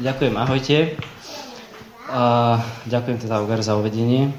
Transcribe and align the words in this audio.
Ďakujem, 0.00 0.34
ahojte. 0.40 0.96
Uh, 2.08 2.56
ďakujem 2.88 3.28
teda 3.28 3.44
Ugar 3.44 3.60
za 3.60 3.76
uvedenie. 3.76 4.32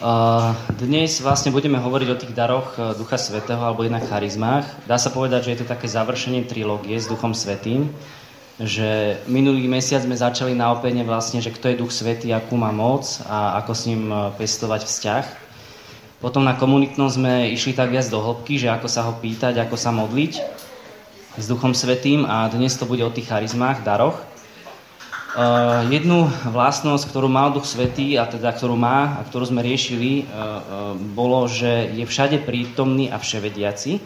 Uh, 0.00 0.56
dnes 0.80 1.20
vlastne 1.20 1.52
budeme 1.52 1.76
hovoriť 1.76 2.08
o 2.08 2.16
tých 2.16 2.32
daroch 2.32 2.72
uh, 2.80 2.96
Ducha 2.96 3.20
Svetého 3.20 3.60
alebo 3.60 3.84
inak 3.84 4.08
charizmách. 4.08 4.64
Dá 4.88 4.96
sa 4.96 5.12
povedať, 5.12 5.44
že 5.44 5.50
je 5.52 5.58
to 5.60 5.68
také 5.68 5.92
završenie 5.92 6.48
trilógie 6.48 6.96
s 6.96 7.04
Duchom 7.04 7.36
Svetým, 7.36 7.92
že 8.56 9.20
minulý 9.28 9.68
mesiac 9.68 10.00
sme 10.00 10.16
začali 10.16 10.56
na 10.56 10.72
opene 10.72 11.04
vlastne, 11.04 11.44
že 11.44 11.52
kto 11.52 11.76
je 11.76 11.80
Duch 11.84 11.92
Svetý, 11.92 12.32
akú 12.32 12.56
má 12.56 12.72
moc 12.72 13.04
a 13.28 13.60
ako 13.60 13.72
s 13.76 13.82
ním 13.92 14.08
uh, 14.08 14.32
pestovať 14.40 14.88
vzťah. 14.88 15.24
Potom 16.24 16.48
na 16.48 16.56
komunitnom 16.56 17.12
sme 17.12 17.52
išli 17.52 17.76
tak 17.76 17.92
viac 17.92 18.08
do 18.08 18.24
hĺbky, 18.24 18.56
že 18.56 18.72
ako 18.72 18.88
sa 18.88 19.04
ho 19.04 19.20
pýtať, 19.20 19.60
ako 19.60 19.76
sa 19.76 19.92
modliť 19.92 20.32
s 21.36 21.44
Duchom 21.44 21.76
Svetým 21.76 22.24
a 22.24 22.48
dnes 22.48 22.72
to 22.80 22.88
bude 22.88 23.04
o 23.04 23.12
tých 23.12 23.28
charizmách, 23.28 23.84
daroch. 23.84 24.16
Uh, 25.36 25.84
jednu 25.92 26.32
vlastnosť, 26.48 27.12
ktorú 27.12 27.28
mal 27.28 27.52
Duch 27.52 27.68
Svetý, 27.68 28.16
a 28.16 28.24
teda 28.24 28.56
ktorú 28.56 28.72
má 28.72 29.20
a 29.20 29.24
ktorú 29.28 29.52
sme 29.52 29.60
riešili, 29.60 30.24
uh, 30.24 30.32
uh, 30.32 30.60
bolo, 30.96 31.44
že 31.44 31.92
je 31.92 32.08
všade 32.08 32.40
prítomný 32.40 33.12
a 33.12 33.20
vševediaci. 33.20 34.00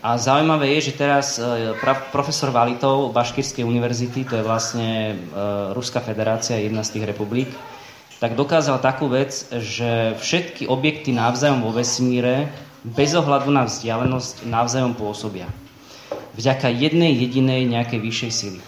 A 0.00 0.16
zaujímavé 0.16 0.80
je, 0.80 0.88
že 0.88 0.96
teraz 0.96 1.36
profesor 2.08 2.48
Valitov 2.48 3.12
Baškirskej 3.12 3.68
univerzity, 3.68 4.24
to 4.24 4.40
je 4.40 4.48
vlastne 4.48 5.12
Ruská 5.76 6.00
federácia, 6.00 6.56
jedna 6.56 6.80
z 6.80 6.96
tých 6.96 7.04
republik, 7.04 7.52
tak 8.16 8.32
dokázal 8.32 8.80
takú 8.80 9.12
vec, 9.12 9.44
že 9.52 10.16
všetky 10.16 10.64
objekty 10.72 11.12
navzájom 11.12 11.60
vo 11.60 11.76
vesmíre, 11.76 12.48
bez 12.80 13.12
ohľadu 13.12 13.52
na 13.52 13.68
vzdialenosť, 13.68 14.48
navzájom 14.48 14.96
pôsobia. 14.96 15.52
Vďaka 16.32 16.72
jednej 16.72 17.12
jedinej 17.20 17.68
nejakej 17.68 18.00
vyššej 18.00 18.32
sily. 18.32 18.60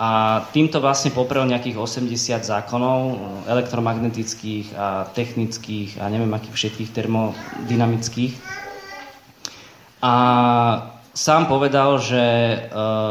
A 0.00 0.40
týmto 0.56 0.80
vlastne 0.80 1.12
poprel 1.12 1.44
nejakých 1.44 1.76
80 1.76 2.40
zákonov 2.40 3.20
elektromagnetických 3.44 4.72
a 4.72 5.04
technických 5.12 6.00
a 6.00 6.08
neviem 6.08 6.32
akých 6.32 6.56
všetkých 6.56 6.88
termodynamických. 6.96 8.32
A 10.00 10.14
sám 11.12 11.52
povedal, 11.52 12.00
že 12.00 12.16
e, 12.16 12.56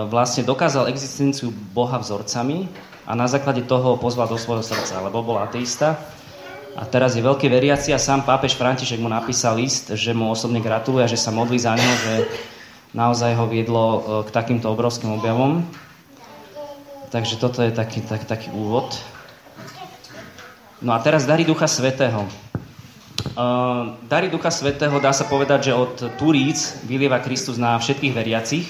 vlastne 0.10 0.42
dokázal 0.42 0.90
existenciu 0.90 1.54
Boha 1.54 2.02
vzorcami 2.02 2.66
a 3.06 3.14
na 3.14 3.30
základe 3.30 3.62
toho 3.70 3.94
ho 3.94 4.02
pozval 4.02 4.26
do 4.26 4.42
svojho 4.42 4.66
srdca, 4.66 5.06
lebo 5.06 5.22
bol 5.22 5.38
ateista. 5.38 5.94
A 6.74 6.90
teraz 6.90 7.14
je 7.14 7.22
veľký 7.22 7.54
veriaci 7.54 7.94
a 7.94 8.02
sám 8.02 8.26
pápež 8.26 8.58
František 8.58 8.98
mu 8.98 9.14
napísal 9.14 9.62
list, 9.62 9.94
že 9.94 10.10
mu 10.18 10.34
osobne 10.34 10.58
gratuluje 10.58 11.06
a 11.06 11.12
že 11.12 11.22
sa 11.22 11.30
modlí 11.30 11.62
za 11.62 11.78
neho, 11.78 11.96
že 12.02 12.16
naozaj 12.98 13.38
ho 13.38 13.46
viedlo 13.46 13.84
e, 13.86 14.00
k 14.26 14.30
takýmto 14.34 14.74
obrovským 14.74 15.14
objavom. 15.14 15.62
Takže 17.10 17.42
toto 17.42 17.66
je 17.66 17.74
taký, 17.74 18.06
tak, 18.06 18.30
taký 18.30 18.54
úvod. 18.54 18.94
No 20.80 20.94
a 20.94 21.02
teraz 21.02 21.26
dary 21.26 21.42
Ducha 21.42 21.66
Svetého. 21.66 22.30
Uh, 23.34 23.98
dary 24.06 24.30
Ducha 24.30 24.54
Svetého 24.54 24.94
dá 25.02 25.10
sa 25.10 25.26
povedať, 25.26 25.70
že 25.70 25.74
od 25.74 25.98
Turíc 26.22 26.86
vylieva 26.86 27.18
Kristus 27.20 27.58
na 27.58 27.76
všetkých 27.82 28.14
veriacich. 28.14 28.66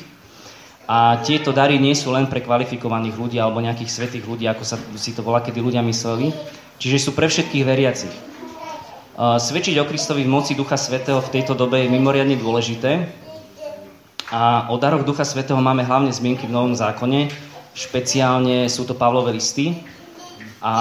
A 0.90 1.22
tieto 1.22 1.54
dary 1.54 1.78
nie 1.78 1.94
sú 1.94 2.16
len 2.16 2.26
pre 2.32 2.42
kvalifikovaných 2.42 3.14
ľudí 3.20 3.38
alebo 3.38 3.62
nejakých 3.62 3.94
svetých 3.94 4.26
ľudí, 4.26 4.50
ako 4.50 4.64
sa 4.66 4.80
si 4.98 5.14
to 5.14 5.22
volá, 5.22 5.44
kedy 5.44 5.62
ľudia 5.62 5.86
mysleli. 5.86 6.34
Čiže 6.82 6.98
sú 6.98 7.12
pre 7.14 7.30
všetkých 7.30 7.68
veriacich. 7.68 8.16
Uh, 9.20 9.36
svedčiť 9.36 9.76
o 9.78 9.86
Kristovi 9.86 10.24
v 10.24 10.32
moci 10.32 10.56
Ducha 10.56 10.80
Svetého 10.80 11.20
v 11.20 11.30
tejto 11.30 11.60
dobe 11.60 11.84
je 11.84 11.92
mimoriadne 11.92 12.40
dôležité. 12.40 13.04
A 14.32 14.72
o 14.72 14.80
daroch 14.80 15.04
Ducha 15.04 15.28
Svetého 15.28 15.60
máme 15.60 15.84
hlavne 15.84 16.10
zmienky 16.10 16.48
v 16.48 16.56
Novom 16.56 16.74
zákone, 16.74 17.49
Špeciálne 17.80 18.68
sú 18.68 18.84
to 18.84 18.92
Pavlové 18.92 19.40
listy 19.40 19.72
a 20.60 20.76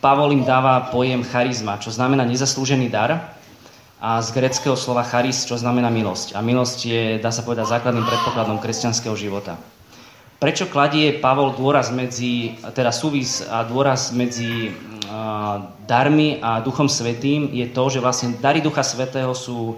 Pavol 0.00 0.32
im 0.32 0.40
dáva 0.40 0.88
pojem 0.88 1.20
charizma, 1.20 1.76
čo 1.76 1.92
znamená 1.92 2.24
nezaslúžený 2.24 2.88
dar 2.88 3.36
a 4.00 4.24
z 4.24 4.32
greckého 4.32 4.72
slova 4.72 5.04
charis, 5.04 5.44
čo 5.44 5.60
znamená 5.60 5.92
milosť. 5.92 6.32
A 6.32 6.40
milosť 6.40 6.78
je, 6.80 7.02
dá 7.20 7.28
sa 7.28 7.44
povedať, 7.44 7.68
základným 7.68 8.08
predpokladom 8.08 8.56
kresťanského 8.56 9.12
života. 9.20 9.60
Prečo 10.40 10.64
kladie 10.72 11.20
Pavol 11.20 11.52
dôraz 11.60 11.92
medzi, 11.92 12.56
teda 12.72 12.88
súvis 12.88 13.44
a 13.44 13.60
dôraz 13.68 14.16
medzi 14.16 14.72
uh, 14.72 15.76
darmi 15.84 16.40
a 16.40 16.64
Duchom 16.64 16.88
Svetým 16.88 17.52
je 17.52 17.68
to, 17.68 17.84
že 17.92 18.00
vlastne 18.00 18.32
dary 18.40 18.64
Ducha 18.64 18.80
Svetého 18.80 19.36
sú 19.36 19.76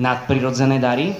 nadprirodzené 0.00 0.80
dary, 0.80 1.12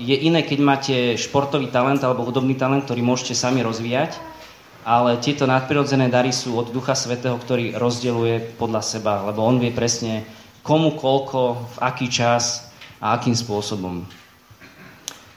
je 0.00 0.16
iné, 0.16 0.40
keď 0.40 0.58
máte 0.64 0.96
športový 1.20 1.68
talent 1.68 2.00
alebo 2.00 2.24
hudobný 2.24 2.56
talent, 2.56 2.88
ktorý 2.88 3.04
môžete 3.04 3.36
sami 3.36 3.60
rozvíjať, 3.60 4.16
ale 4.86 5.20
tieto 5.20 5.44
nadprirodzené 5.44 6.08
dary 6.08 6.32
sú 6.32 6.56
od 6.56 6.72
Ducha 6.72 6.96
Svetého, 6.96 7.36
ktorý 7.36 7.76
rozdeluje 7.76 8.56
podľa 8.56 8.80
seba, 8.80 9.26
lebo 9.28 9.44
on 9.44 9.60
vie 9.60 9.74
presne 9.74 10.24
komu, 10.64 10.96
koľko, 10.96 11.68
v 11.74 11.76
aký 11.84 12.06
čas 12.08 12.72
a 13.02 13.12
akým 13.18 13.36
spôsobom. 13.36 14.08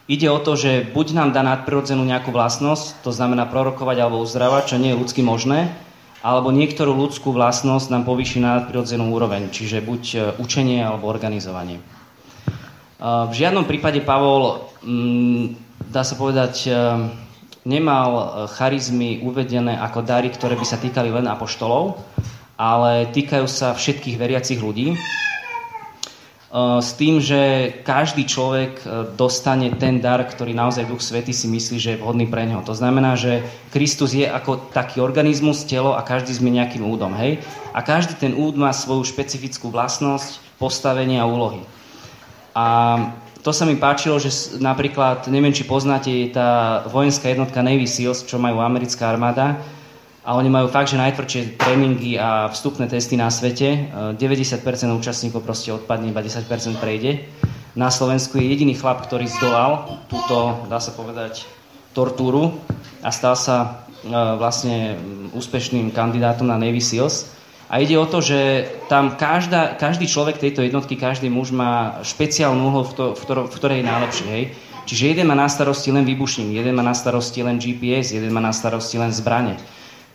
Ide 0.09 0.25
o 0.31 0.41
to, 0.41 0.57
že 0.57 0.89
buď 0.89 1.13
nám 1.13 1.29
dá 1.37 1.45
nadprirodzenú 1.45 2.01
nejakú 2.01 2.33
vlastnosť, 2.33 3.05
to 3.05 3.13
znamená 3.13 3.45
prorokovať 3.45 3.97
alebo 4.01 4.23
uzdravať, 4.25 4.73
čo 4.73 4.81
nie 4.81 4.95
je 4.95 4.99
ľudsky 5.01 5.21
možné, 5.21 5.69
alebo 6.25 6.49
niektorú 6.49 6.97
ľudskú 6.97 7.29
vlastnosť 7.29 7.93
nám 7.93 8.09
povýši 8.09 8.41
na 8.41 8.57
nadprirodzenú 8.57 9.11
úroveň, 9.13 9.53
čiže 9.53 9.85
buď 9.85 10.03
e, 10.09 10.17
učenie 10.41 10.81
alebo 10.81 11.05
organizovanie. 11.05 11.77
V 12.99 13.31
žiadnom 13.31 13.63
prípade 13.63 14.03
Pavol, 14.03 14.59
mm, 14.83 15.55
dá 15.87 16.03
sa 16.03 16.19
povedať, 16.19 16.67
e, 16.67 16.71
nemal 17.63 18.11
e, 18.11 18.25
charizmy 18.51 19.23
uvedené 19.23 19.79
ako 19.79 20.03
dary, 20.03 20.27
ktoré 20.27 20.59
by 20.59 20.67
sa 20.67 20.75
týkali 20.75 21.07
len 21.07 21.23
apoštolov, 21.31 21.95
ale 22.59 23.07
týkajú 23.07 23.47
sa 23.47 23.71
všetkých 23.71 24.19
veriacich 24.19 24.59
ľudí. 24.59 24.99
S 26.81 26.97
tým, 26.97 27.21
že 27.21 27.71
každý 27.85 28.25
človek 28.25 28.81
dostane 29.13 29.69
ten 29.77 30.01
dar, 30.01 30.25
ktorý 30.25 30.57
naozaj 30.57 30.89
Duch 30.89 30.97
Svety 30.97 31.29
si 31.29 31.45
myslí, 31.45 31.77
že 31.77 31.89
je 31.93 32.01
vhodný 32.01 32.25
pre 32.25 32.41
neho. 32.49 32.65
To 32.65 32.73
znamená, 32.73 33.13
že 33.13 33.45
Kristus 33.69 34.17
je 34.17 34.25
ako 34.25 34.73
taký 34.73 34.97
organizmus, 34.97 35.61
telo 35.69 35.93
a 35.93 36.01
každý 36.01 36.33
sme 36.33 36.49
nejakým 36.49 36.81
údom. 36.81 37.13
Hej? 37.13 37.45
A 37.69 37.85
každý 37.85 38.17
ten 38.17 38.33
úd 38.33 38.57
má 38.57 38.73
svoju 38.73 39.05
špecifickú 39.05 39.69
vlastnosť, 39.69 40.41
postavenie 40.57 41.21
a 41.21 41.29
úlohy. 41.29 41.61
A 42.55 42.65
to 43.39 43.55
sa 43.55 43.63
mi 43.63 43.79
páčilo, 43.79 44.19
že 44.19 44.59
napríklad, 44.59 45.31
neviem, 45.31 45.55
či 45.55 45.63
poznáte, 45.63 46.11
je 46.11 46.35
tá 46.35 46.83
vojenská 46.91 47.31
jednotka 47.31 47.63
Navy 47.63 47.87
SEALs, 47.87 48.27
čo 48.27 48.35
majú 48.35 48.59
americká 48.59 49.07
armáda. 49.09 49.59
A 50.27 50.35
oni 50.35 50.51
majú 50.51 50.67
fakt, 50.67 50.91
že 50.91 50.99
najtvrdšie 50.99 51.57
tréningy 51.57 52.19
a 52.19 52.51
vstupné 52.51 52.85
testy 52.91 53.15
na 53.15 53.31
svete. 53.31 53.89
90% 54.19 54.61
účastníkov 54.91 55.41
proste 55.41 55.71
odpadne, 55.71 56.11
iba 56.11 56.21
10% 56.21 56.45
prejde. 56.77 57.25
Na 57.79 57.87
Slovensku 57.87 58.35
je 58.37 58.51
jediný 58.51 58.75
chlap, 58.75 59.07
ktorý 59.07 59.25
zdolal 59.39 60.03
túto, 60.11 60.67
dá 60.67 60.83
sa 60.83 60.91
povedať, 60.91 61.47
tortúru 61.95 62.59
a 62.99 63.09
stal 63.09 63.39
sa 63.39 63.87
e, 64.03 64.09
vlastne 64.11 64.99
úspešným 65.31 65.95
kandidátom 65.95 66.45
na 66.45 66.59
Navy 66.59 66.83
SEALs. 66.83 67.31
A 67.69 67.85
ide 67.85 67.93
o 68.01 68.09
to, 68.09 68.17
že 68.17 68.65
tam 68.89 69.13
každá, 69.13 69.77
každý 69.77 70.09
človek 70.09 70.41
tejto 70.41 70.65
jednotky, 70.65 70.97
každý 70.97 71.29
muž 71.29 71.53
má 71.53 72.01
špeciálnu 72.01 72.57
úlohu, 72.57 72.81
v, 72.89 73.13
v, 73.13 73.21
v 73.45 73.55
ktorej 73.61 73.77
je 73.79 73.85
najlepší. 73.85 74.25
Hej? 74.25 74.43
Čiže 74.89 75.03
jeden 75.13 75.29
má 75.29 75.37
na 75.37 75.45
starosti 75.45 75.93
len 75.93 76.01
výbušník, 76.01 76.57
jeden 76.57 76.73
má 76.73 76.81
na 76.81 76.97
starosti 76.97 77.45
len 77.45 77.61
GPS, 77.61 78.17
jeden 78.17 78.33
má 78.33 78.41
na 78.41 78.49
starosti 78.49 78.97
len 78.97 79.13
zbrane. 79.13 79.53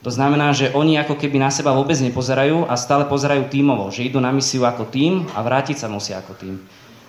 To 0.03 0.11
znamená, 0.11 0.51
že 0.51 0.75
oni 0.75 0.99
ako 0.99 1.15
keby 1.15 1.39
na 1.39 1.49
seba 1.49 1.71
vôbec 1.71 1.95
nepozerajú 1.97 2.67
a 2.67 2.75
stále 2.75 3.07
pozerajú 3.07 3.47
tímovo, 3.49 3.89
že 3.95 4.05
idú 4.05 4.19
na 4.19 4.35
misiu 4.35 4.67
ako 4.67 4.91
tým 4.91 5.25
a 5.33 5.41
vrátiť 5.41 5.79
sa 5.79 5.87
musia 5.87 6.19
ako 6.19 6.35
tým. 6.35 6.59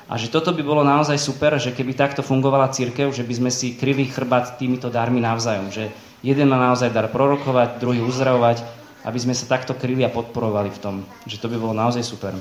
A 0.05 0.21
že 0.21 0.29
toto 0.29 0.53
by 0.53 0.61
bolo 0.61 0.85
naozaj 0.85 1.17
super, 1.17 1.57
že 1.57 1.73
keby 1.73 1.97
takto 1.97 2.21
fungovala 2.21 2.69
církev, 2.69 3.09
že 3.09 3.25
by 3.25 3.33
sme 3.33 3.51
si 3.51 3.73
kryli 3.73 4.05
chrbát 4.05 4.61
týmito 4.61 4.93
darmi 4.93 5.17
navzájom. 5.17 5.73
Že 5.73 5.89
jeden 6.21 6.45
má 6.45 6.61
naozaj 6.61 6.93
dar 6.93 7.09
prorokovať, 7.09 7.81
druhý 7.81 8.05
uzdravovať, 8.05 8.84
aby 9.05 9.17
sme 9.21 9.37
sa 9.37 9.45
takto 9.45 9.77
kryli 9.77 10.01
a 10.01 10.09
podporovali 10.09 10.73
v 10.73 10.81
tom, 10.81 10.95
že 11.29 11.37
to 11.37 11.45
by 11.45 11.61
bolo 11.61 11.77
naozaj 11.77 12.01
super. 12.01 12.33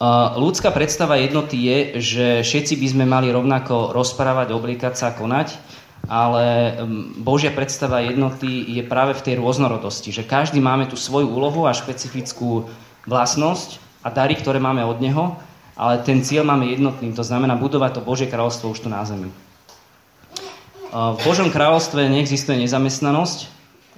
Uh, 0.00 0.32
ľudská 0.40 0.72
predstava 0.72 1.20
jednoty 1.20 1.60
je, 1.60 1.78
že 2.00 2.26
všetci 2.40 2.80
by 2.80 2.86
sme 2.88 3.04
mali 3.04 3.28
rovnako 3.28 3.92
rozprávať, 3.92 4.56
obliekať 4.56 4.96
sa 4.96 5.12
a 5.12 5.16
konať, 5.20 5.60
ale 6.08 6.72
um, 6.80 7.12
Božia 7.20 7.52
predstava 7.52 8.00
jednoty 8.00 8.64
je 8.64 8.80
práve 8.80 9.12
v 9.12 9.20
tej 9.20 9.34
rôznorodosti, 9.36 10.08
že 10.08 10.24
každý 10.24 10.56
máme 10.56 10.88
tú 10.88 10.96
svoju 10.96 11.28
úlohu 11.28 11.68
a 11.68 11.76
špecifickú 11.76 12.64
vlastnosť 13.04 13.76
a 14.00 14.08
dary, 14.08 14.40
ktoré 14.40 14.56
máme 14.56 14.80
od 14.88 15.04
Neho, 15.04 15.36
ale 15.76 16.00
ten 16.00 16.24
cieľ 16.24 16.48
máme 16.48 16.72
jednotný, 16.72 17.12
to 17.12 17.20
znamená 17.20 17.52
budovať 17.60 18.00
to 18.00 18.06
Božie 18.08 18.24
kráľovstvo 18.24 18.72
už 18.72 18.80
tu 18.80 18.88
na 18.88 19.04
zemi. 19.04 19.28
Uh, 19.28 21.12
v 21.12 21.28
Božom 21.28 21.52
kráľovstve 21.52 22.08
neexistuje 22.08 22.56
nezamestnanosť 22.64 23.38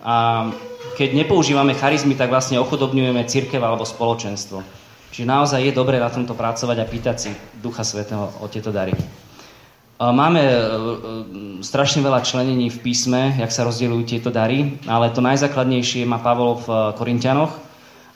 a 0.03 0.51
keď 0.97 1.25
nepoužívame 1.25 1.77
charizmy, 1.77 2.15
tak 2.15 2.33
vlastne 2.33 2.61
ochudobňujeme 2.61 3.25
církev 3.27 3.61
alebo 3.61 3.89
spoločenstvo. 3.89 4.61
Čiže 5.13 5.29
naozaj 5.29 5.61
je 5.61 5.73
dobré 5.77 6.01
na 6.01 6.09
tomto 6.09 6.33
pracovať 6.33 6.77
a 6.81 6.89
pýtať 6.89 7.17
si 7.21 7.31
Ducha 7.61 7.85
Svetého 7.85 8.33
o 8.41 8.47
tieto 8.49 8.73
dary. 8.73 8.97
Máme 10.01 10.41
strašne 11.63 12.03
veľa 12.03 12.27
členení 12.27 12.73
v 12.73 12.83
písme, 12.83 13.39
jak 13.39 13.55
sa 13.55 13.63
rozdielujú 13.63 14.03
tieto 14.09 14.35
dary, 14.35 14.83
ale 14.91 15.15
to 15.15 15.23
najzákladnejšie 15.23 16.09
má 16.09 16.19
Pavol 16.19 16.59
v 16.59 16.97
Korintianoch, 16.99 17.55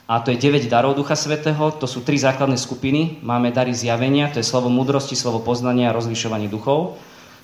a 0.07 0.23
to 0.23 0.31
je 0.31 0.39
9 0.39 0.71
darov 0.71 0.95
Ducha 0.95 1.19
Svetého, 1.19 1.67
to 1.75 1.83
sú 1.83 1.99
tri 1.99 2.15
základné 2.15 2.55
skupiny. 2.55 3.19
Máme 3.23 3.51
dary 3.51 3.75
zjavenia, 3.75 4.31
to 4.31 4.39
je 4.39 4.47
slovo 4.47 4.71
múdrosti, 4.71 5.19
slovo 5.19 5.43
poznania 5.43 5.91
a 5.91 5.95
rozlišovanie 5.99 6.47
duchov. 6.47 6.95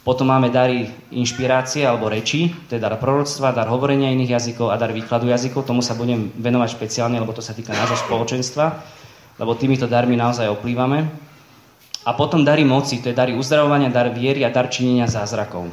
Potom 0.03 0.27
máme 0.27 0.51
dary 0.51 0.91
inšpirácie 1.15 1.87
alebo 1.87 2.11
reči, 2.11 2.51
to 2.67 2.75
je 2.75 2.83
dar 2.83 2.91
proroctva, 2.99 3.55
dar 3.55 3.71
hovorenia 3.71 4.11
iných 4.11 4.35
jazykov 4.35 4.67
a 4.67 4.75
dar 4.75 4.91
výkladu 4.91 5.31
jazykov. 5.31 5.63
Tomu 5.63 5.79
sa 5.79 5.95
budem 5.95 6.27
venovať 6.35 6.75
špeciálne, 6.75 7.15
lebo 7.15 7.31
to 7.31 7.39
sa 7.39 7.55
týka 7.55 7.71
nášho 7.71 7.95
spoločenstva, 8.03 8.83
lebo 9.39 9.55
týmito 9.55 9.87
darmi 9.87 10.19
naozaj 10.19 10.51
oplývame. 10.51 11.07
A 12.03 12.11
potom 12.19 12.43
dary 12.43 12.67
moci, 12.67 12.99
to 12.99 13.07
je 13.07 13.15
dary 13.15 13.31
uzdravovania, 13.31 13.87
dar 13.87 14.11
viery 14.11 14.43
a 14.43 14.51
dar 14.51 14.67
činenia 14.67 15.07
zázrakov. 15.07 15.71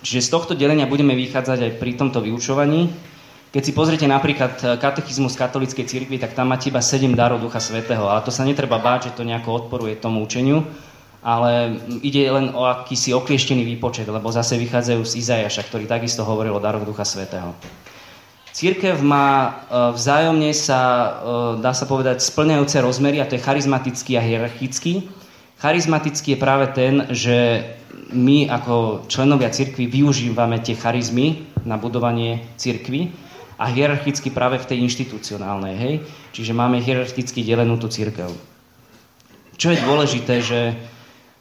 Čiže 0.00 0.24
z 0.24 0.32
tohto 0.32 0.52
delenia 0.56 0.88
budeme 0.88 1.12
vychádzať 1.12 1.58
aj 1.68 1.72
pri 1.76 2.00
tomto 2.00 2.24
vyučovaní. 2.24 2.88
Keď 3.52 3.62
si 3.62 3.72
pozriete 3.76 4.08
napríklad 4.08 4.52
eh, 4.64 4.66
katechizmus 4.80 5.36
katolíckej 5.36 5.84
cirkvi, 5.84 6.16
tak 6.16 6.32
tam 6.32 6.48
máte 6.48 6.72
iba 6.72 6.80
7 6.80 7.12
darov 7.12 7.44
Ducha 7.44 7.60
Svetého. 7.60 8.08
Ale 8.08 8.24
to 8.24 8.32
sa 8.32 8.48
netreba 8.48 8.80
báť, 8.80 9.12
že 9.12 9.20
to 9.20 9.28
nejako 9.28 9.68
odporuje 9.68 10.00
tomu 10.00 10.24
učeniu, 10.24 10.64
ale 11.24 11.80
ide 12.04 12.28
len 12.28 12.52
o 12.52 12.68
akýsi 12.68 13.16
oklieštený 13.16 13.64
výpočet, 13.64 14.04
lebo 14.04 14.28
zase 14.28 14.60
vychádzajú 14.60 15.00
z 15.08 15.12
Izajaša, 15.24 15.64
ktorý 15.64 15.88
takisto 15.88 16.20
hovoril 16.20 16.52
o 16.52 16.60
daroch 16.60 16.84
Ducha 16.84 17.08
Svetého. 17.08 17.56
Církev 18.52 19.00
má 19.00 19.50
eh, 19.50 19.90
vzájomne 19.96 20.52
sa, 20.52 20.80
eh, 20.80 21.10
dá 21.64 21.72
sa 21.72 21.88
povedať, 21.88 22.20
splňajúce 22.20 22.76
rozmery 22.84 23.24
a 23.24 23.26
to 23.26 23.40
je 23.40 23.42
charizmatický 23.42 24.20
a 24.20 24.22
hierarchický. 24.22 25.08
Charizmatický 25.58 26.36
je 26.36 26.38
práve 26.38 26.66
ten, 26.76 27.08
že 27.08 27.64
my 28.12 28.52
ako 28.52 29.08
členovia 29.08 29.48
cirkvi 29.48 29.88
využívame 29.88 30.60
tie 30.60 30.76
charizmy 30.76 31.48
na 31.64 31.80
budovanie 31.80 32.44
cirkvy 32.60 33.10
a 33.56 33.72
hierarchicky 33.72 34.28
práve 34.28 34.60
v 34.60 34.68
tej 34.68 34.78
inštitucionálnej, 34.84 35.74
hej? 35.74 35.94
Čiže 36.36 36.52
máme 36.52 36.84
hierarchicky 36.84 37.40
delenú 37.46 37.80
tú 37.80 37.88
církev. 37.88 38.28
Čo 39.54 39.72
je 39.72 39.78
dôležité, 39.80 40.42
že 40.42 40.60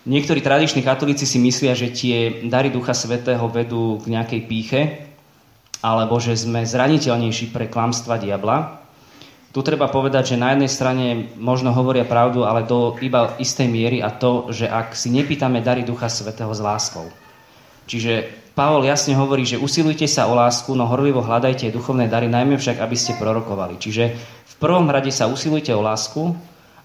niektorí 0.06 0.44
tradiční 0.44 0.84
katolíci 0.84 1.28
si 1.28 1.40
myslia, 1.40 1.76
že 1.76 1.92
tie 1.92 2.44
dary 2.48 2.70
Ducha 2.70 2.94
Svetého 2.96 3.44
vedú 3.48 4.00
k 4.04 4.12
nejakej 4.12 4.42
píche, 4.48 4.82
alebo 5.84 6.20
že 6.20 6.36
sme 6.40 6.64
zraniteľnejší 6.64 7.52
pre 7.52 7.68
klamstva 7.68 8.16
diabla. 8.16 8.80
Tu 9.54 9.60
treba 9.62 9.86
povedať, 9.86 10.34
že 10.34 10.42
na 10.42 10.56
jednej 10.56 10.72
strane 10.72 11.06
možno 11.38 11.76
hovoria 11.76 12.08
pravdu, 12.08 12.42
ale 12.48 12.66
do 12.66 12.98
iba 13.04 13.38
istej 13.38 13.70
miery 13.70 14.02
a 14.02 14.10
to, 14.10 14.50
že 14.50 14.66
ak 14.66 14.98
si 14.98 15.14
nepýtame 15.14 15.62
dary 15.62 15.86
Ducha 15.86 16.10
Svetého 16.10 16.50
s 16.50 16.64
láskou. 16.64 17.06
Čiže 17.86 18.44
Pavol 18.54 18.86
jasne 18.86 19.18
hovorí, 19.18 19.50
že 19.50 19.58
usilujte 19.58 20.06
sa 20.06 20.30
o 20.30 20.38
lásku, 20.38 20.70
no 20.78 20.86
horlivo 20.86 21.26
hľadajte 21.26 21.74
duchovné 21.74 22.06
dary, 22.06 22.30
najmä 22.30 22.58
však, 22.58 22.82
aby 22.82 22.94
ste 22.94 23.18
prorokovali. 23.18 23.82
Čiže 23.82 24.04
v 24.46 24.56
prvom 24.62 24.86
rade 24.90 25.10
sa 25.10 25.26
usilujte 25.26 25.74
o 25.74 25.82
lásku 25.82 26.38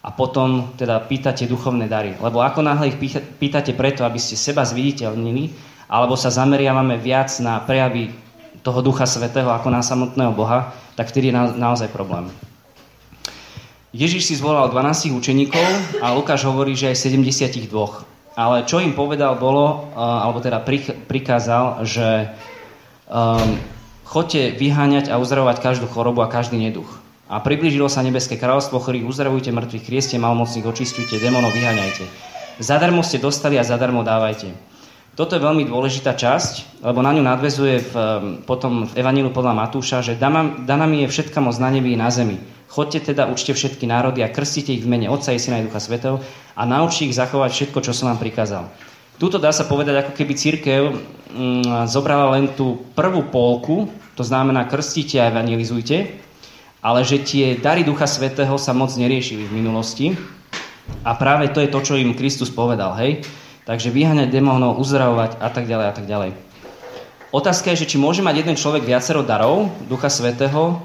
a 0.02 0.08
potom 0.14 0.72
teda 0.78 1.02
pýtate 1.04 1.50
duchovné 1.50 1.90
dary. 1.90 2.14
Lebo 2.18 2.40
ako 2.40 2.62
náhle 2.62 2.94
ich 2.94 2.98
pýtate 3.38 3.74
preto, 3.74 4.06
aby 4.06 4.16
ste 4.16 4.38
seba 4.38 4.62
zviditeľnili, 4.62 5.50
alebo 5.90 6.14
sa 6.14 6.30
zameriavame 6.30 7.00
viac 7.00 7.32
na 7.42 7.58
prejavy 7.64 8.12
toho 8.62 8.82
Ducha 8.84 9.08
Svetého 9.08 9.48
ako 9.48 9.68
na 9.72 9.82
samotného 9.82 10.32
Boha, 10.36 10.74
tak 10.94 11.10
vtedy 11.10 11.30
je 11.30 11.34
na, 11.34 11.50
naozaj 11.54 11.90
problém. 11.90 12.30
Ježiš 13.90 14.28
si 14.28 14.34
zvolal 14.36 14.68
12 14.68 15.16
učeníkov 15.16 15.64
a 16.04 16.12
Lukáš 16.12 16.44
hovorí, 16.44 16.76
že 16.76 16.92
aj 16.92 17.08
72 17.08 17.72
ale 18.38 18.62
čo 18.62 18.78
im 18.78 18.94
povedal 18.94 19.34
bolo, 19.34 19.90
alebo 19.98 20.38
teda 20.38 20.62
prikázal, 21.10 21.82
že 21.82 22.30
um, 23.10 23.58
chodte 24.06 24.54
vyháňať 24.54 25.10
a 25.10 25.18
uzdravovať 25.18 25.58
každú 25.58 25.90
chorobu 25.90 26.22
a 26.22 26.30
každý 26.30 26.54
neduch. 26.54 26.86
A 27.28 27.44
priblížilo 27.44 27.92
sa 27.92 28.00
nebeské 28.00 28.40
kráľovstvo, 28.40 28.80
chorých 28.80 29.04
uzdravujte, 29.04 29.52
mŕtvych 29.52 29.84
krieste, 29.84 30.16
malmocných 30.16 30.64
očistujte, 30.64 31.20
démonov 31.20 31.52
vyháňajte. 31.52 32.08
Zadarmo 32.58 33.04
ste 33.04 33.20
dostali 33.20 33.60
a 33.60 33.68
zadarmo 33.68 34.00
dávajte. 34.00 34.50
Toto 35.12 35.34
je 35.34 35.42
veľmi 35.42 35.66
dôležitá 35.66 36.14
časť, 36.14 36.80
lebo 36.86 37.02
na 37.02 37.10
ňu 37.10 37.26
nadvezuje 37.26 37.74
v, 37.84 37.92
potom 38.46 38.86
v 38.86 39.02
Evanílu 39.02 39.34
podľa 39.34 39.50
Matúša, 39.66 39.98
že 39.98 40.14
daná 40.14 40.86
mi 40.86 41.02
je 41.04 41.10
všetka 41.10 41.42
moc 41.42 41.58
na 41.58 41.74
nebi 41.74 41.92
i 41.92 41.98
na 41.98 42.06
zemi. 42.06 42.38
Chodte 42.70 43.02
teda, 43.02 43.26
učte 43.26 43.50
všetky 43.50 43.84
národy 43.84 44.22
a 44.22 44.30
krstite 44.30 44.70
ich 44.70 44.86
v 44.86 44.90
mene 44.94 45.10
Otca 45.10 45.34
i 45.34 45.42
Syna 45.42 45.58
i 45.58 45.66
Ducha 45.66 45.82
Svetov 45.82 46.22
a 46.54 46.62
naučte 46.62 47.10
ich 47.10 47.18
zachovať 47.18 47.50
všetko, 47.50 47.78
čo 47.82 47.90
som 47.90 48.14
vám 48.14 48.22
prikázal. 48.22 48.70
Tuto 49.18 49.42
dá 49.42 49.50
sa 49.50 49.66
povedať, 49.66 50.06
ako 50.06 50.12
keby 50.14 50.32
církev 50.38 50.82
mm, 50.94 51.90
zobrala 51.90 52.38
len 52.38 52.54
tú 52.54 52.86
prvú 52.94 53.26
polku, 53.26 53.90
to 54.14 54.22
znamená 54.22 54.70
krstite 54.70 55.18
a 55.18 55.34
evangelizujte, 55.34 56.27
ale 56.82 57.02
že 57.02 57.22
tie 57.22 57.58
dary 57.58 57.82
Ducha 57.82 58.06
Svetého 58.06 58.54
sa 58.58 58.74
moc 58.74 58.94
neriešili 58.94 59.46
v 59.46 59.56
minulosti 59.58 60.06
a 61.02 61.14
práve 61.18 61.50
to 61.50 61.62
je 61.62 61.72
to, 61.72 61.80
čo 61.82 61.94
im 61.98 62.14
Kristus 62.14 62.48
povedal, 62.48 62.94
hej? 62.98 63.22
Takže 63.68 63.92
vyháňať 63.92 64.32
démonov, 64.32 64.80
uzdravovať 64.80 65.42
a 65.42 65.48
tak 65.52 65.68
ďalej 65.68 65.86
a 65.86 65.94
tak 65.94 66.06
ďalej. 66.08 66.30
Otázka 67.28 67.76
je, 67.76 67.84
že 67.84 67.90
či 67.92 68.00
môže 68.00 68.24
mať 68.24 68.40
jeden 68.40 68.56
človek 68.56 68.88
viacero 68.88 69.20
darov 69.20 69.68
Ducha 69.84 70.08
Svetého, 70.08 70.80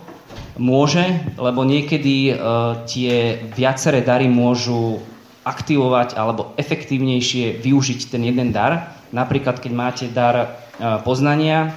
Môže, 0.54 1.02
lebo 1.34 1.66
niekedy 1.66 2.30
uh, 2.30 2.86
tie 2.86 3.42
viaceré 3.58 4.06
dary 4.06 4.30
môžu 4.30 5.02
aktivovať 5.42 6.14
alebo 6.14 6.54
efektívnejšie 6.62 7.58
využiť 7.58 8.14
ten 8.14 8.22
jeden 8.22 8.54
dar. 8.54 8.94
Napríklad, 9.10 9.58
keď 9.58 9.72
máte 9.74 10.06
dar 10.14 10.36
uh, 10.38 11.02
poznania 11.02 11.74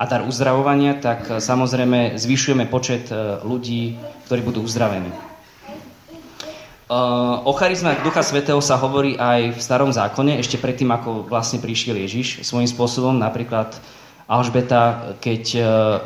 a 0.00 0.04
dar 0.08 0.24
uzdravovania, 0.24 0.96
tak 0.96 1.28
uh, 1.28 1.36
samozrejme 1.36 2.16
zvyšujeme 2.16 2.64
počet 2.72 3.12
uh, 3.12 3.44
ľudí, 3.44 4.00
ktorí 4.24 4.40
budú 4.40 4.64
uzdravení. 4.64 5.12
Uh, 6.90 7.44
o 7.44 7.52
charizmách 7.52 8.02
Ducha 8.02 8.24
Svetého 8.24 8.58
sa 8.64 8.80
hovorí 8.80 9.14
aj 9.20 9.54
v 9.54 9.60
starom 9.60 9.92
zákone, 9.92 10.40
ešte 10.40 10.56
predtým, 10.56 10.88
ako 10.90 11.28
vlastne 11.28 11.62
prišiel 11.62 12.00
Ježiš 12.00 12.42
svojím 12.42 12.66
spôsobom. 12.66 13.14
Napríklad 13.14 13.76
Alžbeta, 14.30 15.10
keď 15.18 15.44
e, 15.58 15.60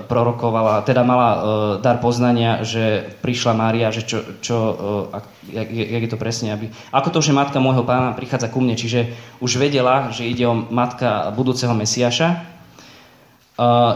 prorokovala, 0.09 0.81
teda 0.89 1.05
mala 1.05 1.29
e, 1.29 1.39
dar 1.85 2.01
poznania, 2.01 2.65
že 2.65 3.13
prišla 3.21 3.53
Mária, 3.53 3.93
že 3.93 4.01
čo, 4.01 4.25
čo 4.41 4.57
e, 4.57 5.53
jak, 5.53 5.69
jak 5.69 6.03
je 6.09 6.11
to 6.11 6.17
presne, 6.17 6.49
aby, 6.57 6.73
ako 6.89 7.13
to, 7.13 7.21
že 7.21 7.37
matka 7.37 7.61
môjho 7.61 7.85
pána 7.85 8.17
prichádza 8.17 8.49
ku 8.49 8.65
mne, 8.65 8.81
čiže 8.81 9.13
už 9.45 9.61
vedela, 9.61 10.09
že 10.09 10.25
ide 10.25 10.49
o 10.49 10.57
matka 10.57 11.29
budúceho 11.37 11.77
Mesiaša. 11.77 12.54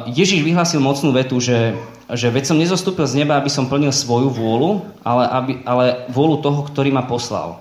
Ježiš 0.06 0.46
vyhlásil 0.46 0.78
mocnú 0.78 1.10
vetu, 1.10 1.42
že, 1.42 1.74
že 2.06 2.30
veď 2.30 2.44
som 2.46 2.60
nezostúpil 2.62 3.10
z 3.10 3.18
neba, 3.18 3.34
aby 3.34 3.50
som 3.50 3.66
plnil 3.66 3.90
svoju 3.90 4.30
vôľu, 4.30 4.86
ale, 5.02 5.24
aby, 5.34 5.52
ale 5.66 5.84
vôľu 6.14 6.38
toho, 6.46 6.60
ktorý 6.62 6.94
ma 6.94 7.02
poslal. 7.02 7.58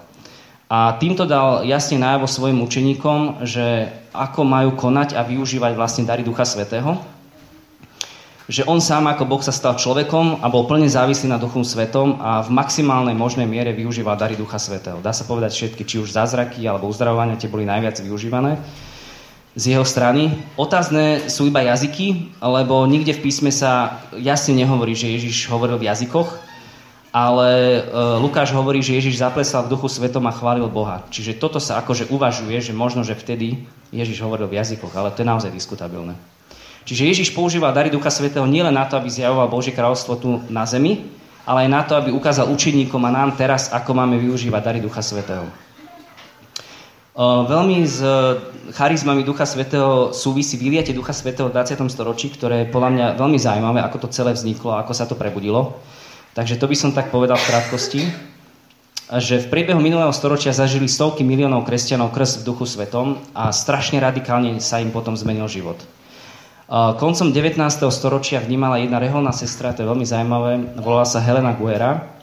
A 0.70 0.94
týmto 1.02 1.26
dal 1.26 1.66
jasne 1.66 1.98
najavo 1.98 2.30
svojim 2.30 2.62
učeníkom, 2.62 3.42
že 3.50 3.90
ako 4.14 4.46
majú 4.46 4.78
konať 4.78 5.18
a 5.18 5.26
využívať 5.26 5.74
vlastne 5.74 6.04
dary 6.06 6.22
Ducha 6.22 6.46
Svetého. 6.46 7.02
Že 8.48 8.64
on 8.68 8.80
sám 8.80 9.10
ako 9.12 9.28
Boh 9.28 9.44
sa 9.44 9.52
stal 9.52 9.76
človekom 9.76 10.40
a 10.40 10.48
bol 10.48 10.70
plne 10.70 10.88
závislý 10.88 11.34
na 11.34 11.42
Duchom 11.42 11.68
Svetom 11.68 12.20
a 12.22 12.46
v 12.46 12.54
maximálnej 12.54 13.16
možnej 13.16 13.44
miere 13.44 13.76
využíval 13.76 14.16
dary 14.16 14.38
Ducha 14.38 14.60
Svetého. 14.60 15.02
Dá 15.02 15.12
sa 15.12 15.28
povedať 15.28 15.56
všetky, 15.56 15.84
či 15.84 16.00
už 16.00 16.14
zázraky 16.14 16.64
alebo 16.68 16.88
uzdravovania, 16.88 17.40
tie 17.40 17.52
boli 17.52 17.66
najviac 17.68 17.98
využívané 18.00 18.62
z 19.58 19.74
jeho 19.74 19.82
strany. 19.82 20.38
Otázne 20.54 21.34
sú 21.34 21.50
iba 21.50 21.66
jazyky, 21.66 22.38
lebo 22.38 22.86
nikde 22.86 23.18
v 23.18 23.26
písme 23.26 23.50
sa 23.50 24.06
jasne 24.14 24.54
nehovorí, 24.54 24.94
že 24.94 25.10
Ježiš 25.10 25.50
hovoril 25.50 25.82
v 25.82 25.90
jazykoch, 25.90 26.30
ale 27.10 27.82
uh, 27.82 28.22
Lukáš 28.22 28.54
hovorí, 28.54 28.86
že 28.86 28.94
Ježiš 28.94 29.18
zaplesal 29.18 29.66
v 29.66 29.74
duchu 29.74 29.90
svetom 29.90 30.22
a 30.30 30.36
chválil 30.38 30.70
Boha. 30.70 31.02
Čiže 31.10 31.42
toto 31.42 31.58
sa 31.58 31.82
akože 31.82 32.14
uvažuje, 32.14 32.54
že 32.62 32.78
možno, 32.78 33.02
že 33.02 33.18
vtedy 33.18 33.66
Ježiš 33.90 34.22
hovoril 34.22 34.46
v 34.46 34.62
jazykoch, 34.62 34.94
ale 34.94 35.10
to 35.10 35.26
je 35.26 35.32
naozaj 35.34 35.50
diskutabilné. 35.50 36.14
Čiže 36.86 37.04
Ježiš 37.10 37.30
používal 37.34 37.74
dary 37.74 37.90
Ducha 37.90 38.14
Svetého 38.14 38.46
nielen 38.46 38.78
na 38.78 38.86
to, 38.86 38.96
aby 38.96 39.10
zjavoval 39.10 39.50
Božie 39.50 39.74
kráľovstvo 39.74 40.14
tu 40.22 40.30
na 40.54 40.64
zemi, 40.70 41.04
ale 41.44 41.66
aj 41.66 41.70
na 41.74 41.82
to, 41.82 41.98
aby 41.98 42.14
ukázal 42.14 42.48
učeníkom 42.54 43.02
a 43.08 43.12
nám 43.12 43.34
teraz, 43.34 43.74
ako 43.74 43.98
máme 43.98 44.22
využívať 44.22 44.62
dary 44.62 44.80
Ducha 44.80 45.02
Svetého. 45.02 45.67
Uh, 47.18 47.50
veľmi 47.50 47.82
s 47.82 47.98
charizmami 48.78 49.26
Ducha 49.26 49.50
Svetého 49.50 50.14
súvisí 50.14 50.54
vyliate 50.54 50.94
Ducha 50.94 51.18
Svetého 51.18 51.50
v 51.50 51.58
20. 51.58 51.90
storočí, 51.90 52.30
ktoré 52.30 52.62
je 52.62 52.70
podľa 52.70 52.90
mňa 52.94 53.06
veľmi 53.18 53.42
zaujímavé, 53.42 53.82
ako 53.82 54.06
to 54.06 54.14
celé 54.14 54.38
vzniklo, 54.38 54.78
ako 54.78 54.94
sa 54.94 55.10
to 55.10 55.18
prebudilo. 55.18 55.82
Takže 56.38 56.62
to 56.62 56.70
by 56.70 56.78
som 56.78 56.94
tak 56.94 57.10
povedal 57.10 57.42
v 57.42 57.48
krátkosti, 57.50 58.02
že 59.18 59.42
v 59.42 59.50
priebehu 59.50 59.82
minulého 59.82 60.14
storočia 60.14 60.54
zažili 60.54 60.86
stovky 60.86 61.26
miliónov 61.26 61.66
kresťanov 61.66 62.14
krst 62.14 62.46
v 62.46 62.54
duchu 62.54 62.70
svetom 62.70 63.18
a 63.34 63.50
strašne 63.50 63.98
radikálne 63.98 64.62
sa 64.62 64.78
im 64.78 64.94
potom 64.94 65.18
zmenil 65.18 65.50
život. 65.50 65.82
Koncom 66.70 67.34
19. 67.34 67.58
storočia 67.90 68.46
vnímala 68.46 68.78
jedna 68.78 69.02
reholná 69.02 69.34
sestra, 69.34 69.74
to 69.74 69.82
je 69.82 69.90
veľmi 69.90 70.06
zaujímavé, 70.06 70.78
volala 70.86 71.10
sa 71.10 71.18
Helena 71.18 71.58
Guera, 71.58 72.17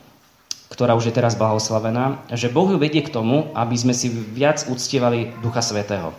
ktorá 0.69 0.97
už 0.97 1.11
je 1.11 1.17
teraz 1.17 1.37
blahoslavená, 1.37 2.25
že 2.33 2.49
Boh 2.49 2.67
ju 2.67 2.77
vedie 2.81 3.05
k 3.05 3.13
tomu, 3.13 3.53
aby 3.53 3.75
sme 3.77 3.93
si 3.93 4.09
viac 4.09 4.65
uctievali 4.65 5.31
Ducha 5.39 5.61
Svetého. 5.61 6.11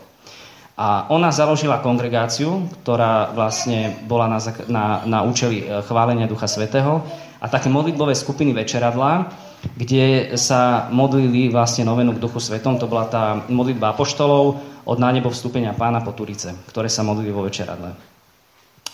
A 0.76 1.08
ona 1.08 1.32
založila 1.32 1.80
kongregáciu, 1.80 2.68
ktorá 2.84 3.32
vlastne 3.32 3.96
bola 4.04 4.28
na, 4.28 4.38
na, 4.68 4.84
na 5.08 5.18
účely 5.24 5.64
e, 5.64 5.80
chválenia 5.88 6.28
Ducha 6.28 6.44
Svetého 6.44 7.00
a 7.40 7.48
také 7.48 7.72
modlitbové 7.72 8.12
skupiny 8.12 8.52
večeradla, 8.52 9.32
kde 9.72 10.36
sa 10.36 10.92
modlili 10.92 11.48
vlastne 11.48 11.88
novenu 11.88 12.12
k 12.12 12.20
Duchu 12.20 12.44
Svetom. 12.44 12.76
To 12.76 12.92
bola 12.92 13.08
tá 13.08 13.40
modlitba 13.48 13.96
apoštolov 13.96 14.60
od 14.84 14.98
na 15.00 15.10
nebo 15.16 15.32
vstúpenia 15.32 15.72
pána 15.72 16.04
po 16.04 16.12
Turice, 16.12 16.52
ktoré 16.68 16.92
sa 16.92 17.00
modlili 17.00 17.32
vo 17.32 17.48
večeradle. 17.48 17.96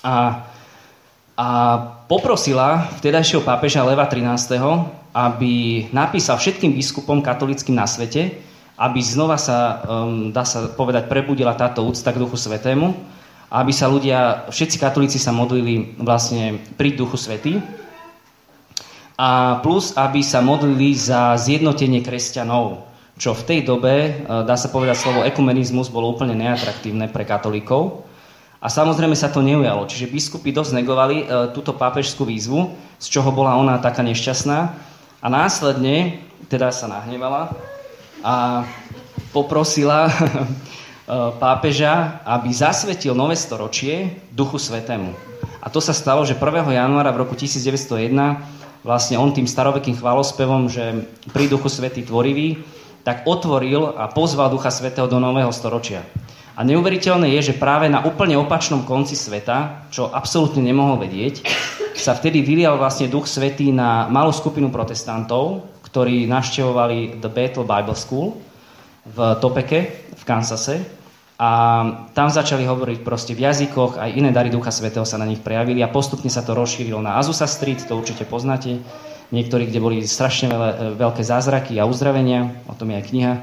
A, 0.07 0.15
a 1.35 1.49
poprosila 2.07 2.95
vtedajšieho 3.03 3.43
pápeža 3.43 3.83
Leva 3.83 4.07
13., 4.07 5.02
aby 5.13 5.87
napísal 5.93 6.41
všetkým 6.41 6.73
biskupom 6.73 7.21
katolickým 7.21 7.77
na 7.77 7.85
svete, 7.85 8.33
aby 8.81 8.99
znova 9.05 9.37
sa, 9.37 9.85
um, 9.85 10.33
dá 10.33 10.43
sa 10.49 10.73
povedať, 10.73 11.07
prebudila 11.07 11.53
táto 11.53 11.85
úcta 11.85 12.11
k 12.11 12.21
Duchu 12.21 12.41
Svetému 12.41 13.13
aby 13.53 13.69
sa 13.69 13.93
ľudia, 13.93 14.49
všetci 14.49 14.81
katolíci 14.81 15.21
sa 15.21 15.29
modlili 15.29 16.01
vlastne 16.01 16.57
pri 16.81 16.97
Duchu 16.97 17.21
Svetý 17.21 17.61
a 19.21 19.61
plus, 19.61 19.93
aby 19.93 20.25
sa 20.25 20.41
modlili 20.41 20.97
za 20.97 21.37
zjednotenie 21.37 22.01
kresťanov, 22.01 22.89
čo 23.21 23.37
v 23.37 23.45
tej 23.45 23.61
dobe, 23.69 24.25
uh, 24.25 24.41
dá 24.49 24.57
sa 24.57 24.73
povedať, 24.73 24.97
slovo 24.97 25.21
ekumenizmus 25.29 25.93
bolo 25.93 26.17
úplne 26.17 26.33
neatraktívne 26.33 27.13
pre 27.13 27.29
katolíkov. 27.29 28.09
A 28.63 28.71
samozrejme 28.71 29.13
sa 29.19 29.27
to 29.27 29.43
neujalo. 29.43 29.91
Čiže 29.91 30.07
biskupy 30.07 30.55
dosť 30.55 30.79
negovali 30.79 31.17
e, 31.19 31.51
túto 31.51 31.75
pápežskú 31.75 32.23
výzvu, 32.23 32.71
z 32.95 33.07
čoho 33.11 33.35
bola 33.35 33.59
ona 33.59 33.83
taká 33.83 34.07
nešťastná. 34.07 34.59
A 35.23 35.31
následne, 35.31 36.19
teda 36.51 36.75
sa 36.75 36.91
nahnevala, 36.91 37.55
a 38.27 38.67
poprosila 39.31 40.07
eh, 40.11 40.23
pápeža, 41.39 42.21
aby 42.27 42.51
zasvetil 42.51 43.15
nové 43.15 43.39
storočie 43.39 44.19
Duchu 44.35 44.59
Svetému. 44.59 45.15
A 45.63 45.71
to 45.71 45.79
sa 45.79 45.95
stalo, 45.95 46.27
že 46.27 46.35
1. 46.35 46.75
januára 46.75 47.15
v 47.15 47.23
roku 47.23 47.39
1901 47.39 48.83
vlastne 48.83 49.15
on 49.15 49.31
tým 49.31 49.47
starovekým 49.47 49.95
chválospevom, 49.95 50.67
že 50.67 51.07
pri 51.31 51.47
Duchu 51.47 51.71
Svetý 51.71 52.03
tvorivý, 52.03 52.59
tak 53.07 53.23
otvoril 53.27 53.95
a 53.95 54.11
pozval 54.11 54.51
Ducha 54.51 54.75
Svetého 54.75 55.07
do 55.07 55.23
nového 55.23 55.55
storočia. 55.55 56.03
A 56.59 56.67
neuveriteľné 56.67 57.33
je, 57.39 57.55
že 57.55 57.59
práve 57.63 57.87
na 57.87 58.03
úplne 58.05 58.37
opačnom 58.37 58.85
konci 58.85 59.15
sveta, 59.15 59.89
čo 59.95 60.11
absolútne 60.11 60.61
nemohol 60.61 60.99
vedieť, 61.01 61.47
sa 61.97 62.17
vtedy 62.17 62.41
vylial 62.41 62.81
vlastne 62.81 63.09
Duch 63.09 63.29
Svetý 63.29 63.71
na 63.71 64.09
malú 64.09 64.33
skupinu 64.33 64.73
protestantov, 64.73 65.67
ktorí 65.85 66.25
navštevovali 66.25 67.21
The 67.21 67.31
Bethel 67.31 67.69
Bible 67.69 67.99
School 67.99 68.41
v 69.05 69.19
Topeke, 69.39 69.81
v 70.15 70.23
Kansase. 70.25 70.81
A 71.43 71.51
tam 72.15 72.31
začali 72.31 72.63
hovoriť 72.63 73.03
proste 73.03 73.35
v 73.35 73.51
jazykoch, 73.51 73.99
aj 73.99 74.15
iné 74.15 74.31
dary 74.31 74.47
Ducha 74.47 74.71
Svetého 74.71 75.03
sa 75.03 75.19
na 75.19 75.27
nich 75.27 75.43
prejavili 75.43 75.83
a 75.83 75.91
postupne 75.91 76.31
sa 76.31 76.47
to 76.47 76.55
rozšírilo 76.55 77.03
na 77.03 77.19
Azusa 77.19 77.51
Street, 77.51 77.83
to 77.83 77.99
určite 77.99 78.23
poznáte, 78.31 78.79
niektorí, 79.35 79.67
kde 79.67 79.83
boli 79.83 79.99
strašne 80.07 80.55
e, 80.55 80.57
veľké 80.95 81.19
zázraky 81.25 81.83
a 81.83 81.89
uzdravenia, 81.89 82.63
o 82.71 82.79
tom 82.79 82.95
je 82.95 82.97
aj 83.01 83.07
kniha. 83.11 83.35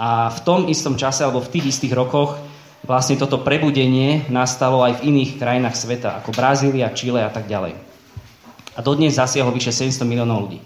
A 0.00 0.32
v 0.32 0.38
tom 0.42 0.66
istom 0.66 0.98
čase, 0.98 1.22
alebo 1.22 1.38
v 1.38 1.52
tých 1.54 1.76
istých 1.76 1.94
rokoch, 1.94 2.34
vlastne 2.84 3.16
toto 3.20 3.40
prebudenie 3.40 4.28
nastalo 4.32 4.80
aj 4.84 5.00
v 5.00 5.12
iných 5.12 5.36
krajinách 5.36 5.76
sveta, 5.76 6.20
ako 6.20 6.32
Brazília, 6.32 6.92
Čile 6.92 7.24
a 7.24 7.30
tak 7.32 7.48
ďalej. 7.50 7.76
A 8.76 8.80
dodnes 8.80 9.16
zasiahlo 9.16 9.52
vyše 9.52 9.74
700 9.74 10.08
miliónov 10.08 10.48
ľudí. 10.48 10.60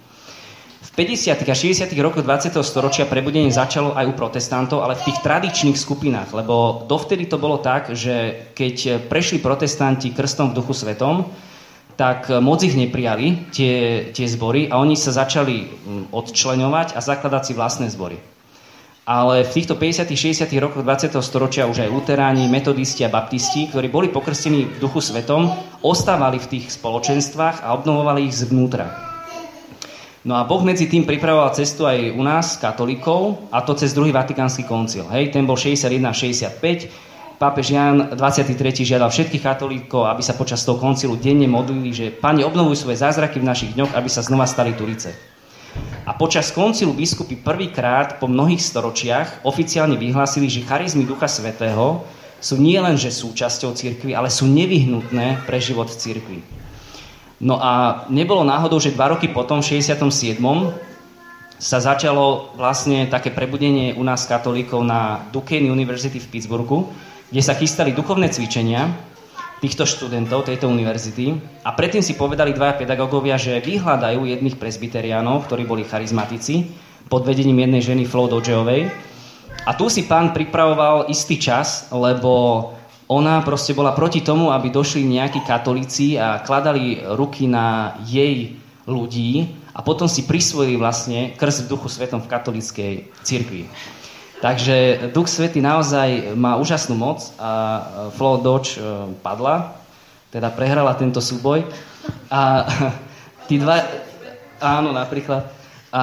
50. 0.94 1.42
a 1.42 1.54
60. 1.58 1.90
rokoch 1.98 2.22
20. 2.22 2.54
storočia 2.62 3.02
prebudenie 3.10 3.50
začalo 3.50 3.98
aj 3.98 4.06
u 4.06 4.14
protestantov, 4.14 4.86
ale 4.86 4.94
v 4.94 5.10
tých 5.10 5.18
tradičných 5.26 5.74
skupinách, 5.74 6.30
lebo 6.30 6.86
dovtedy 6.86 7.26
to 7.26 7.34
bolo 7.34 7.58
tak, 7.58 7.90
že 7.90 8.46
keď 8.54 9.10
prešli 9.10 9.42
protestanti 9.42 10.14
krstom 10.14 10.54
v 10.54 10.62
duchu 10.62 10.70
svetom, 10.70 11.34
tak 11.98 12.30
moc 12.38 12.62
ich 12.62 12.78
neprijali, 12.78 13.50
tie, 13.50 14.06
tie 14.14 14.26
zbory, 14.30 14.70
a 14.70 14.78
oni 14.78 14.94
sa 14.94 15.10
začali 15.10 15.66
mm, 15.66 16.04
odčleňovať 16.14 16.94
a 16.94 17.00
zakladať 17.02 17.42
si 17.42 17.52
vlastné 17.58 17.86
zbory. 17.90 18.33
Ale 19.04 19.44
v 19.44 19.52
týchto 19.52 19.76
50. 19.76 20.08
60. 20.16 20.48
rokoch 20.56 20.80
20. 20.80 21.12
storočia 21.20 21.68
už 21.68 21.84
aj 21.84 21.92
luteráni, 21.92 22.48
metodisti 22.48 23.04
a 23.04 23.12
baptisti, 23.12 23.68
ktorí 23.68 23.92
boli 23.92 24.08
pokrstení 24.08 24.64
v 24.64 24.80
duchu 24.80 25.04
svetom, 25.04 25.52
ostávali 25.84 26.40
v 26.40 26.56
tých 26.56 26.72
spoločenstvách 26.72 27.68
a 27.68 27.76
obnovovali 27.76 28.24
ich 28.24 28.32
zvnútra. 28.32 28.88
No 30.24 30.40
a 30.40 30.48
Boh 30.48 30.64
medzi 30.64 30.88
tým 30.88 31.04
pripravoval 31.04 31.52
cestu 31.52 31.84
aj 31.84 32.16
u 32.16 32.22
nás, 32.24 32.56
katolíkov, 32.56 33.52
a 33.52 33.60
to 33.60 33.76
cez 33.76 33.92
druhý 33.92 34.08
Vatikánsky 34.08 34.64
koncil. 34.64 35.04
Hej, 35.12 35.36
ten 35.36 35.44
bol 35.44 35.60
61-65. 35.60 37.36
Pápež 37.36 37.76
Jan 37.76 38.16
23. 38.16 38.56
žiadal 38.88 39.12
všetkých 39.12 39.44
katolíkov, 39.44 40.08
aby 40.08 40.24
sa 40.24 40.32
počas 40.32 40.64
toho 40.64 40.80
koncilu 40.80 41.20
denne 41.20 41.44
modlili, 41.44 41.92
že 41.92 42.08
Pane, 42.08 42.40
obnovuj 42.40 42.80
svoje 42.80 43.04
zázraky 43.04 43.36
v 43.36 43.52
našich 43.52 43.76
dňoch, 43.76 43.92
aby 43.92 44.08
sa 44.08 44.24
znova 44.24 44.48
stali 44.48 44.72
Turice. 44.72 45.33
A 46.04 46.12
počas 46.12 46.52
koncilu 46.52 46.92
biskupy 46.92 47.40
prvýkrát 47.40 48.20
po 48.20 48.28
mnohých 48.28 48.60
storočiach 48.60 49.48
oficiálne 49.48 49.96
vyhlásili, 49.96 50.52
že 50.52 50.60
charizmy 50.60 51.08
Ducha 51.08 51.24
Svetého 51.24 52.04
sú 52.44 52.60
nielenže 52.60 53.08
súčasťou 53.08 53.72
cirkvi, 53.72 54.12
ale 54.12 54.28
sú 54.28 54.44
nevyhnutné 54.44 55.48
pre 55.48 55.56
život 55.64 55.88
cirkvi. 55.88 56.44
No 57.40 57.56
a 57.56 58.04
nebolo 58.12 58.44
náhodou, 58.44 58.76
že 58.76 58.92
dva 58.92 59.16
roky 59.16 59.32
potom, 59.32 59.64
v 59.64 59.80
67. 59.80 60.36
sa 61.56 61.78
začalo 61.80 62.52
vlastne 62.52 63.08
také 63.08 63.32
prebudenie 63.32 63.96
u 63.96 64.04
nás 64.04 64.28
katolíkov 64.28 64.84
na 64.84 65.24
Duquesne 65.32 65.72
University 65.72 66.20
v 66.20 66.28
Pittsburghu, 66.28 66.92
kde 67.32 67.40
sa 67.40 67.56
chystali 67.56 67.96
duchovné 67.96 68.28
cvičenia 68.28 68.92
týchto 69.62 69.86
študentov 69.86 70.46
tejto 70.46 70.66
univerzity 70.66 71.38
a 71.62 71.72
predtým 71.72 72.02
si 72.02 72.18
povedali 72.18 72.54
dvaja 72.54 72.78
pedagógovia, 72.80 73.38
že 73.38 73.62
vyhľadajú 73.62 74.26
jedných 74.26 74.58
presbyteriánov, 74.58 75.46
ktorí 75.46 75.62
boli 75.68 75.86
charizmatici, 75.86 76.68
pod 77.06 77.28
vedením 77.28 77.62
jednej 77.64 77.82
ženy 77.84 78.02
Flo 78.08 78.26
Dodgeovej. 78.26 78.88
A 79.64 79.70
tu 79.76 79.88
si 79.88 80.04
pán 80.04 80.36
pripravoval 80.36 81.08
istý 81.08 81.40
čas, 81.40 81.88
lebo 81.92 82.72
ona 83.08 83.44
proste 83.44 83.76
bola 83.76 83.92
proti 83.92 84.24
tomu, 84.24 84.48
aby 84.48 84.72
došli 84.72 85.04
nejakí 85.04 85.44
katolíci 85.44 86.16
a 86.16 86.40
kladali 86.40 87.04
ruky 87.04 87.44
na 87.44 87.96
jej 88.04 88.56
ľudí 88.88 89.48
a 89.72 89.80
potom 89.80 90.08
si 90.08 90.24
prisvojili 90.24 90.76
vlastne 90.76 91.32
krst 91.36 91.68
v 91.68 91.70
duchu 91.72 91.88
svetom 91.88 92.20
v 92.24 92.30
katolíckej 92.30 92.92
cirkvi. 93.24 93.68
Takže 94.42 95.08
Duch 95.14 95.30
Svety 95.30 95.62
naozaj 95.62 96.34
má 96.34 96.58
úžasnú 96.58 96.98
moc 96.98 97.30
a 97.38 97.80
Flo 98.14 98.42
Dodge 98.42 98.76
e, 98.76 98.82
padla, 99.22 99.78
teda 100.28 100.50
prehrala 100.50 100.98
tento 100.98 101.22
súboj. 101.22 101.64
A 102.28 102.66
tí 103.48 103.56
dva, 103.56 103.82
áno, 104.58 104.90
napríklad, 104.90 105.46
a 105.94 106.02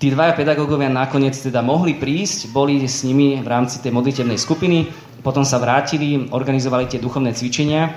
tí 0.00 0.08
dvaja 0.08 0.32
pedagógovia 0.32 0.88
nakoniec 0.88 1.36
teda 1.36 1.60
mohli 1.60 2.00
prísť, 2.00 2.48
boli 2.50 2.80
s 2.88 3.04
nimi 3.04 3.36
v 3.36 3.48
rámci 3.48 3.84
tej 3.84 3.92
modlitebnej 3.92 4.40
skupiny 4.40 5.10
potom 5.20 5.44
sa 5.44 5.60
vrátili, 5.60 6.32
organizovali 6.32 6.88
tie 6.88 7.00
duchovné 7.00 7.36
cvičenia. 7.36 7.92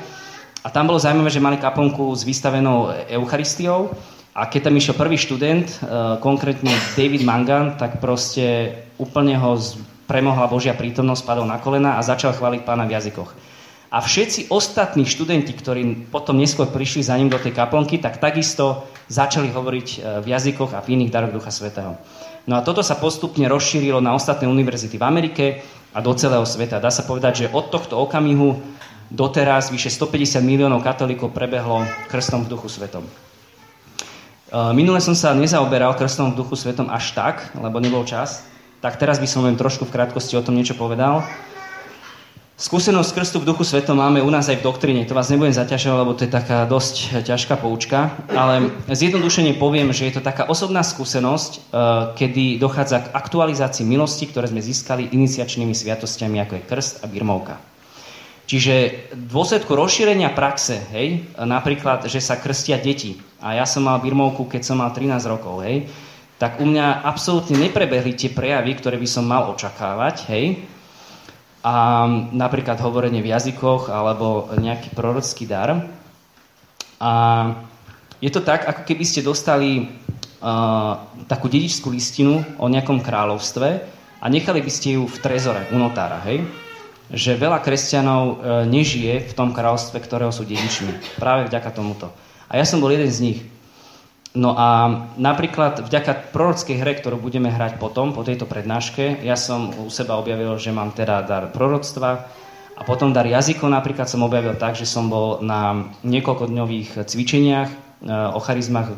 A 0.63 0.67
tam 0.71 0.87
bolo 0.87 0.99
zaujímavé, 0.99 1.31
že 1.31 1.43
mali 1.43 1.59
kaplnku 1.59 2.11
s 2.15 2.23
vystavenou 2.23 2.91
Eucharistiou 3.11 3.91
a 4.33 4.49
keď 4.49 4.69
tam 4.69 4.75
išiel 4.77 4.97
prvý 4.97 5.17
študent, 5.17 5.69
e, 5.69 5.77
konkrétne 6.17 6.73
David 6.97 7.21
Mangan, 7.21 7.77
tak 7.77 8.01
proste 8.01 8.75
úplne 8.97 9.37
ho 9.37 9.57
premohla 10.09 10.49
Božia 10.49 10.73
prítomnosť, 10.73 11.21
padol 11.25 11.45
na 11.45 11.61
kolena 11.61 11.95
a 11.97 12.05
začal 12.05 12.33
chváliť 12.33 12.61
pána 12.65 12.89
v 12.89 12.97
jazykoch. 12.97 13.29
A 13.93 14.01
všetci 14.01 14.49
ostatní 14.49 15.05
študenti, 15.05 15.53
ktorí 15.53 16.09
potom 16.09 16.41
neskôr 16.41 16.65
prišli 16.65 17.05
za 17.05 17.13
ním 17.13 17.29
do 17.29 17.37
tej 17.37 17.53
kaplnky, 17.53 18.01
tak 18.01 18.17
takisto 18.17 18.89
začali 19.05 19.53
hovoriť 19.53 19.87
e, 19.87 19.97
v 20.21 20.27
jazykoch 20.27 20.73
a 20.73 20.81
v 20.81 20.97
iných 20.97 21.13
daroch 21.13 21.33
Ducha 21.33 21.53
Svetého. 21.53 21.95
No 22.43 22.59
a 22.59 22.65
toto 22.65 22.83
sa 22.83 22.99
postupne 22.99 23.47
rozšírilo 23.47 24.03
na 24.03 24.17
ostatné 24.17 24.49
univerzity 24.49 24.99
v 24.99 25.07
Amerike, 25.07 25.45
a 25.93 26.01
do 26.01 26.11
celého 26.17 26.43
sveta. 26.43 26.81
Dá 26.81 26.89
sa 26.89 27.05
povedať, 27.05 27.45
že 27.45 27.51
od 27.53 27.69
tohto 27.69 28.01
okamihu 28.01 28.57
doteraz 29.13 29.69
vyše 29.69 29.93
150 29.93 30.41
miliónov 30.41 30.81
katolíkov 30.81 31.29
prebehlo 31.29 31.85
krstom 32.09 32.49
v 32.49 32.51
duchu 32.57 32.67
svetom. 32.67 33.05
E, 34.53 34.73
minule 34.77 35.01
som 35.01 35.17
sa 35.17 35.33
nezaoberal 35.33 35.97
krstom 35.97 36.37
v 36.37 36.45
duchu 36.45 36.53
svetom 36.53 36.85
až 36.93 37.17
tak, 37.17 37.49
lebo 37.57 37.81
nebol 37.81 38.05
čas, 38.05 38.45
tak 38.85 39.01
teraz 39.01 39.17
by 39.17 39.25
som 39.25 39.41
len 39.41 39.57
trošku 39.57 39.89
v 39.89 39.93
krátkosti 39.97 40.37
o 40.37 40.45
tom 40.45 40.53
niečo 40.53 40.77
povedal. 40.77 41.25
Skúsenosť 42.53 43.17
krstu 43.17 43.37
v 43.41 43.49
duchu 43.49 43.65
svetom 43.65 43.97
máme 43.97 44.21
u 44.21 44.29
nás 44.29 44.45
aj 44.45 44.61
v 44.61 44.67
doktríne. 44.69 45.09
To 45.09 45.17
vás 45.17 45.33
nebudem 45.33 45.57
zaťažovať, 45.57 45.97
lebo 45.97 46.13
to 46.13 46.29
je 46.29 46.31
taká 46.31 46.69
dosť 46.69 47.25
ťažká 47.25 47.57
poučka. 47.57 48.13
Ale 48.29 48.69
zjednodušene 48.93 49.57
poviem, 49.57 49.89
že 49.89 50.05
je 50.05 50.13
to 50.15 50.21
taká 50.21 50.45
osobná 50.45 50.85
skúsenosť, 50.85 51.51
eh, 51.57 51.61
kedy 52.13 52.61
dochádza 52.61 53.09
k 53.09 53.11
aktualizácii 53.17 53.89
milosti, 53.89 54.29
ktoré 54.29 54.53
sme 54.53 54.61
získali 54.61 55.09
iniciačnými 55.09 55.73
sviatostiami, 55.73 56.45
ako 56.45 56.61
je 56.61 56.63
krst 56.69 56.93
a 57.01 57.09
birmovka. 57.09 57.72
Čiže 58.43 58.73
v 59.15 59.31
dôsledku 59.31 59.71
rozšírenia 59.71 60.35
praxe, 60.35 60.83
hej, 60.91 61.23
napríklad, 61.39 62.11
že 62.11 62.19
sa 62.19 62.35
krstia 62.35 62.75
deti, 62.75 63.15
a 63.39 63.55
ja 63.55 63.63
som 63.63 63.87
mal 63.87 64.03
birmovku, 64.03 64.51
keď 64.51 64.61
som 64.67 64.83
mal 64.83 64.91
13 64.91 65.15
rokov, 65.31 65.63
hej, 65.63 65.87
tak 66.35 66.59
u 66.59 66.67
mňa 66.67 67.07
absolútne 67.07 67.55
neprebehli 67.55 68.19
tie 68.19 68.35
prejavy, 68.35 68.75
ktoré 68.75 68.99
by 68.99 69.07
som 69.07 69.23
mal 69.23 69.47
očakávať, 69.55 70.15
hej, 70.27 70.45
a 71.63 71.75
napríklad 72.35 72.75
hovorenie 72.83 73.23
v 73.23 73.31
jazykoch 73.31 73.87
alebo 73.87 74.51
nejaký 74.59 74.91
prorocký 74.91 75.47
dar. 75.47 75.87
A 76.99 77.11
je 78.19 78.27
to 78.27 78.43
tak, 78.43 78.67
ako 78.67 78.83
keby 78.83 79.07
ste 79.07 79.23
dostali 79.23 79.79
uh, 79.79 80.99
takú 81.31 81.47
dedičskú 81.47 81.87
listinu 81.87 82.43
o 82.59 82.67
nejakom 82.67 82.99
kráľovstve 82.99 83.67
a 84.19 84.25
nechali 84.27 84.59
by 84.59 84.71
ste 84.71 84.99
ju 84.99 85.07
v 85.07 85.17
trezore 85.23 85.71
u 85.71 85.79
notára, 85.79 86.19
hej? 86.27 86.43
Že 87.11 87.41
veľa 87.41 87.59
kresťanov 87.59 88.23
uh, 88.23 88.35
nežije 88.63 89.27
v 89.27 89.33
tom 89.35 89.51
kráľovstve, 89.51 89.99
ktorého 89.99 90.31
sú 90.31 90.47
dedičmi. 90.47 91.19
Práve 91.19 91.51
vďaka 91.51 91.69
tomuto. 91.75 92.13
A 92.47 92.61
ja 92.61 92.63
som 92.63 92.79
bol 92.79 92.93
jeden 92.93 93.09
z 93.09 93.19
nich. 93.19 93.39
No 94.33 94.57
a 94.57 94.89
napríklad 95.13 95.85
vďaka 95.85 96.33
prorockej 96.33 96.81
hre, 96.81 96.97
ktorú 96.97 97.21
budeme 97.21 97.53
hrať 97.53 97.77
potom, 97.77 98.17
po 98.17 98.25
tejto 98.25 98.49
prednáške, 98.49 99.21
ja 99.21 99.37
som 99.37 99.69
u 99.77 99.93
seba 99.93 100.17
objavil, 100.17 100.57
že 100.57 100.73
mám 100.73 100.89
teda 100.89 101.21
dar 101.21 101.53
proroctva 101.53 102.33
a 102.73 102.81
potom 102.81 103.13
dar 103.13 103.29
jazykov 103.29 103.69
napríklad 103.69 104.09
som 104.09 104.25
objavil 104.25 104.57
tak, 104.57 104.73
že 104.73 104.89
som 104.89 105.05
bol 105.05 105.45
na 105.45 105.85
niekoľkodňových 106.01 107.05
cvičeniach 107.05 107.69
e, 107.69 107.75
o 108.09 108.41
charizmách, 108.41 108.89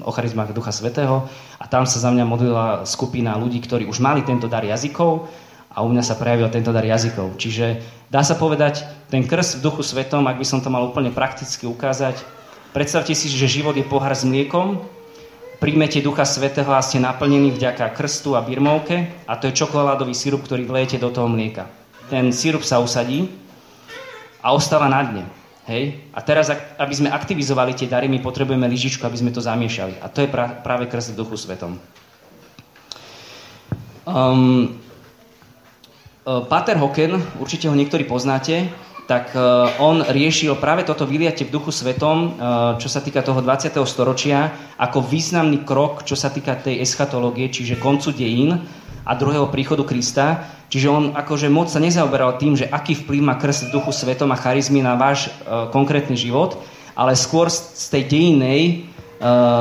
o 0.00 0.08
charizmách 0.08 0.56
Ducha 0.56 0.72
Svetého 0.72 1.28
a 1.60 1.64
tam 1.68 1.84
sa 1.84 2.00
za 2.00 2.08
mňa 2.08 2.24
modlila 2.24 2.66
skupina 2.88 3.36
ľudí, 3.36 3.60
ktorí 3.60 3.84
už 3.84 4.00
mali 4.00 4.24
tento 4.24 4.48
dar 4.48 4.64
jazykov 4.64 5.28
a 5.74 5.82
u 5.82 5.90
mňa 5.90 6.02
sa 6.06 6.14
prejavil 6.14 6.48
tento 6.54 6.70
dar 6.70 6.86
jazykov. 6.86 7.34
Čiže 7.34 7.82
dá 8.06 8.22
sa 8.22 8.38
povedať, 8.38 8.86
ten 9.10 9.26
krst 9.26 9.58
v 9.58 9.64
Duchu 9.66 9.82
Svetom, 9.82 10.22
ak 10.30 10.38
by 10.38 10.46
som 10.46 10.62
to 10.62 10.70
mal 10.70 10.86
úplne 10.86 11.10
prakticky 11.10 11.66
ukázať, 11.66 12.22
Predstavte 12.74 13.14
si, 13.14 13.30
že 13.30 13.46
život 13.46 13.78
je 13.78 13.86
pohár 13.86 14.10
s 14.10 14.26
mliekom, 14.26 14.82
príjmete 15.62 16.02
Ducha 16.02 16.26
Svetého 16.26 16.74
a 16.74 16.82
ste 16.82 16.98
naplnení 16.98 17.54
vďaka 17.54 17.94
krstu 17.94 18.34
a 18.34 18.42
birmovke 18.42 19.14
a 19.30 19.38
to 19.38 19.46
je 19.46 19.62
čokoládový 19.62 20.10
sirup, 20.10 20.42
ktorý 20.42 20.66
vlejete 20.66 20.98
do 20.98 21.14
toho 21.14 21.30
mlieka. 21.30 21.70
Ten 22.10 22.34
sirup 22.34 22.66
sa 22.66 22.82
usadí 22.82 23.30
a 24.42 24.50
ostáva 24.50 24.90
na 24.90 25.06
dne. 25.06 25.24
Hej? 25.70 26.02
A 26.10 26.18
teraz, 26.18 26.50
aby 26.50 26.94
sme 26.98 27.14
aktivizovali 27.14 27.78
tie 27.78 27.86
dary, 27.86 28.10
my 28.10 28.18
potrebujeme 28.18 28.66
lyžičku, 28.66 29.06
aby 29.06 29.22
sme 29.22 29.30
to 29.30 29.38
zamiešali. 29.38 30.02
A 30.02 30.10
to 30.10 30.26
je 30.26 30.28
práve 30.34 30.90
krst 30.90 31.14
v 31.14 31.18
Duchu 31.22 31.38
Svetom. 31.38 31.78
Um, 34.02 34.82
Pater 36.24 36.80
Hocken, 36.80 37.20
určite 37.36 37.68
ho 37.68 37.76
niektorí 37.76 38.08
poznáte, 38.08 38.72
tak 39.04 39.36
e, 39.36 39.38
on 39.76 40.00
riešil 40.00 40.56
práve 40.56 40.80
toto 40.80 41.04
vyliate 41.04 41.44
v 41.44 41.52
duchu 41.52 41.68
svetom, 41.68 42.16
e, 42.16 42.28
čo 42.80 42.88
sa 42.88 43.04
týka 43.04 43.20
toho 43.20 43.44
20. 43.44 43.76
storočia, 43.84 44.48
ako 44.80 45.04
významný 45.04 45.68
krok, 45.68 46.08
čo 46.08 46.16
sa 46.16 46.32
týka 46.32 46.56
tej 46.56 46.80
eschatológie, 46.80 47.52
čiže 47.52 47.76
koncu 47.76 48.16
dejín 48.16 48.56
a 49.04 49.12
druhého 49.12 49.52
príchodu 49.52 49.84
Krista. 49.84 50.48
Čiže 50.72 50.88
on 50.88 51.04
akože 51.12 51.52
moc 51.52 51.68
sa 51.68 51.76
nezaoberal 51.76 52.40
tým, 52.40 52.56
že 52.56 52.72
aký 52.72 53.04
vplyv 53.04 53.20
má 53.20 53.36
krst 53.36 53.68
v 53.68 53.76
duchu 53.76 53.92
svetom 53.92 54.32
a 54.32 54.40
charizmy 54.40 54.80
na 54.80 54.96
váš 54.96 55.28
konkrétny 55.76 56.16
život, 56.16 56.56
ale 56.96 57.12
skôr 57.20 57.52
z 57.52 57.84
tej 57.92 58.08
dejinej 58.08 58.88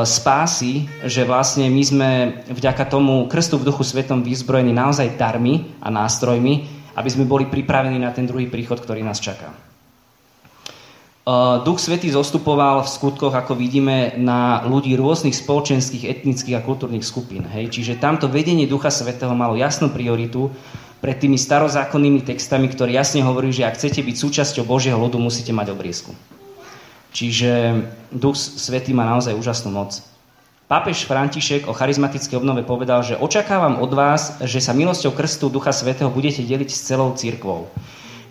spásy, 0.04 0.90
že 1.06 1.24
vlastne 1.24 1.70
my 1.70 1.84
sme 1.84 2.10
vďaka 2.50 2.90
tomu 2.90 3.30
krstu 3.30 3.62
v 3.62 3.68
duchu 3.70 3.86
svetom 3.86 4.26
vyzbrojení 4.26 4.74
naozaj 4.74 5.16
darmi 5.16 5.78
a 5.80 5.94
nástrojmi, 5.94 6.68
aby 6.98 7.10
sme 7.10 7.30
boli 7.30 7.46
pripravení 7.48 7.98
na 8.02 8.12
ten 8.12 8.26
druhý 8.26 8.50
príchod, 8.50 8.82
ktorý 8.82 9.06
nás 9.06 9.22
čaká. 9.22 9.54
Uh, 11.24 11.64
Duch 11.64 11.80
Svetý 11.80 12.12
zostupoval 12.12 12.84
v 12.84 12.92
skutkoch, 12.92 13.32
ako 13.32 13.56
vidíme, 13.56 14.20
na 14.20 14.60
ľudí 14.68 14.92
rôznych 15.00 15.32
spoločenských, 15.32 16.04
etnických 16.20 16.60
a 16.60 16.66
kultúrnych 16.68 17.08
skupín. 17.08 17.48
Hej? 17.48 17.72
Čiže 17.72 17.96
tamto 17.96 18.28
vedenie 18.28 18.68
Ducha 18.68 18.92
Svetého 18.92 19.32
malo 19.32 19.56
jasnú 19.56 19.88
prioritu 19.88 20.52
pred 21.00 21.16
tými 21.16 21.40
starozákonnými 21.40 22.28
textami, 22.28 22.68
ktorí 22.68 23.00
jasne 23.00 23.24
hovorí, 23.24 23.56
že 23.56 23.64
ak 23.64 23.80
chcete 23.80 24.04
byť 24.04 24.16
súčasťou 24.20 24.68
Božieho 24.68 25.00
ľudu, 25.00 25.16
musíte 25.16 25.56
mať 25.56 25.72
obriezku. 25.72 26.12
Čiže 27.14 27.78
Duch 28.10 28.36
Svetý 28.36 28.92
má 28.92 29.06
naozaj 29.06 29.38
úžasnú 29.38 29.70
moc. 29.70 30.02
Pápež 30.66 31.06
František 31.06 31.70
o 31.70 31.74
charizmatickej 31.78 32.42
obnove 32.42 32.66
povedal, 32.66 33.06
že 33.06 33.20
očakávam 33.22 33.78
od 33.78 33.94
vás, 33.94 34.42
že 34.42 34.58
sa 34.58 34.74
milosťou 34.74 35.14
krstu 35.14 35.54
Ducha 35.54 35.70
Svetého 35.70 36.10
budete 36.10 36.42
deliť 36.42 36.74
s 36.74 36.90
celou 36.90 37.14
církvou. 37.14 37.70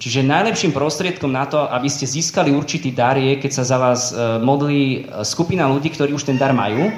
Čiže 0.02 0.26
najlepším 0.26 0.74
prostriedkom 0.74 1.30
na 1.30 1.46
to, 1.46 1.62
aby 1.70 1.86
ste 1.86 2.10
získali 2.10 2.50
určitý 2.50 2.90
dar, 2.90 3.14
je, 3.14 3.38
keď 3.38 3.50
sa 3.54 3.62
za 3.62 3.78
vás 3.78 4.10
e, 4.10 4.42
modlí 4.42 4.82
e, 4.82 5.00
skupina 5.22 5.70
ľudí, 5.70 5.94
ktorí 5.94 6.10
už 6.10 6.26
ten 6.26 6.34
dar 6.34 6.50
majú. 6.50 6.90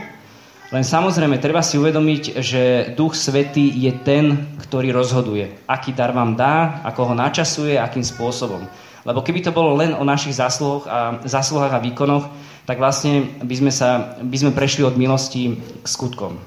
Len 0.72 0.80
samozrejme, 0.80 1.36
treba 1.36 1.60
si 1.60 1.76
uvedomiť, 1.76 2.40
že 2.40 2.62
Duch 2.96 3.12
Svetý 3.12 3.68
je 3.68 3.92
ten, 4.00 4.48
ktorý 4.56 4.96
rozhoduje, 4.96 5.52
aký 5.68 5.92
dar 5.92 6.16
vám 6.16 6.32
dá, 6.32 6.80
ako 6.88 7.12
ho 7.12 7.14
načasuje, 7.14 7.76
akým 7.76 8.00
spôsobom. 8.00 8.64
Lebo 9.04 9.20
keby 9.20 9.44
to 9.44 9.52
bolo 9.52 9.76
len 9.76 9.92
o 9.92 10.04
našich 10.04 10.32
zásluhoch 10.36 10.88
a, 10.88 11.20
zásluhách 11.22 11.76
a 11.76 11.84
výkonoch, 11.84 12.24
tak 12.64 12.80
vlastne 12.80 13.28
by 13.44 13.54
sme, 13.60 13.72
sa, 13.72 14.16
by 14.24 14.36
sme 14.40 14.56
prešli 14.56 14.80
od 14.80 14.96
milosti 14.96 15.60
k 15.60 15.86
skutkom. 15.86 16.40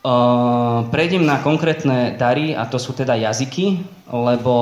Uh, 0.00 0.88
prejdem 0.88 1.28
na 1.28 1.38
konkrétne 1.44 2.16
dary, 2.16 2.56
a 2.56 2.64
to 2.64 2.80
sú 2.80 2.96
teda 2.96 3.20
jazyky, 3.20 3.84
lebo 4.10 4.54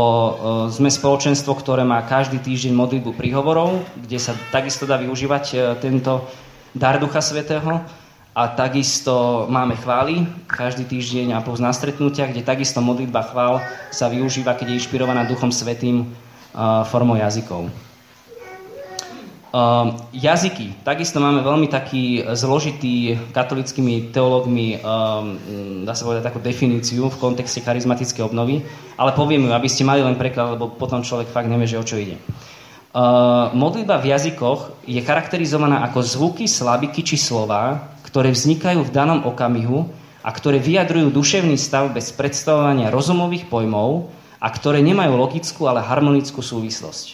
sme 0.68 0.90
spoločenstvo, 0.90 1.54
ktoré 1.56 1.86
má 1.86 2.02
každý 2.04 2.42
týždeň 2.42 2.74
modlitbu 2.74 3.14
príhovorov, 3.14 3.80
kde 3.96 4.18
sa 4.18 4.34
takisto 4.52 4.84
dá 4.84 4.98
využívať 4.98 5.44
uh, 5.54 5.58
tento 5.80 6.26
dar 6.74 7.00
Ducha 7.00 7.22
Svetého. 7.22 7.86
A 8.38 8.46
takisto 8.54 9.50
máme 9.50 9.74
chvály 9.74 10.22
každý 10.46 10.86
týždeň 10.86 11.34
a 11.34 11.42
plus 11.42 11.58
na 11.58 11.74
stretnutiach, 11.74 12.30
kde 12.30 12.46
takisto 12.46 12.78
modlitba 12.78 13.26
chvál 13.34 13.58
sa 13.90 14.06
využíva, 14.06 14.54
keď 14.54 14.70
je 14.70 14.78
inšpirovaná 14.78 15.26
Duchom 15.26 15.50
Svetým 15.50 16.06
uh, 16.06 16.86
formou 16.86 17.18
jazykov. 17.18 17.66
Um, 19.50 19.98
jazyky. 20.14 20.70
Takisto 20.86 21.18
máme 21.18 21.42
veľmi 21.42 21.66
taký 21.66 22.22
zložitý 22.38 23.18
katolickými 23.34 24.14
teológmi, 24.14 24.78
um, 24.86 25.82
dá 25.82 25.98
sa 25.98 26.06
povedať 26.06 26.30
takú 26.30 26.38
definíciu 26.38 27.10
v 27.10 27.18
kontexte 27.18 27.58
charizmatickej 27.66 28.22
obnovy, 28.22 28.62
ale 28.94 29.18
poviem 29.18 29.50
ju, 29.50 29.50
aby 29.50 29.66
ste 29.66 29.82
mali 29.82 29.98
len 29.98 30.14
preklad, 30.14 30.54
lebo 30.54 30.70
potom 30.70 31.02
človek 31.02 31.26
fakt 31.26 31.50
nevie, 31.50 31.66
že 31.66 31.80
o 31.80 31.82
čo 31.82 31.98
ide. 31.98 32.14
Uh, 32.94 33.50
modlitba 33.50 33.98
v 33.98 34.14
jazykoch 34.14 34.86
je 34.86 35.02
charakterizovaná 35.02 35.82
ako 35.90 36.06
zvuky, 36.06 36.46
slabiky 36.46 37.02
či 37.02 37.18
slova, 37.18 37.97
ktoré 38.08 38.32
vznikajú 38.32 38.88
v 38.88 38.94
danom 38.94 39.20
okamihu 39.28 39.84
a 40.24 40.32
ktoré 40.32 40.56
vyjadrujú 40.56 41.12
duševný 41.12 41.60
stav 41.60 41.92
bez 41.92 42.08
predstavovania 42.16 42.88
rozumových 42.88 43.52
pojmov 43.52 44.08
a 44.40 44.48
ktoré 44.48 44.80
nemajú 44.80 45.12
logickú, 45.20 45.68
ale 45.68 45.84
harmonickú 45.84 46.40
súvislosť. 46.40 47.06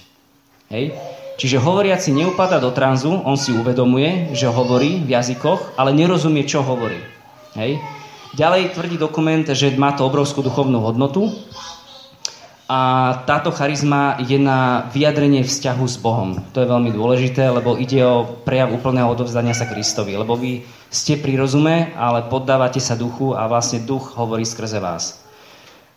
Hej? 0.71 0.95
Čiže 1.35 1.59
hovoriaci 1.59 2.15
neupada 2.15 2.63
do 2.63 2.71
tranzu, 2.71 3.11
on 3.11 3.35
si 3.35 3.51
uvedomuje, 3.51 4.31
že 4.39 4.47
hovorí 4.47 5.03
v 5.03 5.19
jazykoch, 5.19 5.75
ale 5.75 5.91
nerozumie, 5.91 6.47
čo 6.47 6.63
hovorí. 6.63 7.03
Hej. 7.59 7.83
Ďalej 8.39 8.79
tvrdí 8.79 8.97
dokument, 8.99 9.43
že 9.43 9.75
má 9.75 9.99
to 9.99 10.07
obrovskú 10.07 10.47
duchovnú 10.47 10.79
hodnotu 10.79 11.35
a 12.65 12.81
táto 13.29 13.53
charizma 13.53 14.17
je 14.25 14.41
na 14.41 14.89
vyjadrenie 14.89 15.45
vzťahu 15.45 15.85
s 15.85 16.01
Bohom. 16.01 16.41
To 16.57 16.65
je 16.65 16.73
veľmi 16.73 16.97
dôležité, 16.97 17.53
lebo 17.53 17.77
ide 17.77 18.01
o 18.01 18.25
prejav 18.25 18.73
úplného 18.73 19.05
odovzdania 19.13 19.53
sa 19.53 19.69
Kristovi. 19.69 20.17
Lebo 20.17 20.33
vy 20.33 20.65
ste 20.89 21.21
pri 21.21 21.37
rozume, 21.37 21.93
ale 21.93 22.25
poddávate 22.25 22.81
sa 22.81 22.97
duchu 22.97 23.37
a 23.37 23.45
vlastne 23.53 23.85
duch 23.85 24.17
hovorí 24.17 24.49
skrze 24.49 24.81
vás. 24.81 25.21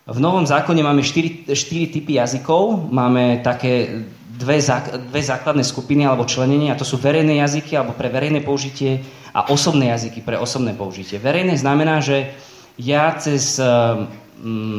V 0.08 0.20
Novom 0.20 0.44
zákone 0.44 0.84
máme 0.84 1.04
štyri, 1.08 1.48
štyri 1.48 1.88
typy 1.88 2.20
jazykov. 2.20 2.92
Máme 2.92 3.40
také 3.48 4.04
dve, 4.36 4.60
dve 5.08 5.22
základné 5.24 5.64
skupiny 5.64 6.04
alebo 6.04 6.28
členenie, 6.28 6.68
a 6.68 6.80
to 6.80 6.84
sú 6.84 7.00
verejné 7.00 7.40
jazyky 7.48 7.80
alebo 7.80 7.96
pre 7.96 8.12
verejné 8.12 8.44
použitie 8.44 9.08
a 9.32 9.48
osobné 9.56 9.96
jazyky 9.96 10.20
pre 10.20 10.36
osobné 10.36 10.76
použitie. 10.76 11.16
Verejné 11.16 11.56
znamená, 11.56 12.04
že 12.04 12.36
ja 12.76 13.16
cez 13.16 13.56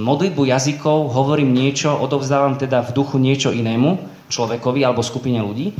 modlitbu 0.05 0.47
jazykov 0.47 1.11
hovorím 1.11 1.51
niečo, 1.51 1.91
odovzdávam 1.91 2.55
teda 2.55 2.87
v 2.87 2.95
duchu 2.95 3.19
niečo 3.19 3.51
inému 3.51 3.99
človekovi 4.31 4.81
alebo 4.87 5.03
skupine 5.03 5.43
ľudí. 5.43 5.75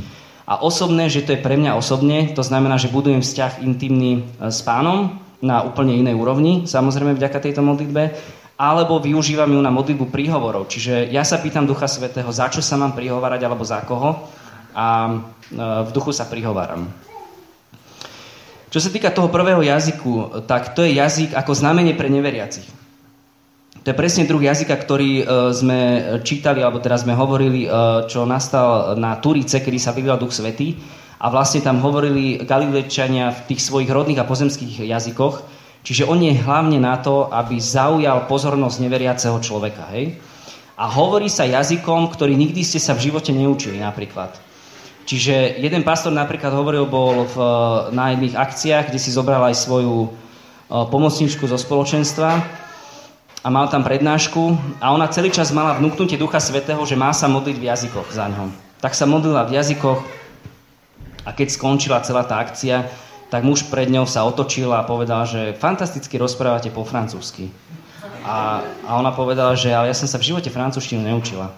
A 0.49 0.65
osobné, 0.65 1.13
že 1.13 1.21
to 1.21 1.37
je 1.37 1.43
pre 1.45 1.55
mňa 1.55 1.77
osobne, 1.77 2.33
to 2.33 2.41
znamená, 2.41 2.81
že 2.81 2.89
budujem 2.89 3.21
vzťah 3.21 3.61
intimný 3.61 4.11
e, 4.17 4.49
s 4.49 4.65
pánom 4.65 5.21
na 5.45 5.61
úplne 5.61 5.93
inej 5.93 6.17
úrovni, 6.17 6.65
samozrejme 6.65 7.15
vďaka 7.15 7.39
tejto 7.39 7.61
modlitbe 7.61 8.17
alebo 8.59 8.99
využívam 8.99 9.55
ju 9.55 9.61
na 9.63 9.71
modlitbu 9.71 10.11
príhovorov. 10.11 10.67
Čiže 10.67 11.07
ja 11.15 11.23
sa 11.23 11.39
pýtam 11.39 11.63
Ducha 11.63 11.87
Svetého, 11.87 12.27
za 12.27 12.51
čo 12.51 12.59
sa 12.59 12.75
mám 12.75 12.91
prihovárať 12.91 13.39
alebo 13.47 13.63
za 13.63 13.79
koho 13.85 14.27
a 14.73 14.87
e, 15.05 15.15
v 15.85 15.89
duchu 15.93 16.11
sa 16.11 16.25
prihováram. 16.25 16.89
Čo 18.69 18.81
sa 18.81 18.89
týka 18.93 19.13
toho 19.13 19.29
prvého 19.29 19.61
jazyku, 19.65 20.45
tak 20.45 20.77
to 20.77 20.85
je 20.85 20.97
jazyk 20.97 21.33
ako 21.33 21.57
znamenie 21.57 21.97
pre 21.97 22.09
neveriacich. 22.09 22.78
To 23.89 23.97
je 23.97 24.05
presne 24.05 24.29
druh 24.29 24.45
jazyka, 24.45 24.77
ktorý 24.77 25.11
e, 25.17 25.23
sme 25.49 25.79
čítali, 26.21 26.61
alebo 26.61 26.77
teraz 26.77 27.09
sme 27.09 27.17
hovorili, 27.17 27.65
e, 27.65 27.69
čo 28.05 28.21
nastal 28.21 28.93
na 28.93 29.17
Turice, 29.17 29.65
kedy 29.65 29.81
sa 29.81 29.97
vylil 29.97 30.13
Duch 30.13 30.29
Svetý. 30.29 30.77
A 31.17 31.33
vlastne 31.33 31.57
tam 31.65 31.81
hovorili 31.81 32.37
Galilečania 32.45 33.33
v 33.33 33.49
tých 33.49 33.65
svojich 33.65 33.89
rodných 33.89 34.21
a 34.21 34.29
pozemských 34.29 34.85
jazykoch, 34.85 35.41
Čiže 35.81 36.05
on 36.05 36.21
je 36.21 36.37
hlavne 36.37 36.77
na 36.77 37.01
to, 37.01 37.33
aby 37.33 37.57
zaujal 37.57 38.29
pozornosť 38.29 38.77
neveriaceho 38.77 39.41
človeka. 39.41 39.89
Hej? 39.97 40.21
A 40.77 40.85
hovorí 40.85 41.25
sa 41.25 41.49
jazykom, 41.49 42.13
ktorý 42.13 42.37
nikdy 42.37 42.61
ste 42.61 42.77
sa 42.77 42.93
v 42.93 43.09
živote 43.09 43.33
neučili 43.33 43.81
napríklad. 43.81 44.37
Čiže 45.09 45.57
jeden 45.57 45.81
pastor 45.81 46.13
napríklad 46.13 46.53
hovoril, 46.53 46.85
bol 46.85 47.25
v, 47.25 47.35
na 47.89 48.13
jedných 48.13 48.37
akciách, 48.37 48.93
kde 48.93 49.01
si 49.01 49.09
zobral 49.09 49.41
aj 49.49 49.57
svoju 49.57 49.97
e, 50.05 50.09
pomocničku 50.69 51.49
zo 51.49 51.57
spoločenstva 51.57 52.68
a 53.39 53.47
mal 53.47 53.71
tam 53.71 53.87
prednášku 53.87 54.59
a 54.83 54.91
ona 54.91 55.07
celý 55.07 55.31
čas 55.31 55.55
mala 55.55 55.79
vnúknutie 55.79 56.19
Ducha 56.19 56.43
Svetého, 56.43 56.83
že 56.83 56.99
má 56.99 57.15
sa 57.15 57.31
modliť 57.31 57.55
v 57.55 57.67
jazykoch 57.71 58.11
za 58.11 58.27
ňom. 58.27 58.51
Tak 58.83 58.91
sa 58.91 59.07
modlila 59.07 59.47
v 59.47 59.55
jazykoch 59.55 59.99
a 61.23 61.29
keď 61.31 61.47
skončila 61.55 62.03
celá 62.03 62.27
tá 62.27 62.43
akcia, 62.43 62.91
tak 63.31 63.45
muž 63.45 63.69
pred 63.71 63.87
ňou 63.87 64.09
sa 64.09 64.25
otočil 64.25 64.73
a 64.75 64.83
povedal, 64.83 65.23
že 65.23 65.55
fantasticky 65.55 66.19
rozprávate 66.19 66.73
po 66.73 66.83
francúzsky. 66.83 67.53
A, 68.27 68.65
a 68.83 68.91
ona 68.99 69.15
povedala, 69.15 69.55
že 69.55 69.71
ale 69.71 69.87
ja 69.87 69.95
som 69.95 70.09
sa 70.09 70.19
v 70.19 70.33
živote 70.33 70.51
francúzštinu 70.51 71.05
neučila. 71.07 71.53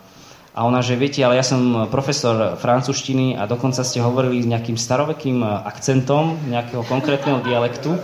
A 0.51 0.67
ona, 0.67 0.83
že 0.83 0.99
viete, 0.99 1.23
ale 1.23 1.39
ja 1.39 1.45
som 1.47 1.87
profesor 1.87 2.59
francúzštiny 2.59 3.39
a 3.39 3.47
dokonca 3.47 3.87
ste 3.87 4.03
hovorili 4.03 4.43
s 4.43 4.51
nejakým 4.51 4.75
starovekým 4.75 5.41
akcentom 5.63 6.35
nejakého 6.51 6.83
konkrétneho 6.85 7.39
dialektu, 7.39 7.95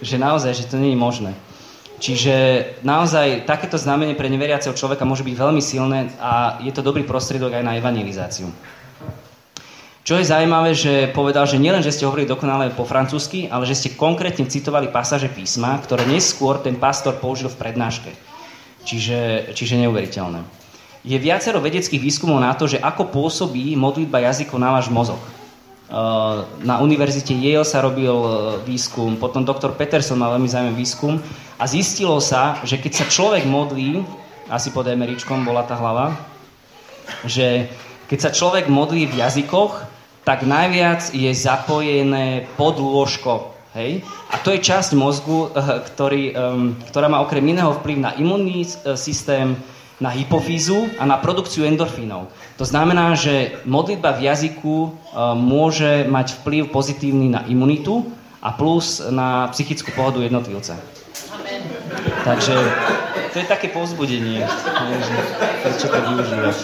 že 0.00 0.16
naozaj, 0.16 0.56
že 0.56 0.64
to 0.72 0.80
nie 0.80 0.96
je 0.96 0.98
možné. 0.98 1.36
Čiže 2.00 2.34
naozaj 2.80 3.44
takéto 3.44 3.76
znamenie 3.76 4.16
pre 4.16 4.32
neveriaceho 4.32 4.72
človeka 4.72 5.04
môže 5.04 5.20
byť 5.20 5.36
veľmi 5.36 5.60
silné 5.60 6.08
a 6.16 6.56
je 6.64 6.72
to 6.72 6.80
dobrý 6.80 7.04
prostriedok 7.04 7.60
aj 7.60 7.64
na 7.64 7.76
evangelizáciu. 7.76 8.48
Čo 10.00 10.16
je 10.16 10.24
zaujímavé, 10.24 10.72
že 10.72 11.12
povedal, 11.12 11.44
že 11.44 11.60
nielen, 11.60 11.84
že 11.84 11.92
ste 11.92 12.08
hovorili 12.08 12.24
dokonale 12.24 12.72
po 12.72 12.88
francúzsky, 12.88 13.52
ale 13.52 13.68
že 13.68 13.76
ste 13.76 14.00
konkrétne 14.00 14.48
citovali 14.48 14.88
pasáže 14.88 15.28
písma, 15.28 15.76
ktoré 15.76 16.08
neskôr 16.08 16.56
ten 16.64 16.80
pastor 16.80 17.20
použil 17.20 17.52
v 17.52 17.60
prednáške. 17.60 18.10
Čiže, 18.88 19.52
čiže 19.52 19.76
neuveriteľné 19.84 20.60
je 21.00 21.16
viacero 21.16 21.64
vedeckých 21.64 22.00
výskumov 22.00 22.44
na 22.44 22.52
to, 22.52 22.68
že 22.68 22.80
ako 22.80 23.08
pôsobí 23.08 23.72
modlitba 23.76 24.20
jazykov 24.20 24.60
na 24.60 24.76
váš 24.76 24.92
mozog. 24.92 25.20
Eh, 25.20 25.96
na 26.62 26.78
univerzite 26.84 27.32
Yale 27.32 27.64
sa 27.64 27.80
robil 27.80 28.12
eh, 28.12 28.30
výskum, 28.68 29.16
potom 29.16 29.42
doktor 29.42 29.72
Peterson 29.74 30.20
mal 30.20 30.36
veľmi 30.36 30.48
zaujímavý 30.48 30.76
výskum 30.76 31.18
a 31.60 31.64
zistilo 31.68 32.16
sa, 32.24 32.56
že 32.64 32.80
keď 32.80 32.92
sa 33.04 33.06
človek 33.06 33.44
modlí, 33.44 34.00
asi 34.48 34.72
pod 34.72 34.88
Emeričkom 34.88 35.44
bola 35.44 35.62
tá 35.68 35.76
hlava, 35.76 36.16
že 37.28 37.68
keď 38.08 38.18
sa 38.18 38.30
človek 38.32 38.72
modlí 38.72 39.12
v 39.12 39.20
jazykoch, 39.20 39.84
tak 40.24 40.48
najviac 40.48 41.12
je 41.12 41.28
zapojené 41.36 42.48
pod 42.56 42.80
lôžko. 42.80 43.52
Hej? 43.76 44.00
A 44.32 44.40
to 44.40 44.56
je 44.56 44.64
časť 44.64 44.96
mozgu, 44.96 45.52
eh, 45.52 45.84
ktorý, 45.84 46.34
ktorá 46.90 47.06
má 47.12 47.20
okrem 47.20 47.44
iného 47.44 47.76
vplyv 47.78 47.96
na 48.00 48.10
imunný 48.16 48.64
systém, 48.96 49.54
na 50.00 50.08
hypofízu 50.08 50.88
a 50.96 51.04
na 51.04 51.20
produkciu 51.20 51.68
endorfínov. 51.68 52.32
To 52.56 52.64
znamená, 52.64 53.12
že 53.12 53.60
modlitba 53.68 54.16
v 54.16 54.32
jazyku 54.32 54.76
e, 54.80 54.90
môže 55.36 56.08
mať 56.08 56.40
vplyv 56.40 56.72
pozitívny 56.72 57.28
na 57.28 57.44
imunitu 57.44 58.08
a 58.40 58.48
plus 58.48 59.04
na 59.12 59.52
psychickú 59.52 59.92
pohodu 59.92 60.24
jednotlivca. 60.24 60.80
Takže 62.20 62.54
to 63.32 63.36
je 63.40 63.46
také 63.48 63.72
povzbudenie, 63.72 64.44
prečo 65.64 65.86
to 65.88 65.98
využívať. 65.98 66.56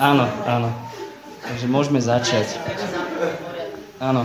Áno, 0.00 0.26
áno. 0.48 0.68
Takže 1.44 1.66
môžeme 1.66 2.00
začať. 2.00 2.56
Áno. 4.00 4.24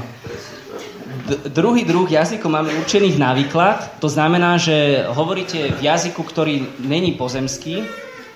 D- 1.25 1.49
druhý 1.49 1.83
druh 1.83 2.05
jazykov 2.05 2.53
máme 2.53 2.71
určených 2.85 3.17
na 3.17 3.33
výklad. 3.33 3.97
To 3.97 4.07
znamená, 4.07 4.61
že 4.61 5.03
hovoríte 5.09 5.73
v 5.73 5.79
jazyku, 5.83 6.21
ktorý 6.21 6.85
není 6.85 7.17
pozemský, 7.17 7.83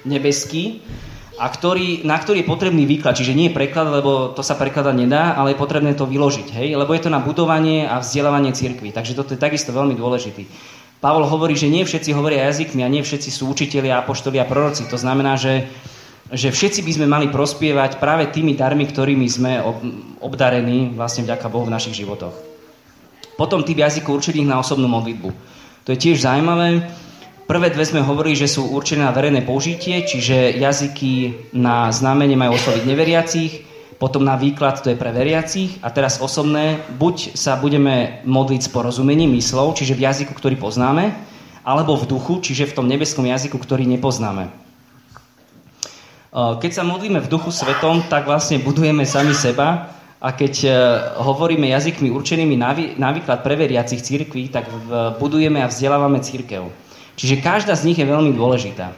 nebeský, 0.04 0.82
a 1.39 1.48
ktorý, 1.48 2.04
na 2.04 2.19
ktorý 2.19 2.43
je 2.43 2.52
potrebný 2.52 2.84
výklad. 2.84 3.15
Čiže 3.15 3.32
nie 3.32 3.48
je 3.48 3.56
preklad, 3.56 3.88
lebo 3.88 4.36
to 4.36 4.43
sa 4.43 4.60
prekladať 4.60 4.95
nedá, 5.00 5.39
ale 5.39 5.56
je 5.56 5.62
potrebné 5.63 5.95
to 5.95 6.04
vyložiť. 6.04 6.52
Hej? 6.52 6.76
Lebo 6.76 6.91
je 6.91 7.08
to 7.08 7.13
na 7.13 7.24
budovanie 7.24 7.88
a 7.88 8.04
vzdelávanie 8.04 8.52
cirkvi. 8.52 8.91
Takže 8.91 9.15
toto 9.15 9.32
je 9.32 9.39
takisto 9.39 9.72
veľmi 9.72 9.95
dôležitý. 9.95 10.43
Pavol 10.99 11.23
hovorí, 11.23 11.55
že 11.55 11.71
nie 11.71 11.88
všetci 11.88 12.12
hovoria 12.12 12.51
jazykmi 12.51 12.83
a 12.83 12.91
nie 12.91 12.99
všetci 12.99 13.31
sú 13.31 13.47
učitelia, 13.47 14.03
apoštoli 14.03 14.35
a 14.35 14.43
proroci. 14.43 14.83
To 14.91 14.99
znamená, 14.99 15.39
že, 15.39 15.71
že 16.27 16.51
všetci 16.51 16.83
by 16.83 16.91
sme 16.91 17.07
mali 17.07 17.27
prospievať 17.31 18.03
práve 18.03 18.27
tými 18.27 18.51
darmi, 18.51 18.83
ktorými 18.83 19.23
sme 19.31 19.63
obdarení 20.19 20.91
vlastne 20.91 21.23
vďaka 21.23 21.47
Bohu 21.47 21.63
v 21.63 21.71
našich 21.71 21.95
životoch. 22.03 22.35
Potom 23.39 23.63
typ 23.63 23.79
jazykov 23.79 24.19
určených 24.19 24.51
na 24.51 24.59
osobnú 24.59 24.91
modlitbu. 24.91 25.31
To 25.88 25.89
je 25.95 26.01
tiež 26.03 26.19
zaujímavé. 26.19 26.83
Prvé 27.47 27.71
dve 27.71 27.88
sme 27.88 28.03
hovorili, 28.03 28.35
že 28.35 28.51
sú 28.51 28.67
určené 28.67 29.07
na 29.07 29.15
verejné 29.15 29.47
použitie, 29.47 30.03
čiže 30.03 30.59
jazyky 30.59 31.47
na 31.55 31.88
znamenie 31.95 32.35
majú 32.35 32.59
osloviť 32.59 32.83
neveriacich, 32.83 33.51
potom 33.99 34.23
na 34.23 34.39
výklad 34.39 34.79
to 34.79 34.95
je 34.95 34.97
pre 34.97 35.12
veriacich 35.12 35.75
a 35.83 35.91
teraz 35.91 36.23
osobné, 36.23 36.79
buď 36.95 37.35
sa 37.35 37.59
budeme 37.59 38.23
modliť 38.23 38.62
s 38.63 38.69
porozumením 38.71 39.35
myslov, 39.35 39.75
čiže 39.75 39.99
v 39.99 40.07
jazyku, 40.07 40.31
ktorý 40.31 40.55
poznáme, 40.55 41.12
alebo 41.67 41.99
v 41.99 42.07
duchu, 42.07 42.39
čiže 42.39 42.71
v 42.71 42.75
tom 42.79 42.88
nebeskom 42.88 43.27
jazyku, 43.27 43.59
ktorý 43.59 43.83
nepoznáme. 43.83 44.47
Keď 46.31 46.71
sa 46.71 46.88
modlíme 46.88 47.19
v 47.19 47.27
duchu 47.27 47.51
svetom, 47.51 48.07
tak 48.07 48.23
vlastne 48.23 48.63
budujeme 48.63 49.03
sami 49.03 49.35
seba 49.35 49.91
a 50.21 50.29
keď 50.29 50.53
e, 50.62 50.69
hovoríme 51.19 51.71
jazykmi 51.73 52.13
určenými 52.13 52.53
na 52.99 53.09
výklad 53.09 53.41
pre 53.41 53.57
veriacich 53.57 54.03
církví, 54.03 54.53
tak 54.53 54.69
budujeme 55.17 55.63
a 55.63 55.71
vzdelávame 55.71 56.21
církev. 56.21 56.69
Čiže 57.17 57.41
každá 57.41 57.73
z 57.73 57.91
nich 57.91 57.97
je 57.97 58.05
veľmi 58.07 58.31
dôležitá. 58.38 58.93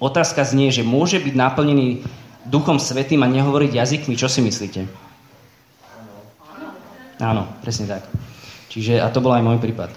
Otázka 0.00 0.42
znie, 0.44 0.72
že 0.72 0.86
môže 0.86 1.20
byť 1.20 1.34
naplnený 1.36 2.00
Duchom 2.46 2.78
Svetým 2.78 3.22
a 3.22 3.28
nehovoriť 3.28 3.70
jazykmi. 3.74 4.14
Čo 4.14 4.30
si 4.30 4.40
myslíte? 4.42 4.86
Áno, 7.20 7.48
presne 7.64 7.88
tak. 7.88 8.02
Čiže, 8.68 9.00
a 9.00 9.08
to 9.08 9.24
bol 9.24 9.32
aj 9.32 9.44
môj 9.44 9.58
prípad. 9.60 9.90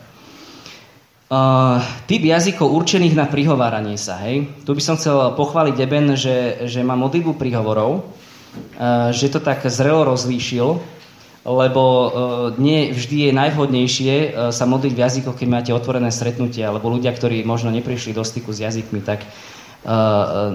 Uh, 1.29 1.77
typ 2.09 2.25
jazykov 2.25 2.73
určených 2.73 3.13
na 3.13 3.29
prihováranie 3.29 4.01
sa, 4.01 4.17
hej. 4.25 4.49
Tu 4.65 4.71
by 4.73 4.81
som 4.81 4.97
chcel 4.97 5.37
pochváliť 5.37 5.75
Eben, 5.77 6.17
že, 6.17 6.65
že 6.65 6.81
má 6.81 6.97
modlitbu 6.97 7.37
príhovorov, 7.37 8.01
Eh, 8.49 9.13
že 9.13 9.29
to 9.29 9.39
tak 9.39 9.61
zrelo 9.69 10.07
rozlíšil, 10.09 10.81
lebo 11.45 11.83
eh, 11.85 12.11
nie 12.57 12.79
vždy 12.89 13.29
je 13.29 13.31
najvhodnejšie 13.35 14.13
eh, 14.13 14.29
sa 14.49 14.65
modliť 14.65 14.93
v 14.95 15.03
jazykoch, 15.05 15.35
keď 15.37 15.47
máte 15.47 15.71
otvorené 15.75 16.09
stretnutie, 16.09 16.65
alebo 16.65 16.89
ľudia, 16.89 17.13
ktorí 17.13 17.45
možno 17.45 17.69
neprišli 17.69 18.15
do 18.15 18.25
styku 18.25 18.49
s 18.49 18.63
jazykmi, 18.65 19.05
tak 19.05 19.21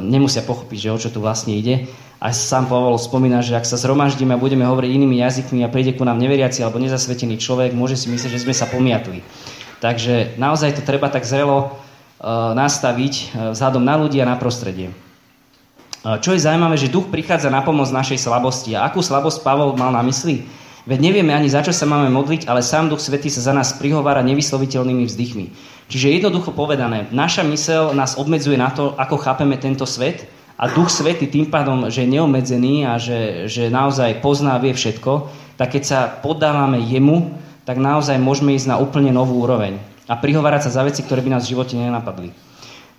nemusia 0.04 0.44
pochopiť, 0.44 0.78
že 0.78 0.92
o 0.92 0.98
čo 1.00 1.08
tu 1.08 1.22
vlastne 1.24 1.56
ide. 1.56 1.88
A 2.24 2.32
sám 2.32 2.72
Pavol 2.72 2.96
spomína, 2.96 3.44
že 3.44 3.52
ak 3.52 3.68
sa 3.68 3.76
zhromaždíme 3.76 4.32
a 4.32 4.40
budeme 4.40 4.64
hovoriť 4.64 4.90
inými 4.96 5.20
jazykmi 5.20 5.60
a 5.60 5.68
príde 5.68 5.92
ku 5.92 6.08
nám 6.08 6.16
neveriaci 6.16 6.64
alebo 6.64 6.80
nezasvetený 6.80 7.36
človek, 7.36 7.76
môže 7.76 8.00
si 8.00 8.08
myslieť, 8.08 8.32
že 8.32 8.42
sme 8.48 8.56
sa 8.56 8.64
pomiatli. 8.64 9.20
Takže 9.84 10.40
naozaj 10.40 10.80
to 10.80 10.82
treba 10.86 11.12
tak 11.12 11.28
zrelo 11.28 11.76
nastaviť 12.56 13.36
vzhľadom 13.52 13.84
na 13.84 14.00
ľudí 14.00 14.16
a 14.24 14.28
na 14.28 14.40
prostredie. 14.40 14.88
Čo 16.00 16.32
je 16.32 16.40
zaujímavé, 16.40 16.80
že 16.80 16.92
duch 16.92 17.12
prichádza 17.12 17.52
na 17.52 17.60
pomoc 17.60 17.92
našej 17.92 18.16
slabosti. 18.16 18.72
A 18.72 18.88
akú 18.88 19.04
slabosť 19.04 19.44
Pavol 19.44 19.76
mal 19.76 19.92
na 19.92 20.00
mysli? 20.04 20.48
Veď 20.84 21.00
nevieme 21.00 21.32
ani 21.32 21.48
za 21.48 21.64
čo 21.64 21.72
sa 21.72 21.88
máme 21.88 22.12
modliť, 22.12 22.44
ale 22.44 22.60
sám 22.60 22.92
Duch 22.92 23.00
Svetý 23.00 23.32
sa 23.32 23.40
za 23.40 23.56
nás 23.56 23.72
prihovára 23.72 24.20
nevysloviteľnými 24.20 25.08
vzdychmi. 25.08 25.46
Čiže 25.88 26.20
jednoducho 26.20 26.52
povedané, 26.52 27.08
naša 27.08 27.40
mysel 27.48 27.96
nás 27.96 28.20
obmedzuje 28.20 28.60
na 28.60 28.68
to, 28.68 28.92
ako 29.00 29.16
chápeme 29.16 29.56
tento 29.56 29.88
svet 29.88 30.28
a 30.60 30.68
Duch 30.68 30.92
Svetý 30.92 31.24
tým 31.24 31.48
pádom, 31.48 31.88
že 31.88 32.04
je 32.04 32.12
neobmedzený 32.12 32.84
a 32.84 33.00
že, 33.00 33.48
že 33.48 33.72
naozaj 33.72 34.20
pozná, 34.20 34.60
vie 34.60 34.76
všetko, 34.76 35.32
tak 35.56 35.72
keď 35.72 35.82
sa 35.88 36.00
poddávame 36.20 36.84
jemu, 36.84 37.32
tak 37.64 37.80
naozaj 37.80 38.20
môžeme 38.20 38.52
ísť 38.52 38.68
na 38.68 38.76
úplne 38.76 39.08
novú 39.08 39.40
úroveň 39.40 39.80
a 40.04 40.20
prihovárať 40.20 40.68
sa 40.68 40.80
za 40.80 40.82
veci, 40.84 41.00
ktoré 41.00 41.24
by 41.24 41.32
nás 41.32 41.48
v 41.48 41.56
živote 41.56 41.80
nenapadli. 41.80 42.28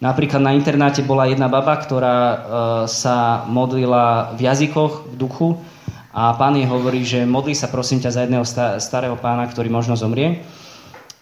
Napríklad 0.02 0.42
na 0.42 0.58
internáte 0.58 1.06
bola 1.06 1.30
jedna 1.30 1.48
baba, 1.48 1.78
ktorá 1.78 2.18
e, 2.18 2.38
sa 2.92 3.48
modlila 3.48 4.36
v 4.36 4.42
jazykoch, 4.44 5.14
v 5.14 5.16
duchu 5.16 5.48
a 6.16 6.32
pán 6.40 6.56
jej 6.56 6.64
hovorí, 6.64 7.04
že 7.04 7.28
modlí 7.28 7.52
sa 7.52 7.68
prosím 7.68 8.00
ťa 8.00 8.16
za 8.16 8.24
jedného 8.24 8.48
starého 8.80 9.20
pána, 9.20 9.52
ktorý 9.52 9.68
možno 9.68 10.00
zomrie. 10.00 10.40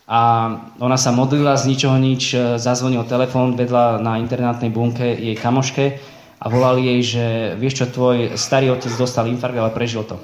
A 0.06 0.54
ona 0.78 1.02
sa 1.02 1.10
modlila 1.10 1.58
z 1.58 1.74
ničoho 1.74 1.98
nič, 1.98 2.38
e, 2.38 2.62
zazvonil 2.62 3.02
telefón, 3.10 3.58
vedla 3.58 3.98
na 3.98 4.22
internátnej 4.22 4.70
bunke 4.70 5.18
jej 5.18 5.34
kamoške 5.34 5.98
a 6.38 6.46
volali 6.46 6.86
jej, 6.86 7.02
že 7.02 7.26
vieš 7.58 7.82
čo, 7.82 7.86
tvoj 7.90 8.38
starý 8.38 8.70
otec 8.70 8.94
dostal 8.94 9.26
infarkt, 9.26 9.58
ale 9.58 9.74
prežil 9.74 10.06
to. 10.06 10.22